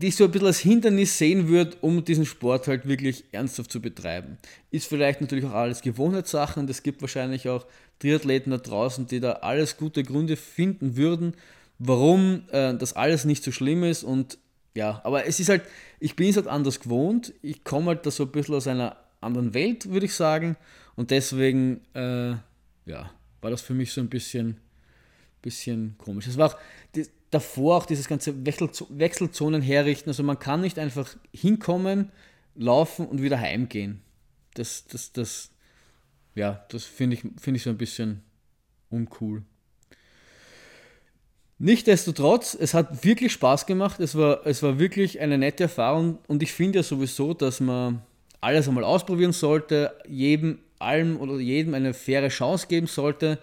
die 0.00 0.08
ich 0.08 0.16
so 0.16 0.24
ein 0.24 0.30
bisschen 0.30 0.46
als 0.46 0.60
Hindernis 0.60 1.18
sehen 1.18 1.48
würde, 1.48 1.76
um 1.80 2.04
diesen 2.04 2.24
Sport 2.24 2.68
halt 2.68 2.86
wirklich 2.86 3.24
ernsthaft 3.32 3.72
zu 3.72 3.82
betreiben. 3.82 4.38
Ist 4.70 4.86
vielleicht 4.86 5.20
natürlich 5.20 5.44
auch 5.44 5.54
alles 5.54 5.82
Gewohnheitssachen 5.82 6.62
und 6.62 6.70
es 6.70 6.84
gibt 6.84 7.00
wahrscheinlich 7.00 7.48
auch 7.48 7.66
Triathleten 7.98 8.52
da 8.52 8.58
draußen, 8.58 9.08
die 9.08 9.18
da 9.18 9.32
alles 9.32 9.76
gute 9.76 10.04
Gründe 10.04 10.36
finden 10.36 10.96
würden, 10.96 11.34
warum 11.80 12.44
äh, 12.52 12.76
das 12.76 12.92
alles 12.92 13.24
nicht 13.24 13.42
so 13.42 13.50
schlimm 13.50 13.82
ist 13.82 14.04
und 14.04 14.38
ja, 14.76 15.00
aber 15.02 15.26
es 15.26 15.40
ist 15.40 15.48
halt, 15.48 15.62
ich 15.98 16.14
bin 16.14 16.28
es 16.28 16.36
halt 16.36 16.46
anders 16.46 16.78
gewohnt, 16.78 17.32
ich 17.42 17.64
komme 17.64 17.88
halt 17.88 18.06
da 18.06 18.12
so 18.12 18.22
ein 18.22 18.30
bisschen 18.30 18.54
aus 18.54 18.68
einer 18.68 18.96
anderen 19.20 19.52
Welt, 19.52 19.90
würde 19.90 20.06
ich 20.06 20.14
sagen 20.14 20.56
und 20.94 21.10
deswegen, 21.10 21.80
äh, 21.94 22.36
ja, 22.86 23.10
war 23.40 23.50
das 23.50 23.62
für 23.62 23.74
mich 23.74 23.92
so 23.92 24.00
ein 24.00 24.08
bisschen, 24.08 24.58
bisschen 25.42 25.96
komisch. 25.98 26.28
Es 26.28 26.38
war 26.38 26.50
auch, 26.52 26.56
davor 27.30 27.76
auch 27.76 27.86
dieses 27.86 28.08
ganze 28.08 28.34
Wechselzonen 28.44 29.62
herrichten. 29.62 30.10
Also 30.10 30.22
man 30.22 30.38
kann 30.38 30.60
nicht 30.60 30.78
einfach 30.78 31.16
hinkommen, 31.32 32.10
laufen 32.54 33.06
und 33.06 33.22
wieder 33.22 33.38
heimgehen. 33.38 34.02
Das, 34.54 34.86
das, 34.86 35.12
das, 35.12 35.50
ja, 36.34 36.64
das 36.70 36.84
finde 36.84 37.16
ich, 37.16 37.22
find 37.40 37.56
ich 37.56 37.62
so 37.62 37.70
ein 37.70 37.78
bisschen 37.78 38.22
uncool. 38.90 39.42
Nichtsdestotrotz, 41.60 42.56
es 42.58 42.72
hat 42.72 43.04
wirklich 43.04 43.32
Spaß 43.32 43.66
gemacht. 43.66 43.98
Es 43.98 44.16
war, 44.16 44.46
es 44.46 44.62
war 44.62 44.78
wirklich 44.78 45.20
eine 45.20 45.38
nette 45.38 45.64
Erfahrung 45.64 46.18
und 46.28 46.42
ich 46.42 46.52
finde 46.52 46.78
ja 46.78 46.82
sowieso, 46.84 47.34
dass 47.34 47.58
man 47.60 48.02
alles 48.40 48.68
einmal 48.68 48.84
ausprobieren 48.84 49.32
sollte, 49.32 49.92
jedem, 50.06 50.60
allem 50.78 51.18
oder 51.18 51.40
jedem 51.40 51.74
eine 51.74 51.94
faire 51.94 52.28
Chance 52.28 52.68
geben 52.68 52.86
sollte. 52.86 53.38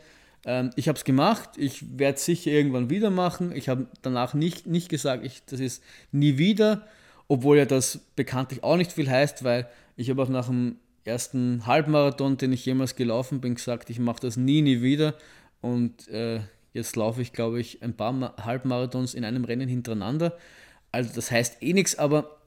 Ähm, 0.45 0.69
ich 0.75 0.87
habe 0.87 0.97
es 0.97 1.03
gemacht, 1.03 1.51
ich 1.57 1.97
werde 1.97 2.15
es 2.15 2.25
sicher 2.25 2.51
irgendwann 2.51 2.89
wieder 2.89 3.09
machen. 3.09 3.51
Ich 3.55 3.67
habe 3.67 3.87
danach 4.01 4.33
nicht, 4.33 4.67
nicht 4.67 4.89
gesagt, 4.89 5.25
ich, 5.25 5.43
das 5.45 5.59
ist 5.59 5.83
nie 6.11 6.37
wieder, 6.37 6.87
obwohl 7.27 7.57
ja 7.57 7.65
das 7.65 7.99
bekanntlich 8.15 8.63
auch 8.63 8.77
nicht 8.77 8.91
viel 8.91 9.09
heißt, 9.09 9.43
weil 9.43 9.67
ich 9.97 10.09
habe 10.09 10.21
auch 10.21 10.29
nach 10.29 10.47
dem 10.47 10.77
ersten 11.03 11.65
Halbmarathon, 11.65 12.37
den 12.37 12.53
ich 12.53 12.65
jemals 12.65 12.95
gelaufen 12.95 13.41
bin, 13.41 13.55
gesagt, 13.55 13.89
ich 13.89 13.99
mache 13.99 14.21
das 14.21 14.37
nie, 14.37 14.61
nie 14.61 14.81
wieder. 14.81 15.15
Und 15.61 16.07
äh, 16.09 16.41
jetzt 16.73 16.95
laufe 16.95 17.21
ich, 17.21 17.33
glaube 17.33 17.59
ich, 17.59 17.81
ein 17.81 17.95
paar 17.95 18.35
Halbmarathons 18.43 19.13
in 19.13 19.25
einem 19.25 19.45
Rennen 19.45 19.67
hintereinander. 19.67 20.37
Also 20.91 21.11
das 21.13 21.31
heißt 21.31 21.61
eh 21.61 21.73
nichts, 21.73 21.97
aber 21.97 22.37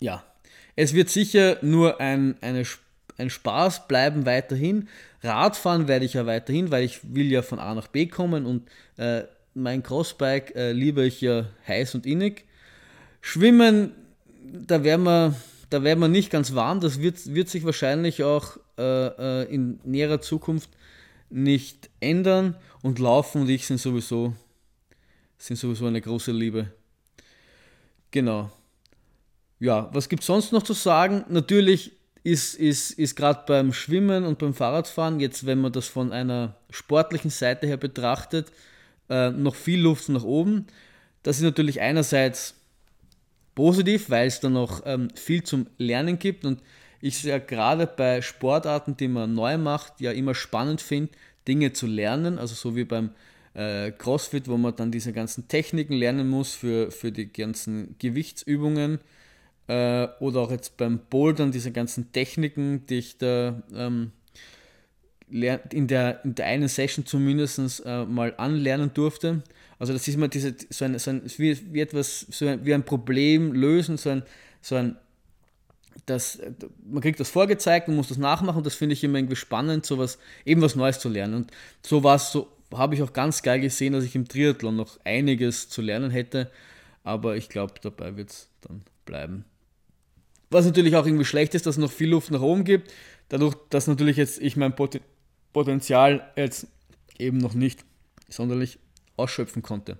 ja, 0.00 0.24
es 0.76 0.94
wird 0.94 1.10
sicher 1.10 1.58
nur 1.62 2.00
ein, 2.00 2.36
eine 2.40 2.64
ein 3.22 3.30
Spaß 3.30 3.88
bleiben 3.88 4.26
weiterhin. 4.26 4.88
Radfahren 5.22 5.88
werde 5.88 6.04
ich 6.04 6.14
ja 6.14 6.26
weiterhin, 6.26 6.70
weil 6.70 6.84
ich 6.84 7.00
will 7.14 7.30
ja 7.30 7.42
von 7.42 7.58
A 7.58 7.74
nach 7.74 7.88
B 7.88 8.06
kommen 8.06 8.44
und 8.44 8.68
äh, 8.96 9.22
mein 9.54 9.82
Crossbike 9.82 10.54
äh, 10.54 10.72
liebe 10.72 11.04
ich 11.04 11.20
ja 11.20 11.46
heiß 11.66 11.94
und 11.94 12.06
innig. 12.06 12.44
Schwimmen, 13.20 13.92
da 14.44 14.82
werden 14.82 15.04
wir, 15.04 15.34
da 15.70 15.82
werden 15.82 16.00
wir 16.00 16.08
nicht 16.08 16.30
ganz 16.30 16.54
warm. 16.54 16.80
Das 16.80 17.00
wird, 17.00 17.34
wird 17.34 17.48
sich 17.48 17.64
wahrscheinlich 17.64 18.24
auch 18.24 18.58
äh, 18.78 18.82
äh 18.82 19.54
in 19.54 19.78
näherer 19.84 20.20
Zukunft 20.20 20.70
nicht 21.30 21.90
ändern. 22.00 22.56
Und 22.82 22.98
Laufen 22.98 23.42
und 23.42 23.48
ich 23.48 23.66
sind 23.66 23.78
sowieso 23.78 24.34
sind 25.42 25.56
sowieso 25.56 25.86
eine 25.86 26.00
große 26.00 26.30
Liebe. 26.30 26.72
Genau. 28.12 28.50
Ja, 29.58 29.90
was 29.92 30.08
gibt 30.08 30.22
es 30.22 30.26
sonst 30.26 30.52
noch 30.52 30.62
zu 30.62 30.72
sagen? 30.72 31.24
Natürlich 31.28 31.92
ist, 32.24 32.54
ist, 32.54 32.92
ist 32.92 33.16
gerade 33.16 33.42
beim 33.46 33.72
Schwimmen 33.72 34.24
und 34.24 34.38
beim 34.38 34.54
Fahrradfahren, 34.54 35.20
jetzt 35.20 35.44
wenn 35.46 35.60
man 35.60 35.72
das 35.72 35.88
von 35.88 36.12
einer 36.12 36.56
sportlichen 36.70 37.30
Seite 37.30 37.66
her 37.66 37.76
betrachtet, 37.76 38.52
äh, 39.08 39.30
noch 39.30 39.54
viel 39.54 39.80
Luft 39.80 40.08
nach 40.08 40.24
oben. 40.24 40.66
Das 41.22 41.36
ist 41.36 41.42
natürlich 41.42 41.80
einerseits 41.80 42.54
positiv, 43.54 44.08
weil 44.10 44.28
es 44.28 44.40
da 44.40 44.48
noch 44.48 44.82
ähm, 44.86 45.08
viel 45.14 45.42
zum 45.42 45.66
Lernen 45.78 46.18
gibt. 46.18 46.44
Und 46.44 46.60
ich 47.00 47.18
sehe 47.18 47.32
ja 47.32 47.38
gerade 47.38 47.86
bei 47.86 48.22
Sportarten, 48.22 48.96
die 48.96 49.08
man 49.08 49.34
neu 49.34 49.58
macht, 49.58 50.00
ja 50.00 50.12
immer 50.12 50.34
spannend 50.34 50.80
finde, 50.80 51.12
Dinge 51.48 51.72
zu 51.72 51.86
lernen, 51.86 52.38
also 52.38 52.54
so 52.54 52.76
wie 52.76 52.84
beim 52.84 53.10
äh, 53.54 53.90
CrossFit, 53.90 54.48
wo 54.48 54.56
man 54.56 54.76
dann 54.76 54.92
diese 54.92 55.12
ganzen 55.12 55.48
Techniken 55.48 55.94
lernen 55.94 56.28
muss 56.28 56.54
für, 56.54 56.92
für 56.92 57.10
die 57.10 57.32
ganzen 57.32 57.96
Gewichtsübungen 57.98 59.00
äh, 59.68 60.08
oder 60.20 60.40
auch 60.40 60.50
jetzt 60.50 60.76
beim 60.76 60.98
Bouldern 61.10 61.52
diese 61.52 61.72
ganzen 61.72 62.12
Techniken, 62.12 62.86
die 62.86 62.98
ich 62.98 63.18
da 63.18 63.62
ähm, 63.74 64.12
in, 65.30 65.86
der, 65.88 66.24
in 66.24 66.34
der 66.34 66.46
einen 66.46 66.68
Session 66.68 67.06
zumindest 67.06 67.82
äh, 67.86 68.04
mal 68.04 68.34
anlernen 68.36 68.92
durfte. 68.92 69.42
Also 69.78 69.92
das 69.92 70.06
ist 70.06 70.14
immer 70.14 70.28
diese, 70.28 70.54
so 70.70 70.84
ein, 70.84 70.98
so 70.98 71.10
ein 71.10 71.22
wie, 71.38 71.74
wie 71.74 71.80
etwas, 71.80 72.20
so 72.30 72.46
ein, 72.46 72.64
wie 72.64 72.74
ein 72.74 72.84
Problem 72.84 73.52
lösen, 73.52 73.96
so 73.96 74.10
ein, 74.10 74.22
so 74.60 74.76
ein 74.76 74.96
das, 76.06 76.40
man 76.84 77.02
kriegt 77.02 77.20
das 77.20 77.30
vorgezeigt 77.30 77.88
und 77.88 77.96
muss 77.96 78.08
das 78.08 78.18
nachmachen 78.18 78.62
das 78.62 78.74
finde 78.74 78.94
ich 78.94 79.04
immer 79.04 79.18
irgendwie 79.18 79.36
spannend, 79.36 79.86
sowas, 79.86 80.18
eben 80.44 80.62
was 80.62 80.74
Neues 80.74 80.98
zu 80.98 81.08
lernen. 81.08 81.34
Und 81.34 81.50
so 81.82 82.02
war 82.02 82.16
es, 82.16 82.32
so 82.32 82.48
habe 82.72 82.94
ich 82.94 83.02
auch 83.02 83.12
ganz 83.12 83.42
geil 83.42 83.60
gesehen, 83.60 83.92
dass 83.92 84.04
ich 84.04 84.14
im 84.14 84.26
Triathlon 84.26 84.76
noch 84.76 84.98
einiges 85.04 85.68
zu 85.68 85.82
lernen 85.82 86.10
hätte, 86.10 86.50
aber 87.04 87.36
ich 87.36 87.48
glaube, 87.48 87.74
dabei 87.82 88.16
wird 88.16 88.30
es 88.30 88.48
dann 88.62 88.82
bleiben. 89.04 89.44
Was 90.52 90.66
natürlich 90.66 90.96
auch 90.96 91.06
irgendwie 91.06 91.24
schlecht 91.24 91.54
ist, 91.54 91.66
dass 91.66 91.76
es 91.76 91.80
noch 91.80 91.90
viel 91.90 92.10
Luft 92.10 92.30
nach 92.30 92.42
oben 92.42 92.64
gibt. 92.64 92.92
Dadurch, 93.28 93.54
dass 93.70 93.86
natürlich 93.86 94.16
jetzt 94.18 94.40
ich 94.40 94.56
mein 94.56 94.74
Potenzial 95.52 96.30
jetzt 96.36 96.66
eben 97.18 97.38
noch 97.38 97.54
nicht 97.54 97.84
sonderlich 98.28 98.78
ausschöpfen 99.16 99.62
konnte. 99.62 99.98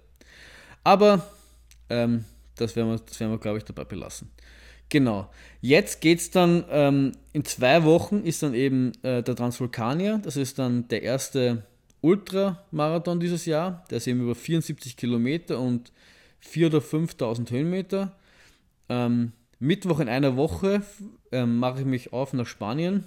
Aber 0.85 1.27
ähm, 1.89 2.25
das 2.57 2.77
werden 2.77 2.91
wir, 2.91 3.31
wir 3.31 3.39
glaube 3.39 3.59
ich, 3.59 3.65
dabei 3.65 3.85
belassen. 3.85 4.31
Genau. 4.89 5.31
Jetzt 5.63 6.03
geht 6.03 6.19
es 6.19 6.31
dann, 6.31 6.65
ähm, 6.69 7.13
in 7.33 7.47
zwei 7.47 7.85
Wochen 7.85 8.25
ist 8.25 8.43
dann 8.43 8.53
eben 8.53 8.93
äh, 9.03 9.23
der 9.23 9.35
Transvulkanier. 9.35 10.21
Das 10.23 10.37
ist 10.37 10.59
dann 10.59 10.87
der 10.89 11.03
erste 11.03 11.67
Ultramarathon 12.03 13.21
dieses 13.21 13.47
Jahr. 13.47 13.85
Der 13.91 13.99
ist 13.99 14.07
eben 14.07 14.21
über 14.21 14.35
74 14.35 14.99
Kilometer 14.99 15.59
und 15.61 15.93
4.000 16.45 16.67
oder 16.67 16.79
5.000 16.79 17.51
Höhenmeter. 17.51 18.17
Ähm, 18.91 19.33
Mittwoch 19.63 20.01
in 20.01 20.09
einer 20.09 20.37
Woche 20.37 20.83
ähm, 21.31 21.59
mache 21.59 21.81
ich 21.81 21.87
mich 21.87 22.13
auf 22.13 22.33
nach 22.33 22.47
Spanien, 22.47 23.05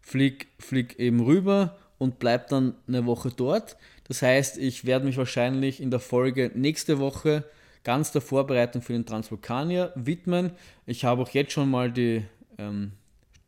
flieg, 0.00 0.46
flieg 0.60 1.00
eben 1.00 1.20
rüber 1.20 1.76
und 1.98 2.20
bleibe 2.20 2.46
dann 2.48 2.74
eine 2.86 3.06
Woche 3.06 3.32
dort. 3.36 3.76
Das 4.06 4.22
heißt, 4.22 4.56
ich 4.58 4.84
werde 4.84 5.06
mich 5.06 5.16
wahrscheinlich 5.16 5.80
in 5.80 5.90
der 5.90 5.98
Folge 5.98 6.52
nächste 6.54 7.00
Woche 7.00 7.44
ganz 7.82 8.12
der 8.12 8.22
Vorbereitung 8.22 8.82
für 8.82 8.92
den 8.92 9.04
Transvulkanier 9.04 9.92
widmen. 9.96 10.52
Ich 10.86 11.04
habe 11.04 11.22
auch 11.22 11.30
jetzt 11.30 11.50
schon 11.50 11.70
mal 11.70 11.90
die 11.90 12.24
ähm, 12.58 12.92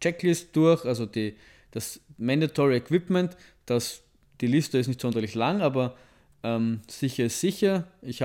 Checklist 0.01 0.57
durch, 0.57 0.85
also 0.85 1.07
die, 1.07 1.37
das 1.71 2.01
Mandatory 2.19 2.79
Equipment. 2.79 3.37
Das, 3.67 4.03
die 4.41 4.49
Liste 4.49 4.79
ist 4.79 4.89
nicht 4.89 5.01
sonderlich 5.01 5.37
lang, 5.37 5.63
aber 5.63 5.97
ähm, 6.43 6.81
sicher 6.89 7.27
ist 7.27 7.41
sicher. 7.41 7.87
Ich 8.03 8.21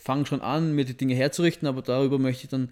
fange 0.00 0.26
schon 0.26 0.40
an, 0.40 0.74
mir 0.74 0.84
die 0.84 0.96
Dinge 0.96 1.14
herzurichten, 1.14 1.68
aber 1.68 1.82
darüber 1.82 2.18
möchte 2.18 2.44
ich 2.44 2.50
dann 2.50 2.70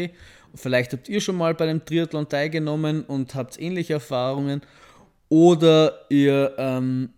Vielleicht 0.56 0.94
habt 0.94 1.08
ihr 1.08 1.22
schon 1.22 1.38
mal 1.38 1.54
bei 1.54 1.68
dem 1.68 1.86
Triathlon 1.86 2.28
teilgenommen 2.28 3.04
und 3.04 3.36
habt 3.36 3.62
ähnliche 3.62 3.94
Erfahrungen. 3.94 4.62
Oder 5.30 6.06
ihr, 6.10 6.56
ähm, 6.58 7.14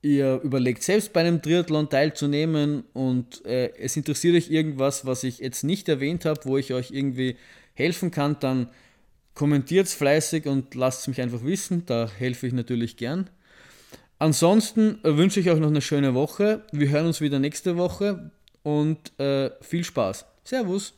ihr 0.00 0.40
überlegt 0.42 0.82
selbst 0.82 1.12
bei 1.12 1.20
einem 1.20 1.42
Triathlon 1.42 1.90
teilzunehmen 1.90 2.84
und 2.94 3.44
äh, 3.44 3.76
es 3.76 3.98
interessiert 3.98 4.36
euch 4.36 4.50
irgendwas, 4.50 5.04
was 5.04 5.24
ich 5.24 5.40
jetzt 5.40 5.62
nicht 5.62 5.90
erwähnt 5.90 6.24
habe, 6.24 6.40
wo 6.44 6.56
ich 6.56 6.72
euch 6.72 6.90
irgendwie 6.90 7.36
helfen 7.74 8.10
kann, 8.10 8.38
dann 8.40 8.70
Kommentiert 9.34 9.86
es 9.86 9.94
fleißig 9.94 10.46
und 10.46 10.74
lasst 10.74 11.02
es 11.02 11.08
mich 11.08 11.20
einfach 11.20 11.42
wissen, 11.44 11.84
da 11.86 12.08
helfe 12.08 12.46
ich 12.46 12.52
natürlich 12.52 12.96
gern. 12.96 13.30
Ansonsten 14.18 14.98
wünsche 15.02 15.40
ich 15.40 15.50
euch 15.50 15.58
noch 15.58 15.68
eine 15.68 15.80
schöne 15.80 16.14
Woche. 16.14 16.62
Wir 16.70 16.90
hören 16.90 17.06
uns 17.06 17.20
wieder 17.20 17.38
nächste 17.38 17.76
Woche 17.76 18.30
und 18.62 19.18
äh, 19.18 19.50
viel 19.60 19.84
Spaß. 19.84 20.26
Servus. 20.44 20.94